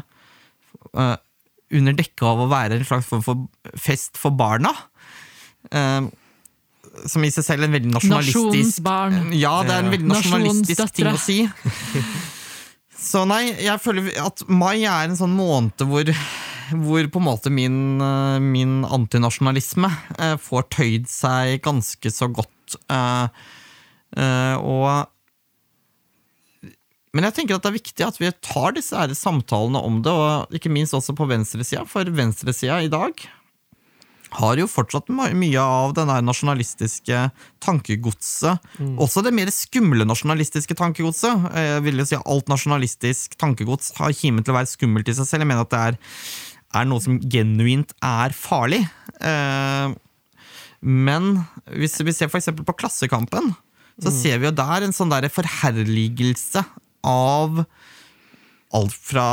under 1.69 1.99
dekke 1.99 2.31
av 2.31 2.45
å 2.45 2.49
være 2.51 2.79
en 2.79 2.87
slags 2.87 3.11
form 3.11 3.25
for 3.27 3.43
fest 3.75 4.15
for 4.19 4.31
barna. 4.39 4.71
Som 7.11 7.27
i 7.27 7.31
seg 7.35 7.43
selv 7.43 7.67
er 7.67 7.69
en 7.69 7.75
veldig 7.75 7.93
nasjonalistisk 7.97 8.55
Nasjonsbarn. 8.55 9.33
Ja, 9.35 9.59
det 9.67 9.75
er 9.75 9.83
en 9.83 9.93
veldig 9.93 10.11
nasjonalistisk 10.15 10.95
ting 10.95 11.11
å 11.11 11.19
si. 11.19 11.41
Så 12.99 13.23
nei, 13.29 13.53
jeg 13.63 13.79
føler 13.81 14.11
at 14.19 14.43
mai 14.51 14.83
er 14.83 15.07
en 15.07 15.15
sånn 15.17 15.35
måned 15.37 15.85
hvor, 15.87 16.09
hvor 16.83 17.07
på 17.13 17.21
en 17.21 17.25
måte 17.25 17.51
min, 17.53 17.77
eh, 18.03 18.39
min 18.43 18.81
antinasjonalisme 18.83 19.91
eh, 20.17 20.35
får 20.41 20.67
tøyd 20.75 21.07
seg 21.11 21.61
ganske 21.65 22.11
så 22.11 22.27
godt. 22.27 22.75
Eh, 22.91 23.47
og 24.59 25.07
men 27.09 27.25
jeg 27.25 27.33
tenker 27.39 27.57
at 27.57 27.63
det 27.65 27.71
er 27.71 27.79
viktig 27.79 28.05
at 28.05 28.19
vi 28.21 28.29
tar 28.45 28.75
disse 28.75 29.07
samtalene 29.17 29.81
om 29.81 29.97
det, 30.05 30.13
og 30.13 30.53
ikke 30.53 30.69
minst 30.69 30.93
også 30.93 31.15
på 31.17 31.25
venstresida, 31.29 31.81
for 31.89 32.05
venstresida 32.13 32.83
i 32.85 32.91
dag 32.91 33.23
har 34.37 34.59
jo 34.61 34.67
fortsatt 34.69 35.09
mye 35.09 35.61
av 35.61 35.93
det 35.97 36.05
nasjonalistiske 36.05 37.21
tankegodset. 37.63 38.65
Mm. 38.77 38.95
Også 39.01 39.23
det 39.25 39.33
mer 39.35 39.49
skumle 39.53 40.05
nasjonalistiske 40.07 40.77
tankegodset. 40.77 41.47
Jeg 41.55 41.85
vil 41.87 42.01
jo 42.01 42.07
si 42.09 42.17
at 42.17 42.29
Alt 42.29 42.51
nasjonalistisk 42.51 43.39
tankegods 43.41 43.93
har 43.97 44.13
kimen 44.13 44.45
til 44.45 44.53
å 44.53 44.59
være 44.59 44.69
skummelt 44.69 45.09
i 45.09 45.17
seg 45.17 45.29
selv. 45.29 45.45
Jeg 45.45 45.51
mener 45.51 45.65
at 45.65 45.73
det 45.73 45.81
er, 45.87 45.97
er 46.81 46.89
noe 46.89 47.03
som 47.03 47.17
genuint 47.25 47.95
er 48.05 48.35
farlig. 48.37 48.83
Eh, 49.17 49.97
men 50.79 51.31
hvis 51.73 51.97
vi 52.05 52.15
ser 52.15 52.29
f.eks. 52.29 52.53
på 52.53 52.77
Klassekampen, 52.77 53.51
så 53.99 54.13
ser 54.15 54.39
vi 54.39 54.47
jo 54.47 54.55
der 54.55 54.85
en 54.85 54.95
sånn 54.95 55.11
der 55.11 55.27
forherligelse 55.33 56.63
av 57.03 57.65
alt 58.77 58.93
fra 58.93 59.25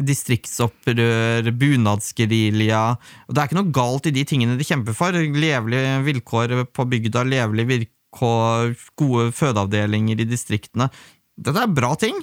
distriktsopprør, 0.00 1.50
bunadsgerilja 1.60 2.82
Det 3.28 3.36
er 3.36 3.48
ikke 3.48 3.58
noe 3.58 3.74
galt 3.74 4.08
i 4.08 4.14
de 4.16 4.24
tingene 4.28 4.56
de 4.56 4.66
kjemper 4.66 4.96
for. 4.96 5.12
Levelige 5.12 5.98
vilkår 6.06 6.54
på 6.72 6.86
bygda, 6.88 7.26
levelige 7.28 7.70
vilkår, 7.74 8.72
gode 9.00 9.28
fødeavdelinger 9.36 10.24
i 10.24 10.28
distriktene. 10.28 10.88
Dette 11.36 11.64
er 11.64 11.76
bra 11.76 11.92
ting, 12.00 12.16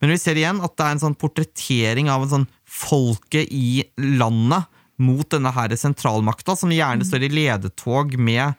men 0.00 0.14
vi 0.14 0.20
ser 0.20 0.40
igjen 0.40 0.62
at 0.64 0.76
det 0.76 0.86
er 0.86 0.96
en 0.96 1.04
sånn 1.04 1.18
portrettering 1.20 2.08
av 2.12 2.24
en 2.24 2.34
sånn 2.34 2.50
folket 2.64 3.52
i 3.52 3.82
landet 4.16 4.68
mot 5.00 5.24
denne 5.32 5.52
her 5.56 5.72
sentralmakta, 5.80 6.56
som 6.56 6.72
gjerne 6.72 7.06
står 7.08 7.24
i 7.24 7.32
ledetog 7.32 8.16
med 8.20 8.56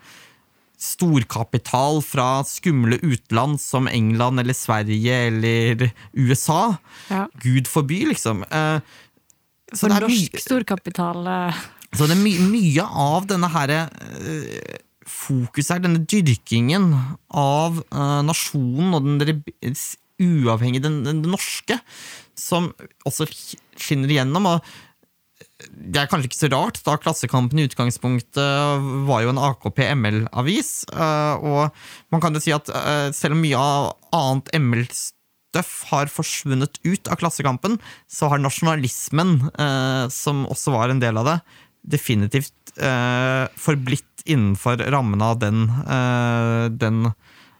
storkapital 0.81 1.99
fra 2.05 2.41
skumle 2.47 2.97
utland 3.05 3.59
som 3.61 3.87
England 3.87 4.41
eller 4.41 4.57
Sverige 4.57 5.17
eller 5.27 5.91
USA. 6.17 6.75
Ja. 7.11 7.27
Gud 7.43 7.69
forby, 7.69 7.99
liksom. 8.09 8.41
Eh, 8.49 8.79
så 9.71 9.85
For 9.85 9.93
det 9.93 10.01
norsk 10.09 10.39
storkapital 10.41 11.27
eh, 11.29 11.61
så 11.91 12.07
det 12.07 12.15
er 12.15 12.21
my 12.23 12.33
mye 12.49 12.83
av 12.87 13.25
denne 13.29 13.49
her 13.51 13.71
eh, 13.75 14.77
fokuset 15.11 15.75
her, 15.75 15.81
denne 15.83 16.05
dyrkingen 16.07 16.91
av 17.35 17.81
nasjonen 18.23 18.93
og 18.95 19.09
den 19.19 19.41
uavhengige, 20.21 20.83
den, 20.85 21.01
den 21.03 21.21
norske, 21.25 21.79
som 22.37 22.69
også 23.09 23.25
sk- 23.27 23.59
skinner 23.81 24.13
igjennom. 24.13 24.45
og 24.53 24.71
det 25.69 26.01
er 26.01 26.09
kanskje 26.09 26.29
ikke 26.29 26.39
så 26.39 26.49
rart, 26.51 26.79
da 26.85 26.97
Klassekampen 26.99 27.59
i 27.61 27.65
utgangspunktet 27.69 28.85
var 29.07 29.23
jo 29.23 29.31
en 29.33 29.41
AKP-ML-avis. 29.41 30.71
eh, 30.91 31.33
Og 31.41 31.71
man 32.13 32.21
kan 32.23 32.35
jo 32.35 32.43
si 32.43 32.53
at 32.55 32.69
eh, 32.69 33.09
selv 33.15 33.37
om 33.37 33.43
mye 33.43 33.57
av 33.57 33.89
annet 34.15 34.51
ML-støff 34.57 35.73
har 35.91 36.11
forsvunnet 36.11 36.79
ut 36.85 37.11
av 37.11 37.19
Klassekampen, 37.21 37.79
så 38.07 38.31
har 38.31 38.41
nasjonalismen, 38.43 39.37
eh, 39.51 40.05
som 40.13 40.45
også 40.51 40.75
var 40.75 40.93
en 40.93 41.03
del 41.03 41.19
av 41.21 41.29
det, 41.29 41.37
definitivt 41.97 42.55
forblitt 42.71 44.21
innenfor 44.29 44.79
rammene 44.93 45.25
av 45.33 45.39
den, 45.41 45.65
den 46.79 47.09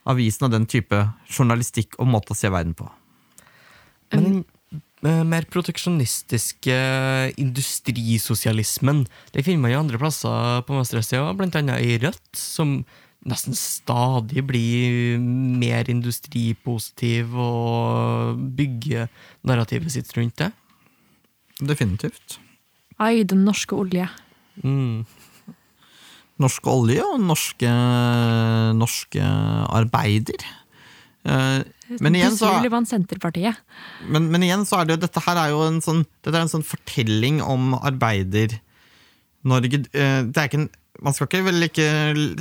avisen 0.08 0.46
og 0.48 0.54
den 0.54 0.68
type 0.70 1.02
journalistikk 1.28 1.98
og 2.00 2.08
måte 2.14 2.32
å 2.32 2.38
se 2.38 2.48
verden 2.54 2.72
på. 2.78 2.86
Men 4.14 4.44
mer 5.02 5.48
proteksjonistiske 5.50 6.76
industrisosialismen 7.42 9.08
Det 9.34 9.42
finner 9.46 9.64
man 9.64 9.72
jo 9.74 9.80
andre 9.82 10.02
plasser 10.02 10.62
på 10.68 10.76
venstresida, 10.78 11.32
blant 11.34 11.58
annet 11.58 11.82
i 11.82 11.96
Rødt, 12.04 12.36
som 12.38 12.84
nesten 13.26 13.58
stadig 13.58 14.44
blir 14.46 15.18
mer 15.22 15.90
industripositiv 15.90 17.36
og 17.38 18.40
bygger 18.58 19.10
narrativet 19.46 19.94
sitt 19.94 20.10
rundt 20.18 20.38
det. 20.42 20.52
Definitivt. 21.62 22.40
Ai, 23.02 23.22
den 23.26 23.46
norske 23.46 23.78
olje. 23.78 24.08
Mm. 24.62 25.06
norsk 26.42 26.68
olje 26.68 27.04
og 27.06 27.22
norske, 27.22 27.70
norske 28.74 29.22
arbeider. 29.70 30.46
Eh, 31.22 31.62
Men 32.00 32.16
igjen, 32.16 32.38
så, 32.38 32.54
vant 32.72 32.88
Senterpartiet. 32.90 33.58
men, 34.08 34.30
men 34.32 34.46
igjen 34.48 34.64
så 34.70 34.80
er 34.80 34.88
det 34.88 34.96
jo 34.96 35.02
Dette 35.04 35.24
her 35.26 35.42
er 35.42 35.50
jo 35.52 35.66
en 35.68 35.82
sånn, 35.84 36.06
dette 36.24 36.38
er 36.38 36.46
en 36.46 36.54
sånn 36.54 36.64
fortelling 36.66 37.42
om 37.44 37.74
Arbeider-Norge. 37.82 39.82
Eh, 39.92 40.22
Det 40.30 40.38
er 40.38 40.48
ikke 40.48 40.62
en, 40.62 40.70
man 41.02 41.14
skal 41.18 41.28
ikke 41.28 41.44
vel 41.50 41.66
ikke 41.66 41.90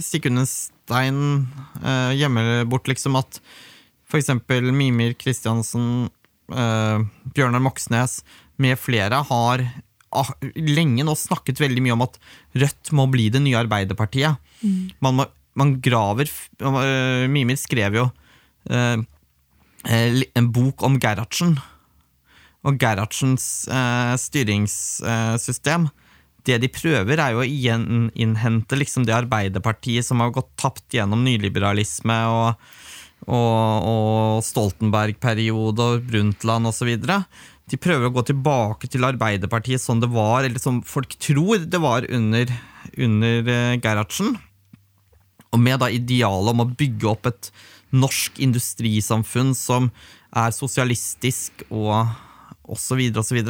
stikke 0.04 0.28
under 0.30 0.46
stein 0.46 1.48
gjemme 2.18 2.42
bort 2.68 2.88
liksom 2.90 3.14
at 3.16 3.38
eksempel 4.18 4.72
Mimir 4.74 5.14
Kristiansen, 5.14 6.08
eh, 6.50 6.98
Bjørnar 7.34 7.62
Moxnes 7.62 8.20
med 8.60 8.76
flere 8.78 9.20
har 9.28 9.62
ah, 10.10 10.32
lenge 10.56 11.04
nå 11.06 11.14
snakket 11.16 11.60
veldig 11.62 11.82
mye 11.84 11.94
om 11.94 12.02
at 12.08 12.18
Rødt 12.58 12.90
må 12.96 13.06
bli 13.12 13.28
det 13.30 13.42
nye 13.44 13.60
Arbeiderpartiet. 13.60 14.36
Man, 15.00 15.14
må, 15.20 15.26
man 15.54 15.76
graver 15.80 16.28
Mimir 17.30 17.56
skrev 17.60 17.94
jo 18.00 18.08
en 19.84 20.52
bok 20.52 20.82
om 20.84 20.98
Gerhardsen. 21.00 21.56
Og 22.66 22.76
Gerhardsens 22.80 23.68
eh, 23.72 24.14
styringssystem. 24.20 25.88
Det 26.44 26.58
de 26.60 26.70
prøver, 26.72 27.20
er 27.20 27.34
jo 27.34 27.42
å 27.42 27.48
gjeninnhente 27.48 28.78
liksom 28.78 29.04
det 29.08 29.16
Arbeiderpartiet 29.16 30.06
som 30.06 30.22
har 30.24 30.32
gått 30.32 30.50
tapt 30.60 30.96
gjennom 30.96 31.22
nyliberalisme 31.24 32.16
og, 32.32 32.70
og, 33.28 33.88
og 33.92 34.44
Stoltenberg-periode 34.44 35.88
og 35.94 36.06
Brundtland 36.08 36.70
osv. 36.70 36.94
De 37.00 37.78
prøver 37.80 38.08
å 38.08 38.14
gå 38.14 38.24
tilbake 38.30 38.88
til 38.90 39.04
Arbeiderpartiet 39.08 39.82
sånn 39.82 40.00
det 40.02 40.10
var, 40.12 40.44
eller 40.44 40.60
som 40.62 40.80
folk 40.84 41.16
tror 41.20 41.66
det 41.68 41.80
var 41.82 42.08
under, 42.08 42.52
under 42.96 43.52
eh, 43.56 43.76
Gerhardsen. 43.80 44.36
Og 45.50 45.60
med 45.60 45.80
da 45.82 45.90
idealet 45.92 46.54
om 46.54 46.64
å 46.64 46.72
bygge 46.78 47.10
opp 47.10 47.28
et 47.30 47.52
norsk 47.90 48.38
industrisamfunn 48.42 49.54
som 49.56 49.90
er 50.36 50.54
sosialistisk 50.54 51.64
og 51.70 52.06
osv. 52.70 53.02
osv. 53.18 53.40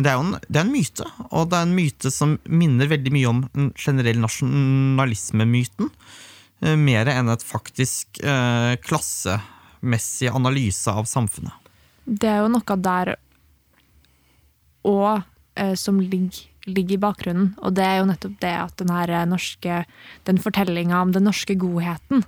Men 0.00 0.06
det 0.06 0.10
er 0.10 0.18
jo 0.18 0.24
en, 0.24 0.34
det 0.48 0.58
er 0.58 0.66
en 0.66 0.74
myte, 0.74 1.06
og 1.30 1.48
det 1.50 1.58
er 1.58 1.68
en 1.68 1.76
myte 1.76 2.12
som 2.14 2.36
minner 2.48 2.90
veldig 2.90 3.14
mye 3.14 3.30
om 3.30 3.40
den 3.54 3.70
generelle 3.78 4.22
nasjonalismemyten. 4.22 5.90
eh, 6.62 6.76
Mer 6.76 7.10
enn 7.12 7.30
et 7.32 7.46
faktisk 7.46 8.22
eh, 8.24 8.76
klassemessig 8.80 10.30
analyse 10.32 10.90
av 10.90 11.10
samfunnet. 11.10 11.52
Det 12.04 12.30
er 12.30 12.40
jo 12.42 12.54
noe 12.54 12.78
der 12.80 13.14
og 14.88 15.20
eh, 15.54 15.74
som 15.76 16.00
ligger, 16.00 16.46
ligger 16.64 16.96
i 16.96 17.02
bakgrunnen. 17.02 17.52
Og 17.60 17.76
det 17.76 17.84
er 17.84 18.00
jo 18.00 18.08
nettopp 18.08 18.38
det 18.40 18.56
at 18.56 18.76
den 18.80 18.90
her 18.90 19.12
norske 19.28 19.84
Den 20.24 20.40
fortellinga 20.40 21.02
om 21.02 21.12
den 21.12 21.28
norske 21.28 21.54
godheten 21.60 22.24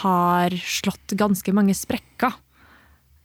har 0.00 0.54
slått 0.60 1.14
ganske 1.18 1.52
mange 1.54 1.74
sprekker. 1.76 2.34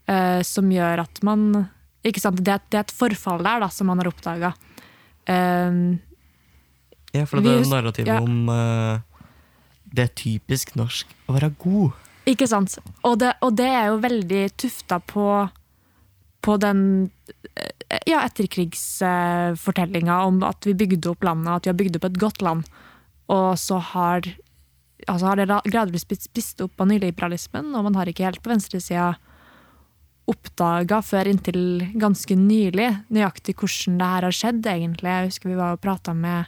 Eh, 0.09 0.41
som 0.43 0.71
gjør 0.71 1.03
at 1.05 1.21
man 1.23 1.67
Ikke 2.01 2.19
sant, 2.19 2.39
det, 2.41 2.55
det 2.73 2.79
er 2.79 2.85
et 2.87 2.93
forfall 2.97 3.43
der 3.45 3.61
da, 3.61 3.67
som 3.69 3.91
man 3.91 3.99
har 4.01 4.09
oppdaga. 4.09 4.55
Eh, 5.29 5.75
Ja, 7.11 7.25
for 7.27 7.43
det 7.43 7.51
er 7.51 7.67
narrativet 7.67 8.07
ja. 8.07 8.21
om 8.23 8.47
eh, 8.49 9.01
det 9.91 10.05
er 10.05 10.13
typisk 10.15 10.75
norsk 10.79 11.09
å 11.27 11.35
være 11.35 11.51
god. 11.59 11.97
Ikke 12.31 12.47
sant? 12.47 12.77
Og 13.03 13.17
det, 13.19 13.33
og 13.43 13.57
det 13.59 13.67
er 13.67 13.89
jo 13.91 13.97
veldig 13.99 14.43
tufta 14.55 15.01
på, 15.03 15.25
på 16.41 16.55
den 16.61 17.11
ja, 18.07 18.21
etterkrigsfortellinga 18.23 20.21
om 20.29 20.39
at 20.47 20.63
vi 20.67 20.77
bygde 20.77 21.11
opp 21.11 21.25
landet, 21.27 21.51
at 21.51 21.67
vi 21.67 21.73
har 21.73 21.79
bygd 21.81 21.99
opp 21.99 22.07
et 22.07 22.19
godt 22.21 22.45
land. 22.45 22.69
Og 23.31 23.59
så 23.59 23.81
har, 23.91 24.27
altså 25.07 25.31
har 25.31 25.39
det 25.39 25.59
gradvis 25.71 26.07
blitt 26.07 26.25
spist 26.25 26.61
opp 26.63 26.81
av 26.81 26.89
nyliberalismen, 26.91 27.73
og 27.75 27.85
man 27.87 27.97
har 27.99 28.09
ikke 28.09 28.27
helt 28.27 28.41
på 28.43 28.51
venstresida 28.51 29.13
oppdaga 30.29 31.01
før 31.03 31.31
inntil 31.31 31.63
ganske 31.99 32.35
nylig 32.37 32.87
nøyaktig 33.11 33.55
hvordan 33.57 33.97
det 33.99 34.09
her 34.13 34.27
har 34.27 34.37
skjedd, 34.37 34.61
egentlig. 34.69 35.09
Jeg 35.09 35.31
husker 35.31 35.51
vi 35.51 35.59
var 35.59 35.75
og 35.75 35.83
prata 35.83 36.13
med 36.15 36.45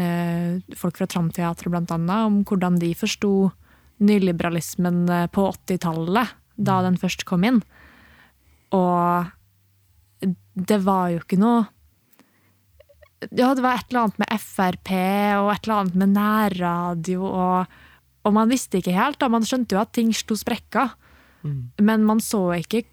eh, 0.00 0.58
folk 0.76 0.98
fra 0.98 1.08
Tramteatret 1.08 1.94
annet, 1.94 2.26
om 2.28 2.42
hvordan 2.48 2.80
de 2.82 2.92
forsto 2.98 3.32
nyliberalismen 4.04 5.04
eh, 5.08 5.26
på 5.32 5.48
80-tallet, 5.54 6.36
da 6.58 6.80
den 6.84 6.98
først 7.00 7.24
kom 7.28 7.46
inn. 7.46 7.62
Og 8.74 9.30
det 10.58 10.80
var 10.84 11.12
jo 11.14 11.22
ikke 11.22 11.38
noe 11.40 11.66
Ja, 13.30 13.50
det 13.54 13.64
var 13.64 13.78
et 13.78 13.88
eller 13.90 14.06
annet 14.06 14.20
med 14.22 14.40
Frp 14.42 14.92
og 15.40 15.50
et 15.50 15.64
eller 15.66 15.80
annet 15.80 15.96
med 15.98 16.12
nærradio, 16.14 17.24
og, 17.26 17.78
og 18.22 18.34
man 18.36 18.50
visste 18.50 18.78
ikke 18.78 18.94
helt. 18.94 19.18
da, 19.18 19.30
Man 19.32 19.46
skjønte 19.46 19.74
jo 19.74 19.80
at 19.82 19.92
ting 19.96 20.12
slo 20.14 20.36
sprekker, 20.38 20.94
men 21.82 22.04
man 22.06 22.20
så 22.22 22.42
ikke 22.58 22.84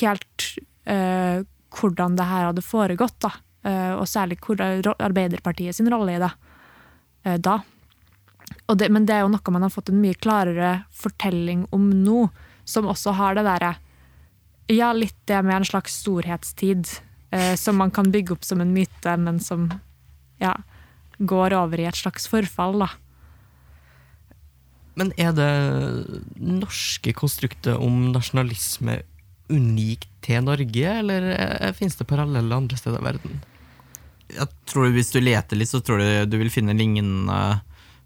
helt 0.00 0.46
uh, 0.88 1.42
hvordan 1.76 2.16
det 2.16 2.28
her 2.28 2.48
hadde 2.50 2.64
foregått, 2.64 3.18
da. 3.20 3.32
Uh, 3.60 4.00
og 4.00 4.06
særlig 4.08 4.38
Arbeiderpartiet 4.40 5.76
sin 5.76 5.90
rolle 5.92 6.14
i 6.16 6.20
det 6.22 6.30
uh, 7.26 7.36
da. 7.36 7.58
Det, 8.70 8.88
men 8.88 9.04
det 9.04 9.16
er 9.16 9.24
jo 9.26 9.32
noe 9.32 9.52
man 9.52 9.66
har 9.66 9.72
fått 9.74 9.90
en 9.90 10.00
mye 10.00 10.16
klarere 10.16 10.84
fortelling 10.94 11.66
om 11.74 11.90
nå, 11.90 12.28
som 12.64 12.88
også 12.88 13.12
har 13.18 13.36
det 13.36 13.44
derre 13.46 13.74
Ja, 14.70 14.92
litt 14.94 15.18
det 15.26 15.42
med 15.42 15.56
en 15.56 15.66
slags 15.66 15.96
storhetstid, 16.00 16.86
eh, 17.30 17.54
som 17.56 17.78
man 17.80 17.92
kan 17.94 18.10
bygge 18.12 18.36
opp 18.36 18.44
som 18.46 18.60
en 18.62 18.74
myte, 18.74 19.16
men 19.16 19.40
som 19.42 19.68
ja, 20.40 20.54
går 21.18 21.54
over 21.56 21.80
i 21.80 21.88
et 21.88 21.98
slags 21.98 22.28
forfall, 22.30 22.82
da. 22.84 22.90
Men 24.98 25.12
er 25.20 25.32
det 25.32 25.52
norske 26.36 27.14
konstruktet 27.16 27.78
om 27.78 28.10
nasjonalisme 28.12 29.00
unikt 29.50 30.10
til 30.24 30.44
Norge, 30.46 30.96
eller 31.00 31.30
eh, 31.34 31.72
finnes 31.76 31.96
det 31.98 32.08
paralleller 32.10 32.58
andre 32.58 32.78
steder 32.78 33.00
i 33.00 33.08
verden? 33.08 33.40
Jeg 34.30 34.46
tror 34.70 34.92
Hvis 34.94 35.10
du 35.10 35.18
leter 35.18 35.58
litt, 35.58 35.70
så 35.70 35.80
tror 35.82 36.02
jeg 36.02 36.28
du 36.30 36.36
vil 36.38 36.52
finne 36.52 36.76
lignende 36.76 37.60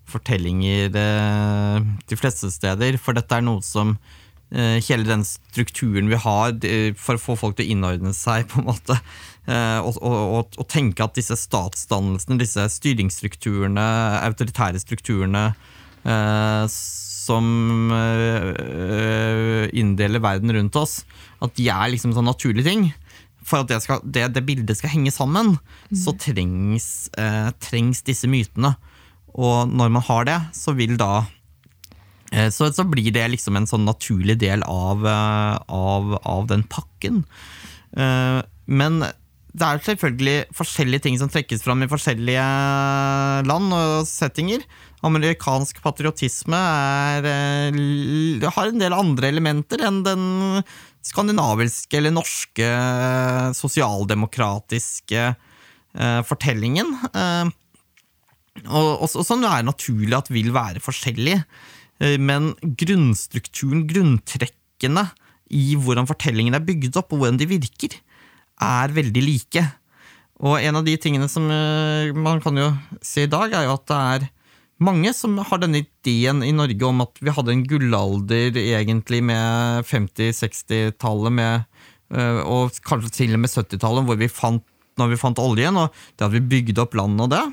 fortellinger 0.08 0.94
eh, 1.00 1.88
de 2.08 2.16
fleste 2.20 2.50
steder. 2.52 2.96
For 3.00 3.16
dette 3.16 3.36
er 3.36 3.44
noe 3.44 3.64
som 3.64 3.96
eh, 3.96 4.23
Hele 4.54 5.02
den 5.08 5.24
strukturen 5.26 6.06
vi 6.06 6.18
har 6.22 6.52
for 7.00 7.18
å 7.18 7.22
få 7.22 7.34
folk 7.40 7.56
til 7.58 7.66
å 7.66 7.72
innordne 7.74 8.12
seg, 8.14 8.46
på 8.52 8.60
en 8.60 8.68
måte. 8.68 8.98
eh, 9.50 9.78
Og, 9.82 9.98
og, 10.00 10.54
og, 10.56 10.66
tenke 10.70 11.04
at 11.04 11.16
disse 11.18 11.36
statsdannelsene, 11.38 12.38
disse 12.40 12.66
styringsstrukturene, 12.76 13.86
autoritære 14.24 14.80
strukturene 14.82 15.46
eh, 16.04 16.64
som 17.24 17.92
eh, 17.96 19.68
inndeler 19.76 20.22
verden 20.24 20.52
rundt 20.54 20.76
oss, 20.76 21.02
at 21.44 21.54
de 21.56 21.70
er 21.72 21.92
liksom 21.92 22.12
sånn 22.16 22.28
naturlige 22.28 22.68
ting. 22.68 22.90
For 23.44 23.60
at 23.60 23.68
det, 23.68 23.82
skal, 23.84 24.00
det, 24.08 24.30
det 24.32 24.44
bildet 24.46 24.78
skal 24.78 24.94
henge 24.94 25.12
sammen, 25.12 25.58
så 25.92 26.14
trengs, 26.16 27.10
eh, 27.20 27.50
trengs 27.60 28.00
disse 28.06 28.28
mytene. 28.30 28.74
Og 29.34 29.68
når 29.68 29.90
man 29.92 30.04
har 30.06 30.28
det, 30.28 30.38
så 30.56 30.72
vil 30.78 30.96
da 31.00 31.24
eh, 31.24 31.32
så, 32.50 32.70
så 32.74 32.86
blir 32.88 33.12
det 33.14 33.26
liksom 33.34 33.58
en 33.58 33.68
sånn 33.68 33.84
naturlig 33.86 34.38
del 34.42 34.64
av, 34.66 35.04
eh, 35.06 35.58
av, 35.70 36.16
av 36.22 36.48
den 36.50 36.64
pakken. 36.70 37.22
Eh, 37.96 38.40
men 38.66 39.04
det 39.54 39.66
er 39.66 39.84
selvfølgelig 39.86 40.38
forskjellige 40.56 41.04
ting 41.04 41.18
som 41.20 41.30
trekkes 41.30 41.62
fram 41.62 41.84
i 41.84 41.90
forskjellige 41.90 42.46
land 43.46 43.76
og 43.76 44.08
settinger. 44.10 44.64
Amerikansk 45.04 45.78
patriotisme 45.84 46.58
er, 46.58 47.28
eh, 47.28 48.48
har 48.56 48.70
en 48.70 48.82
del 48.82 48.96
andre 48.96 49.30
elementer 49.30 49.84
enn 49.86 50.02
den 50.06 50.24
skandinaviske 51.04 52.00
eller 52.00 52.14
norske 52.16 52.66
eh, 52.66 53.50
sosialdemokratiske 53.54 55.22
eh, 55.28 56.20
fortellingen. 56.26 56.96
Eh, 57.12 57.52
og, 58.64 58.90
og, 59.04 59.08
og 59.10 59.26
som 59.26 59.42
det 59.42 59.54
naturlig 59.66 60.16
at 60.16 60.32
vil 60.32 60.50
være 60.54 60.82
forskjellig. 60.82 61.38
Eh, 62.02 62.18
Men 62.18 62.52
grunnstrukturen, 62.60 63.86
grunntrekkene 63.90 65.08
i 65.54 65.74
hvordan 65.78 66.08
fortellingen 66.08 66.56
er 66.56 66.64
bygd 66.64 66.96
opp, 66.98 67.12
og 67.12 67.22
hvordan 67.22 67.40
de 67.40 67.50
virker, 67.50 67.98
er 68.62 68.94
veldig 68.94 69.22
like. 69.24 69.64
Og 70.42 70.58
en 70.58 70.80
av 70.80 70.86
de 70.86 70.96
tingene 70.98 71.28
som 71.30 71.46
eh, 71.50 72.10
man 72.16 72.42
kan 72.42 72.58
jo 72.58 72.70
se 73.04 73.26
i 73.26 73.30
dag, 73.30 73.52
er 73.54 73.68
jo 73.68 73.76
at 73.76 73.86
det 73.90 74.00
er 74.16 74.28
mange 74.84 75.12
som 75.14 75.36
har 75.38 75.60
denne 75.62 75.84
ideen 75.84 76.42
i 76.42 76.52
Norge 76.54 76.88
om 76.88 77.04
at 77.04 77.20
vi 77.22 77.32
hadde 77.32 77.52
en 77.54 77.66
gullalder 77.70 78.58
egentlig 78.58 79.22
med 79.22 79.86
50-60-tallet, 79.86 81.66
eh, 82.10 82.40
og 82.42 82.74
kanskje 82.86 83.14
til 83.20 83.36
og 83.36 83.44
med 83.44 83.52
70-tallet, 83.52 84.08
hvor 84.08 84.18
vi 84.18 84.32
fant, 84.32 84.64
når 84.98 85.14
vi 85.14 85.18
fant 85.18 85.42
oljen, 85.42 85.78
og 85.78 85.94
det 86.14 86.26
hadde 86.26 86.40
vi 86.40 86.50
bygd 86.56 86.82
opp 86.82 86.98
landet 86.98 87.28
og 87.28 87.34
det 87.34 87.44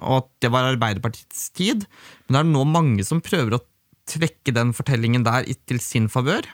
og 0.00 0.22
at 0.22 0.28
det 0.40 0.50
var 0.52 0.68
Arbeiderpartiets 0.70 1.50
tid. 1.56 1.84
Men 2.26 2.36
det 2.36 2.40
er 2.40 2.50
nå 2.50 2.64
mange 2.68 3.04
som 3.06 3.22
prøver 3.24 3.56
å 3.56 3.62
trekke 4.10 4.54
den 4.56 4.74
fortellingen 4.76 5.24
der 5.26 5.48
til 5.68 5.80
sin 5.82 6.08
favør. 6.12 6.46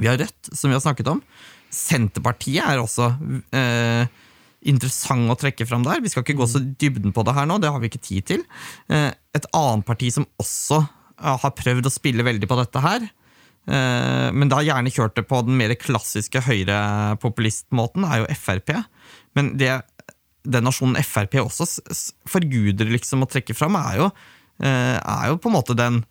Vi 0.00 0.08
har 0.10 0.18
Rødt, 0.18 0.50
som 0.52 0.70
vi 0.70 0.76
har 0.76 0.82
snakket 0.82 1.10
om. 1.12 1.20
Senterpartiet 1.74 2.64
er 2.64 2.82
også 2.82 3.10
eh, 3.54 4.06
interessant 4.70 5.30
å 5.30 5.38
trekke 5.38 5.66
fram 5.68 5.84
der. 5.86 6.02
Vi 6.02 6.10
skal 6.12 6.24
ikke 6.24 6.38
gå 6.38 6.48
så 6.50 6.62
dybden 6.62 7.14
på 7.14 7.24
det 7.26 7.34
her 7.36 7.48
nå, 7.48 7.60
det 7.62 7.70
har 7.72 7.82
vi 7.82 7.90
ikke 7.90 8.02
tid 8.02 8.28
til. 8.30 8.44
Eh, 8.88 9.10
et 9.34 9.50
annet 9.54 9.86
parti 9.86 10.10
som 10.14 10.26
også 10.40 10.80
eh, 10.80 11.36
har 11.44 11.54
prøvd 11.58 11.90
å 11.90 11.94
spille 11.94 12.26
veldig 12.26 12.50
på 12.50 12.58
dette 12.58 12.84
her, 12.84 13.08
eh, 13.70 14.28
men 14.34 14.52
da 14.52 14.62
gjerne 14.64 14.92
kjørt 14.94 15.18
det 15.18 15.26
på 15.30 15.42
den 15.46 15.58
mer 15.60 15.74
klassiske 15.78 16.42
høyrepopulistmåten, 16.48 18.06
er 18.08 18.22
jo 18.22 18.38
Frp. 18.38 18.76
Men 19.34 19.54
det 19.60 19.76
den 20.44 20.66
nasjonen 20.66 21.00
Frp 21.00 21.38
også 21.40 21.66
forguder 22.28 22.90
liksom 22.92 23.24
å 23.24 23.30
trekke 23.30 23.56
fram, 23.56 23.78
er 23.80 24.02
jo, 24.02 24.10
eh, 24.60 24.98
er 24.98 25.30
jo 25.30 25.38
på 25.40 25.50
en 25.50 25.56
måte 25.56 25.76
den 25.78 26.02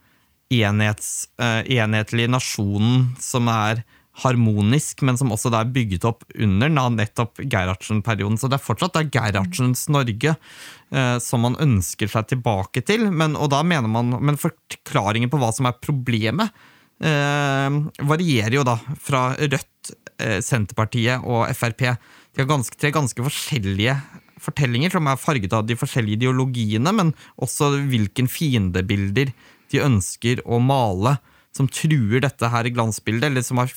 enhets, 0.61 1.27
eh, 1.41 1.61
enhetlige 1.79 2.31
nasjonen 2.31 3.11
som 3.21 3.49
er 3.51 3.83
harmonisk, 4.21 5.01
men 5.01 5.17
som 5.17 5.31
også 5.33 5.49
er 5.57 5.71
bygget 5.73 6.05
opp 6.05 6.25
under 6.37 6.69
da, 6.69 6.85
nettopp 6.93 7.41
Gerhardsen-perioden. 7.41 8.37
Så 8.37 8.49
det 8.49 8.59
er 8.59 8.65
fortsatt 8.65 8.93
det 8.93 9.05
er 9.07 9.13
Gerhardsens 9.15 9.87
Norge 9.93 10.35
eh, 10.35 11.17
som 11.23 11.41
man 11.47 11.57
ønsker 11.61 12.11
seg 12.11 12.29
tilbake 12.29 12.83
til. 12.85 13.07
Men, 13.09 13.37
og 13.39 13.49
da 13.53 13.63
mener 13.65 13.89
man, 13.89 14.13
men 14.21 14.39
forklaringen 14.39 15.33
på 15.33 15.41
hva 15.41 15.49
som 15.55 15.69
er 15.69 15.79
problemet, 15.81 16.53
eh, 17.01 17.79
varierer 18.05 18.59
jo 18.59 18.67
da 18.67 18.77
fra 19.01 19.31
Rødt, 19.39 19.95
eh, 20.21 20.37
Senterpartiet 20.45 21.25
og 21.25 21.47
Frp. 21.57 21.87
De 22.33 22.43
har 22.43 22.49
ganske, 22.49 22.77
tre 22.77 22.93
ganske 22.93 23.25
forskjellige 23.25 23.97
fortellinger 24.43 24.93
som 24.93 25.07
er 25.07 25.19
farget 25.21 25.53
av 25.55 25.65
de 25.65 25.77
forskjellige 25.79 26.21
ideologiene, 26.21 26.93
men 26.93 27.13
også 27.41 27.71
hvilken 27.89 28.29
fiendebilder 28.29 29.33
de 29.73 29.83
ønsker 29.83 30.41
å 30.45 30.61
male, 30.63 31.17
som 31.53 31.69
truer 31.69 32.23
dette 32.23 32.49
her 32.49 32.69
glansbildet, 32.73 33.29
eller 33.29 33.45
som 33.45 33.59
har 33.61 33.73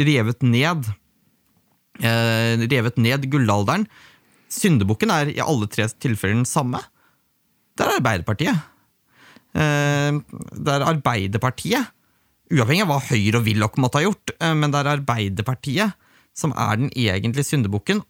revet 0.00 0.44
ned 0.44 0.88
eh, 2.00 2.56
revet 2.70 2.98
ned 3.00 3.28
gullalderen. 3.32 3.86
Syndebukken 4.52 5.12
er 5.12 5.32
i 5.32 5.40
alle 5.42 5.68
tre 5.72 5.88
tilfeller 6.00 6.40
den 6.40 6.48
samme. 6.48 6.80
Det 7.76 7.86
er 7.86 7.96
Arbeiderpartiet. 7.98 8.68
Eh, 9.52 10.20
det 10.56 10.76
er 10.76 10.86
Arbeiderpartiet, 10.88 11.92
uavhengig 12.52 12.84
av 12.86 12.92
hva 12.92 13.00
Høyre 13.10 13.40
og 13.40 13.48
Willoch 13.48 13.78
måtte 13.80 14.00
ha 14.00 14.06
gjort, 14.06 14.34
eh, 14.38 14.54
men 14.56 14.72
det 14.72 14.80
er 14.80 14.94
Arbeiderpartiet 14.96 15.98
som 16.36 16.54
er 16.56 16.80
den 16.80 16.92
egentlige 16.96 17.50
syndebukken. 17.50 18.02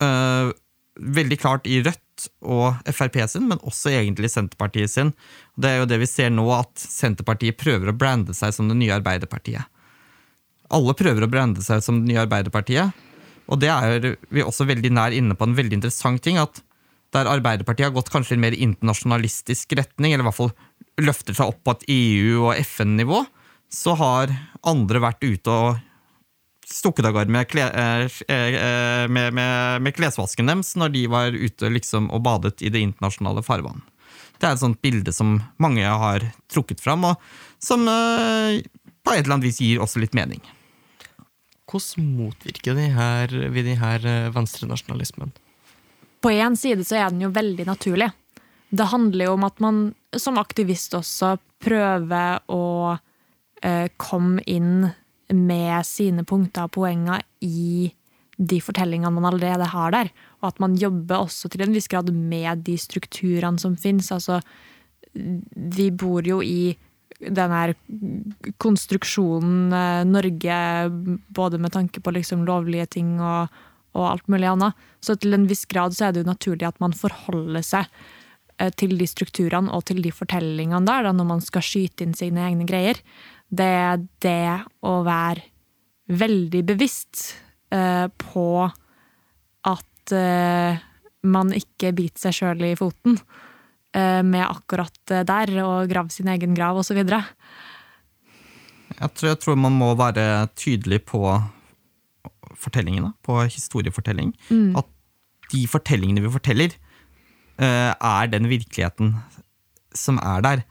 Eh, 0.00 0.52
veldig 0.96 1.38
klart 1.40 1.68
i 1.68 1.82
Rødt 1.84 2.00
og 2.42 2.78
Frp 2.94 3.18
sin, 3.30 3.46
men 3.50 3.62
også 3.62 3.92
egentlig 3.94 4.30
Senterpartiet 4.32 4.92
sin. 4.92 5.12
Det 5.56 5.70
er 5.70 5.80
jo 5.80 5.88
det 5.90 6.00
vi 6.02 6.08
ser 6.10 6.32
nå, 6.34 6.46
at 6.54 6.72
Senterpartiet 6.80 7.58
prøver 7.60 7.92
å 7.92 7.96
brande 7.96 8.36
seg 8.36 8.54
som 8.56 8.70
det 8.70 8.78
nye 8.80 8.94
Arbeiderpartiet. 8.96 9.66
Alle 10.74 10.96
prøver 10.98 11.26
å 11.26 11.30
brande 11.30 11.62
seg 11.62 11.82
som 11.84 12.00
det 12.00 12.10
nye 12.10 12.24
Arbeiderpartiet, 12.24 13.04
og 13.46 13.60
det 13.62 13.70
er 13.70 14.16
vi 14.34 14.42
også 14.42 14.66
veldig 14.66 14.90
nær 14.96 15.14
inne 15.14 15.36
på 15.38 15.46
en 15.46 15.54
veldig 15.54 15.78
interessant 15.78 16.22
ting, 16.24 16.40
at 16.42 16.62
der 17.14 17.30
Arbeiderpartiet 17.30 17.88
har 17.88 17.94
gått 17.94 18.10
kanskje 18.12 18.34
i 18.34 18.38
en 18.38 18.44
mer 18.44 18.56
internasjonalistisk 18.56 19.76
retning, 19.78 20.12
eller 20.12 20.26
i 20.26 20.28
hvert 20.30 20.40
fall 20.40 20.54
løfter 21.06 21.36
seg 21.36 21.52
opp 21.52 21.60
på 21.62 21.76
et 21.76 21.84
EU- 21.94 22.48
og 22.48 22.62
FN-nivå, 22.64 23.22
så 23.72 23.94
har 23.98 24.32
andre 24.66 25.02
vært 25.02 25.24
ute 25.26 25.52
og 25.52 25.85
stukket 26.66 27.06
av 27.06 27.14
gårde 27.14 27.30
med, 27.30 27.46
kle, 27.48 27.66
eh, 27.70 28.06
eh, 28.28 29.08
med, 29.08 29.34
med, 29.34 29.82
med 29.82 29.94
klesvasken 29.94 30.50
deres 30.50 30.74
når 30.78 30.94
de 30.96 31.04
var 31.10 31.36
ute 31.36 31.70
liksom 31.70 32.10
og 32.10 32.24
badet 32.26 32.58
i 32.62 32.72
det 32.72 32.82
internasjonale 32.82 33.44
farvann. 33.46 33.84
Det 34.36 34.48
er 34.48 34.56
et 34.56 34.62
sånt 34.64 34.82
bilde 34.84 35.14
som 35.14 35.38
mange 35.62 35.86
har 35.86 36.26
trukket 36.52 36.82
fram, 36.82 37.06
og 37.08 37.22
som 37.62 37.86
eh, 37.88 38.60
på 39.06 39.14
et 39.14 39.22
eller 39.22 39.38
annet 39.38 39.48
vis 39.48 39.62
gir 39.62 39.80
også 39.82 40.02
litt 40.02 40.16
mening. 40.16 40.42
Hvordan 41.66 42.12
motvirker 42.18 42.76
de 42.78 42.90
her, 42.94 43.32
vi 43.54 43.64
de 43.66 43.78
her 43.78 44.04
eh, 44.06 44.28
venstrenasjonalismen? 44.34 45.32
På 46.22 46.32
én 46.32 46.56
side 46.58 46.84
så 46.86 47.00
er 47.00 47.10
den 47.10 47.24
jo 47.24 47.32
veldig 47.34 47.66
naturlig. 47.68 48.10
Det 48.68 48.90
handler 48.90 49.28
jo 49.28 49.34
om 49.36 49.46
at 49.46 49.60
man 49.62 49.80
som 50.18 50.38
aktivist 50.42 50.94
også 50.98 51.36
prøver 51.62 52.40
å 52.52 52.96
eh, 53.62 53.88
komme 53.96 54.42
inn 54.50 54.88
med 55.34 55.86
sine 55.86 56.24
punkter 56.24 56.66
og 56.66 56.74
poenger 56.76 57.24
i 57.44 57.92
de 58.36 58.58
fortellingene 58.60 59.14
man 59.14 59.28
allerede 59.30 59.68
har 59.72 59.94
der. 59.94 60.10
Og 60.42 60.50
at 60.52 60.60
man 60.62 60.76
jobber 60.78 61.24
også 61.24 61.50
til 61.50 61.64
en 61.64 61.74
viss 61.74 61.88
grad 61.88 62.12
med 62.12 62.64
de 62.66 62.76
strukturene 62.78 63.58
som 63.58 63.76
finnes. 63.80 64.12
Altså, 64.12 64.40
vi 65.16 65.88
bor 65.90 66.26
jo 66.26 66.42
i 66.44 66.76
den 67.16 67.54
her 67.54 67.72
konstruksjonen 68.60 69.72
eh, 69.72 70.02
Norge, 70.04 70.58
både 71.32 71.58
med 71.58 71.72
tanke 71.72 72.02
på 72.04 72.12
liksom 72.12 72.44
lovlige 72.44 72.86
ting 72.98 73.16
og, 73.24 73.48
og 73.96 74.10
alt 74.10 74.28
mulig 74.28 74.50
annet. 74.50 74.76
Så 75.00 75.16
til 75.16 75.36
en 75.36 75.48
viss 75.48 75.64
grad 75.70 75.96
så 75.96 76.08
er 76.08 76.12
det 76.12 76.24
jo 76.24 76.32
naturlig 76.32 76.68
at 76.68 76.80
man 76.82 76.92
forholder 76.96 77.64
seg 77.64 77.88
eh, 78.60 78.68
til 78.76 78.98
de 79.00 79.08
strukturene 79.08 79.72
og 79.72 79.86
til 79.88 80.02
de 80.04 80.12
fortellingene 80.12 80.84
der, 80.84 81.08
da, 81.08 81.14
når 81.16 81.30
man 81.32 81.44
skal 81.44 81.64
skyte 81.64 82.04
inn 82.04 82.16
sine 82.18 82.44
egne 82.50 82.68
greier. 82.68 83.00
Det 83.46 83.66
er 83.66 84.00
det 84.22 84.66
å 84.86 85.00
være 85.06 85.44
veldig 86.06 86.62
bevisst 86.66 87.34
eh, 87.74 88.06
på 88.10 88.46
at 89.66 90.14
eh, 90.14 90.78
man 91.26 91.52
ikke 91.54 91.92
biter 91.96 92.26
seg 92.26 92.38
sjøl 92.40 92.64
i 92.68 92.76
foten 92.78 93.18
eh, 93.94 94.22
med 94.26 94.44
akkurat 94.46 95.14
der, 95.26 95.52
og 95.64 95.90
grave 95.90 96.14
sin 96.14 96.30
egen 96.30 96.54
grav 96.58 96.78
osv. 96.82 97.02
Jeg 98.96 99.12
tror, 99.14 99.30
jeg 99.30 99.40
tror 99.42 99.58
man 99.60 99.78
må 99.78 99.92
være 99.98 100.46
tydelig 100.58 101.02
på 101.10 101.22
fortellingene, 102.56 103.12
på 103.26 103.42
historiefortelling. 103.44 104.32
At 104.78 104.88
de 105.52 105.66
fortellingene 105.70 106.22
vi 106.24 106.32
forteller, 106.32 106.74
er 107.56 108.28
den 108.28 108.48
virkeligheten 108.50 109.14
som 109.96 110.18
er 110.20 110.42
der. 110.44 110.62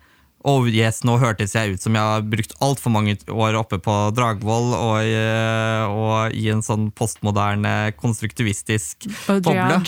Oh 0.45 0.67
yes, 0.69 0.99
nå 1.01 1.15
hørtes 1.17 1.55
jeg 1.57 1.73
ut 1.73 1.81
som 1.81 1.95
jeg 1.97 2.05
har 2.05 2.25
brukt 2.29 2.51
altfor 2.61 2.93
mange 2.93 3.15
år 3.33 3.55
oppe 3.57 3.79
på 3.81 3.93
Dragvoll 4.13 4.75
og, 4.77 4.99
eh, 5.01 5.85
og 5.89 6.35
i 6.37 6.43
en 6.53 6.61
sånn 6.61 6.91
postmoderne, 6.93 7.95
konstruktivistisk 7.97 9.07
boble. 9.25 9.79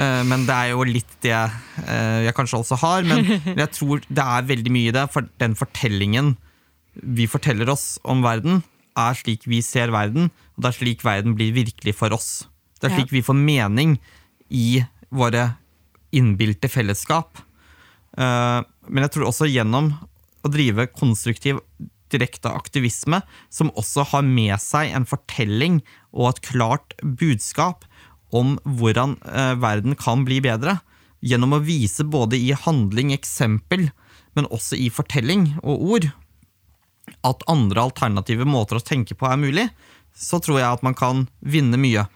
Eh, 0.00 0.22
Men 0.24 0.46
det 0.48 0.56
er 0.56 0.70
jo 0.72 0.86
litt 0.88 1.12
det 1.20 1.36
eh, 1.36 2.24
jeg 2.24 2.36
kanskje 2.38 2.62
også 2.62 2.78
har. 2.80 3.04
Men 3.04 3.28
jeg 3.60 3.68
tror 3.76 4.00
det 4.08 4.24
er 4.24 4.48
veldig 4.48 4.72
mye 4.72 4.88
i 4.88 4.96
det, 4.96 5.04
for 5.12 5.28
den 5.42 5.58
fortellingen 5.58 6.32
vi 7.04 7.28
forteller 7.28 7.68
oss 7.68 7.98
om 8.02 8.24
verden, 8.24 8.62
er 8.98 9.20
slik 9.20 9.44
vi 9.48 9.60
ser 9.64 9.92
verden, 9.92 10.32
og 10.56 10.64
det 10.64 10.72
er 10.72 10.78
slik 10.80 11.04
verden 11.04 11.36
blir 11.36 11.52
virkelig 11.54 11.94
for 12.00 12.16
oss. 12.16 12.48
Det 12.80 12.88
er 12.88 12.96
slik 12.96 13.12
vi 13.12 13.22
får 13.24 13.36
mening 13.36 13.98
i 14.48 14.80
våre 15.12 15.58
innbilte 16.16 16.72
fellesskap. 16.72 17.44
Eh, 18.18 18.60
Men 18.90 19.06
jeg 19.06 19.14
tror 19.14 19.28
også 19.30 19.46
gjennom 19.46 19.92
å 20.42 20.50
drive 20.50 20.88
konstruktiv 20.96 21.60
direkte 22.10 22.50
aktivisme, 22.50 23.20
som 23.50 23.70
også 23.78 24.02
har 24.10 24.24
med 24.26 24.56
seg 24.58 24.90
en 24.96 25.06
fortelling 25.06 25.78
og 26.10 26.32
et 26.32 26.40
klart 26.48 26.96
budskap 27.02 27.84
om 28.34 28.56
hvordan 28.64 29.16
eh, 29.26 29.54
verden 29.62 29.94
kan 29.98 30.24
bli 30.26 30.40
bedre. 30.42 30.80
Gjennom 31.22 31.54
å 31.54 31.62
vise 31.62 32.06
både 32.08 32.38
i 32.40 32.50
handling, 32.56 33.12
eksempel, 33.14 33.90
men 34.34 34.48
også 34.50 34.78
i 34.78 34.88
fortelling 34.90 35.52
og 35.62 35.86
ord 35.94 36.10
at 37.26 37.42
andre 37.50 37.82
alternative 37.88 38.46
måter 38.46 38.78
å 38.78 38.84
tenke 38.84 39.16
på 39.18 39.26
er 39.28 39.40
mulig, 39.40 39.66
så 40.14 40.38
tror 40.42 40.60
jeg 40.60 40.70
at 40.70 40.84
man 40.86 40.96
kan 40.98 41.26
vinne 41.40 41.78
mye. 41.80 42.06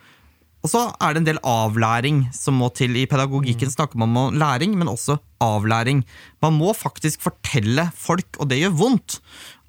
Og 0.64 0.70
så 0.72 0.86
er 0.96 1.12
det 1.12 1.20
en 1.20 1.26
del 1.28 1.42
avlæring 1.44 2.22
som 2.32 2.56
må 2.56 2.70
til. 2.72 2.96
I 2.96 3.04
pedagogikken 3.08 3.68
snakker 3.68 4.00
man 4.00 4.16
om 4.16 4.36
læring, 4.40 4.72
men 4.80 4.88
også 4.88 5.18
avlæring. 5.44 6.00
Man 6.40 6.56
må 6.56 6.72
faktisk 6.72 7.20
fortelle 7.20 7.90
folk, 7.92 8.40
og 8.40 8.48
det 8.48 8.62
gjør 8.62 8.78
vondt, 8.80 9.18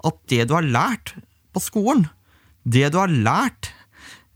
at 0.08 0.16
det 0.32 0.46
du 0.48 0.56
har 0.56 0.64
lært 0.64 1.12
på 1.52 1.60
skolen, 1.60 2.06
det 2.64 2.88
du 2.94 2.98
har 3.02 3.12
lært 3.12 3.74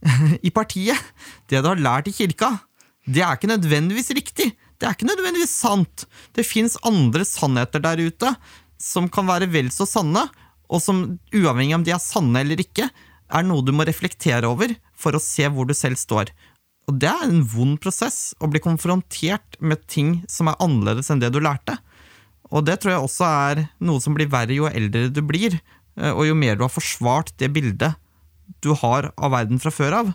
i 0.47 0.53
partiet, 0.53 1.01
det 1.49 1.63
du 1.63 1.71
har 1.71 1.81
lært 1.81 2.11
i 2.11 2.13
kirka, 2.13 2.53
det 3.09 3.25
er 3.25 3.33
ikke 3.33 3.49
nødvendigvis 3.49 4.13
riktig. 4.13 4.51
Det 4.77 4.85
er 4.85 4.93
ikke 4.93 5.09
nødvendigvis 5.09 5.57
sant. 5.63 6.05
Det 6.37 6.45
fins 6.45 6.77
andre 6.85 7.25
sannheter 7.25 7.81
der 7.81 8.01
ute 8.05 8.35
som 8.81 9.09
kan 9.09 9.25
være 9.25 9.49
vel 9.49 9.73
så 9.73 9.87
sanne, 9.89 10.27
og 10.69 10.81
som 10.81 11.01
uavhengig 11.33 11.75
om 11.75 11.85
de 11.85 11.93
er 11.93 12.01
sanne 12.01 12.45
eller 12.45 12.61
ikke, 12.61 12.85
er 13.31 13.45
noe 13.47 13.65
du 13.65 13.73
må 13.73 13.85
reflektere 13.87 14.47
over 14.47 14.73
for 14.97 15.15
å 15.15 15.23
se 15.23 15.47
hvor 15.49 15.67
du 15.67 15.73
selv 15.77 15.99
står. 15.99 16.31
Og 16.91 16.97
det 16.99 17.07
er 17.07 17.23
en 17.23 17.43
vond 17.47 17.77
prosess 17.79 18.33
å 18.43 18.49
bli 18.51 18.59
konfrontert 18.59 19.55
med 19.63 19.85
ting 19.87 20.17
som 20.27 20.49
er 20.51 20.59
annerledes 20.59 21.07
enn 21.13 21.21
det 21.23 21.29
du 21.31 21.39
lærte. 21.39 21.77
Og 22.51 22.65
det 22.67 22.81
tror 22.81 22.91
jeg 22.91 23.05
også 23.05 23.27
er 23.29 23.61
noe 23.79 24.03
som 24.03 24.17
blir 24.17 24.27
verre 24.31 24.57
jo 24.57 24.67
eldre 24.67 25.07
du 25.07 25.21
blir, 25.23 25.55
eh, 25.95 26.11
og 26.11 26.25
jo 26.27 26.35
mer 26.35 26.59
du 26.59 26.65
har 26.65 26.73
forsvart 26.73 27.31
det 27.39 27.53
bildet 27.55 27.95
du 28.59 28.73
har 28.75 29.13
av 29.15 29.31
verden 29.31 29.61
fra 29.63 29.71
før 29.71 29.95
av, 30.01 30.11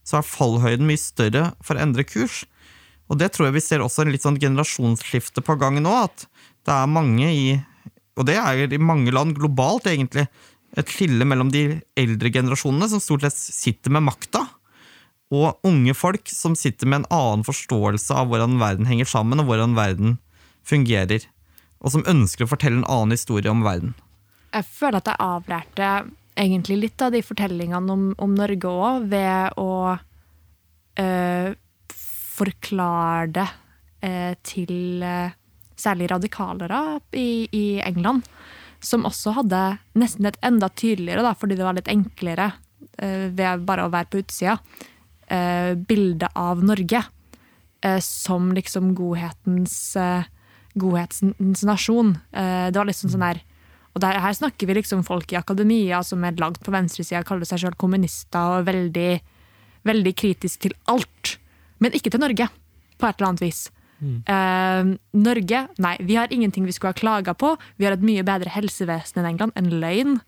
så 0.00 0.18
er 0.18 0.28
fallhøyden 0.30 0.88
mye 0.88 1.00
større 1.00 1.50
for 1.60 1.76
å 1.76 1.84
endre 1.84 2.06
kurs. 2.08 2.46
Og 3.12 3.20
det 3.20 3.34
tror 3.34 3.50
jeg 3.50 3.58
vi 3.58 3.64
ser 3.66 3.84
også 3.84 4.06
en 4.06 4.14
litt 4.14 4.24
sånn 4.24 4.40
generasjonsskifte 4.40 5.44
på 5.44 5.58
gang 5.60 5.76
nå, 5.84 5.92
at 6.08 6.24
det 6.64 6.72
er 6.72 6.90
mange 6.90 7.28
i 7.28 7.46
Og 8.14 8.22
det 8.28 8.36
er 8.38 8.70
i 8.70 8.78
mange 8.78 9.10
land 9.10 9.34
globalt, 9.34 9.88
egentlig. 9.90 10.28
Et 10.78 10.86
skille 10.86 11.26
mellom 11.26 11.48
de 11.50 11.80
eldre 11.98 12.30
generasjonene, 12.30 12.86
som 12.86 13.00
stort 13.02 13.24
sett 13.26 13.34
sitter 13.34 13.90
med 13.90 14.04
makta, 14.06 14.44
og 15.32 15.60
unge 15.66 15.94
folk 15.96 16.28
som 16.28 16.56
sitter 16.58 16.88
med 16.88 17.02
en 17.02 17.10
annen 17.14 17.44
forståelse 17.46 18.14
av 18.14 18.28
hvordan 18.30 18.58
verden 18.60 18.88
henger 18.88 19.08
sammen, 19.08 19.40
og 19.40 19.48
hvordan 19.48 19.76
verden 19.78 20.18
fungerer. 20.66 21.24
Og 21.84 21.94
som 21.94 22.04
ønsker 22.08 22.44
å 22.44 22.50
fortelle 22.50 22.82
en 22.82 22.90
annen 22.90 23.16
historie 23.16 23.50
om 23.50 23.64
verden. 23.64 23.94
Jeg 24.54 24.68
føler 24.68 25.00
at 25.00 25.10
jeg 25.10 25.22
avlærte 25.24 25.88
egentlig 26.38 26.78
litt 26.80 27.02
av 27.02 27.14
de 27.14 27.22
fortellingene 27.24 27.94
om, 27.94 28.04
om 28.22 28.34
Norge 28.36 28.70
òg, 28.70 29.08
ved 29.10 29.58
å 29.60 29.70
øh, 31.02 31.48
forklare 32.34 33.30
det 33.34 33.48
øh, 34.06 34.34
til 34.46 35.02
øh, 35.02 35.34
særlig 35.78 36.10
radikalere 36.12 36.82
i, 37.18 37.46
i 37.50 37.66
England, 37.84 38.26
som 38.84 39.06
også 39.08 39.34
hadde 39.40 39.62
nesten 39.98 40.28
et 40.28 40.38
enda 40.44 40.68
tydeligere, 40.70 41.24
da, 41.24 41.34
fordi 41.38 41.58
det 41.58 41.66
var 41.66 41.76
litt 41.78 41.90
enklere 41.90 42.52
ved 42.94 43.64
bare 43.66 43.88
å 43.88 43.90
være 43.90 44.06
på 44.12 44.20
utsida, 44.20 44.52
eh, 45.26 45.74
bilde 45.74 46.28
av 46.34 46.62
Norge 46.64 47.02
eh, 47.84 48.00
som 48.04 48.52
liksom 48.56 48.94
godhetens, 48.98 49.96
eh, 49.96 50.24
godhetens 50.74 51.64
nasjon. 51.64 52.16
Eh, 52.32 52.70
det 52.70 52.80
var 52.80 52.90
liksom 52.90 53.12
sånn 53.12 53.28
der 53.28 53.42
og 53.94 54.02
der, 54.02 54.18
her 54.18 54.34
snakker 54.34 54.66
vi 54.66 54.74
liksom 54.74 55.04
folk 55.06 55.30
i 55.30 55.38
akademia 55.38 56.00
som 56.02 56.24
er 56.26 56.34
langt 56.42 56.58
på 56.66 56.72
venstresida, 56.74 57.22
kaller 57.22 57.46
seg 57.46 57.60
sjøl 57.62 57.76
kommunister 57.78 58.56
og 58.56 58.66
veldig, 58.66 59.20
veldig 59.86 60.12
kritisk 60.18 60.64
til 60.64 60.74
alt. 60.90 61.36
Men 61.78 61.94
ikke 61.94 62.10
til 62.10 62.24
Norge, 62.24 62.48
på 62.98 63.06
et 63.06 63.20
eller 63.20 63.28
annet 63.28 63.44
vis. 63.44 63.68
Eh, 64.04 64.88
Norge 65.16 65.60
Nei, 65.80 65.94
vi 66.00 66.16
har 66.18 66.32
ingenting 66.32 66.66
vi 66.66 66.74
skulle 66.74 66.92
ha 66.92 66.98
klaga 66.98 67.34
på. 67.38 67.54
Vi 67.78 67.86
har 67.86 67.94
et 67.96 68.04
mye 68.04 68.24
bedre 68.26 68.52
helsevesen 68.52 69.22
enn 69.22 69.30
England. 69.30 69.54
En 69.56 69.70
løgn. 69.80 70.18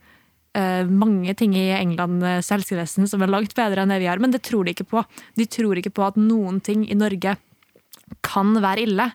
Eh, 0.57 0.89
mange 0.89 1.35
ting 1.37 1.53
i 1.59 1.69
Englands 1.77 2.49
helsevesen 2.53 3.09
som 3.11 3.21
er 3.21 3.33
langt 3.33 3.53
bedre 3.59 3.83
enn 3.83 3.93
det 3.93 4.01
vi 4.01 4.09
har, 4.09 4.21
men 4.23 4.33
det 4.33 4.45
tror 4.47 4.65
de 4.65 4.73
ikke 4.73 4.89
på. 4.89 5.03
De 5.37 5.45
tror 5.45 5.77
ikke 5.77 5.93
på 5.99 6.07
at 6.07 6.17
noen 6.21 6.63
ting 6.65 6.87
i 6.89 6.97
Norge 6.97 7.37
kan 8.25 8.55
være 8.63 8.87
ille, 8.87 9.11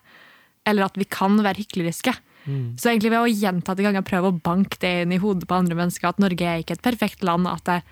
eller 0.67 0.85
at 0.85 0.99
vi 0.99 1.07
kan 1.09 1.39
være 1.41 1.63
hykleriske. 1.63 2.13
Så 2.41 2.89
egentlig 2.89 3.11
ved 3.13 3.21
å 3.21 3.29
gjentatte 3.29 3.83
ganger 3.85 4.05
prøve 4.05 4.31
å 4.31 4.37
banke 4.43 4.79
det 4.81 4.91
inn 5.03 5.13
i 5.13 5.19
hodet 5.21 5.45
på 5.49 5.59
andre 5.61 5.77
mennesker, 5.77 6.09
at 6.09 6.21
Norge 6.21 6.47
er 6.47 6.63
ikke 6.63 6.77
et 6.79 6.83
perfekt 6.85 7.25
land, 7.25 7.45
at 7.47 7.69
jeg 7.69 7.83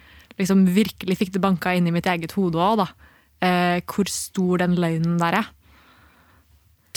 liksom 0.42 0.66
virkelig 0.74 1.18
fikk 1.20 1.34
det 1.36 1.44
banka 1.44 1.76
inn 1.78 1.88
i 1.88 1.94
mitt 1.94 2.10
eget 2.10 2.34
hode 2.38 2.58
òg, 2.58 2.82
da. 2.82 2.88
Eh, 3.46 3.80
hvor 3.88 4.10
stor 4.10 4.64
den 4.64 4.76
løgnen 4.82 5.20
der 5.22 5.42
er. 5.44 5.52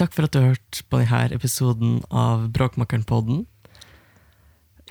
Takk 0.01 0.17
for 0.17 0.27
at 0.27 0.35
du 0.35 0.41
hørte 0.41 0.85
på 0.89 1.03
denne 1.03 1.37
episoden 1.37 2.01
av 2.09 2.49
Bråkmakeren-podden. 2.57 3.45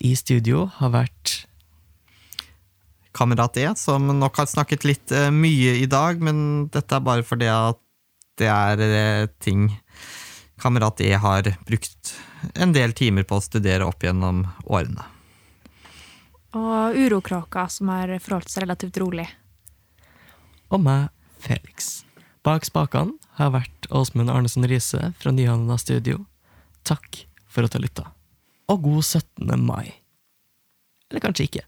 I 0.05 0.14
studio 0.18 0.68
har 0.78 0.93
vært 0.93 1.41
Kamerat 3.12 3.57
E, 3.57 3.68
som 3.76 4.07
nok 4.20 4.38
har 4.39 4.49
snakket 4.49 4.86
litt 4.88 5.12
eh, 5.12 5.30
mye 5.34 5.76
i 5.82 5.88
dag, 5.89 6.22
men 6.24 6.68
dette 6.72 6.95
er 6.95 7.03
bare 7.03 7.26
fordi 7.28 7.49
at 7.51 7.80
det 8.39 8.47
er 8.47 8.84
eh, 8.86 9.30
ting 9.43 9.70
Kamerat 10.62 11.01
E 11.01 11.12
har 11.18 11.49
brukt 11.68 12.14
en 12.53 12.74
del 12.74 12.93
timer 12.93 13.26
på 13.28 13.39
å 13.39 13.43
studere 13.43 13.88
opp 13.88 14.03
gjennom 14.05 14.45
årene. 14.66 15.03
Og 16.57 16.97
urokråka, 16.99 17.68
som 17.72 17.89
har 17.93 18.12
forholdt 18.20 18.51
seg 18.51 18.66
relativt 18.66 18.99
rolig. 19.01 19.28
og 20.70 20.80
meg, 20.84 21.09
Felix. 21.39 22.03
Bak 22.43 22.66
spakene 22.66 23.18
har 23.38 23.51
vært 23.53 23.88
Åsmund 23.89 24.32
Arnesen 24.32 24.66
Riise 24.68 25.12
fra 25.20 25.32
Nyhavna 25.32 25.78
Studio. 25.78 26.26
Takk 26.84 27.26
for 27.47 27.68
at 27.68 27.76
du 27.76 27.82
lytta. 27.84 28.07
Og 28.72 28.82
god 28.82 29.03
17. 29.03 29.59
mai. 29.59 29.93
Eller 31.12 31.22
kanskje 31.22 31.47
ikke. 31.49 31.66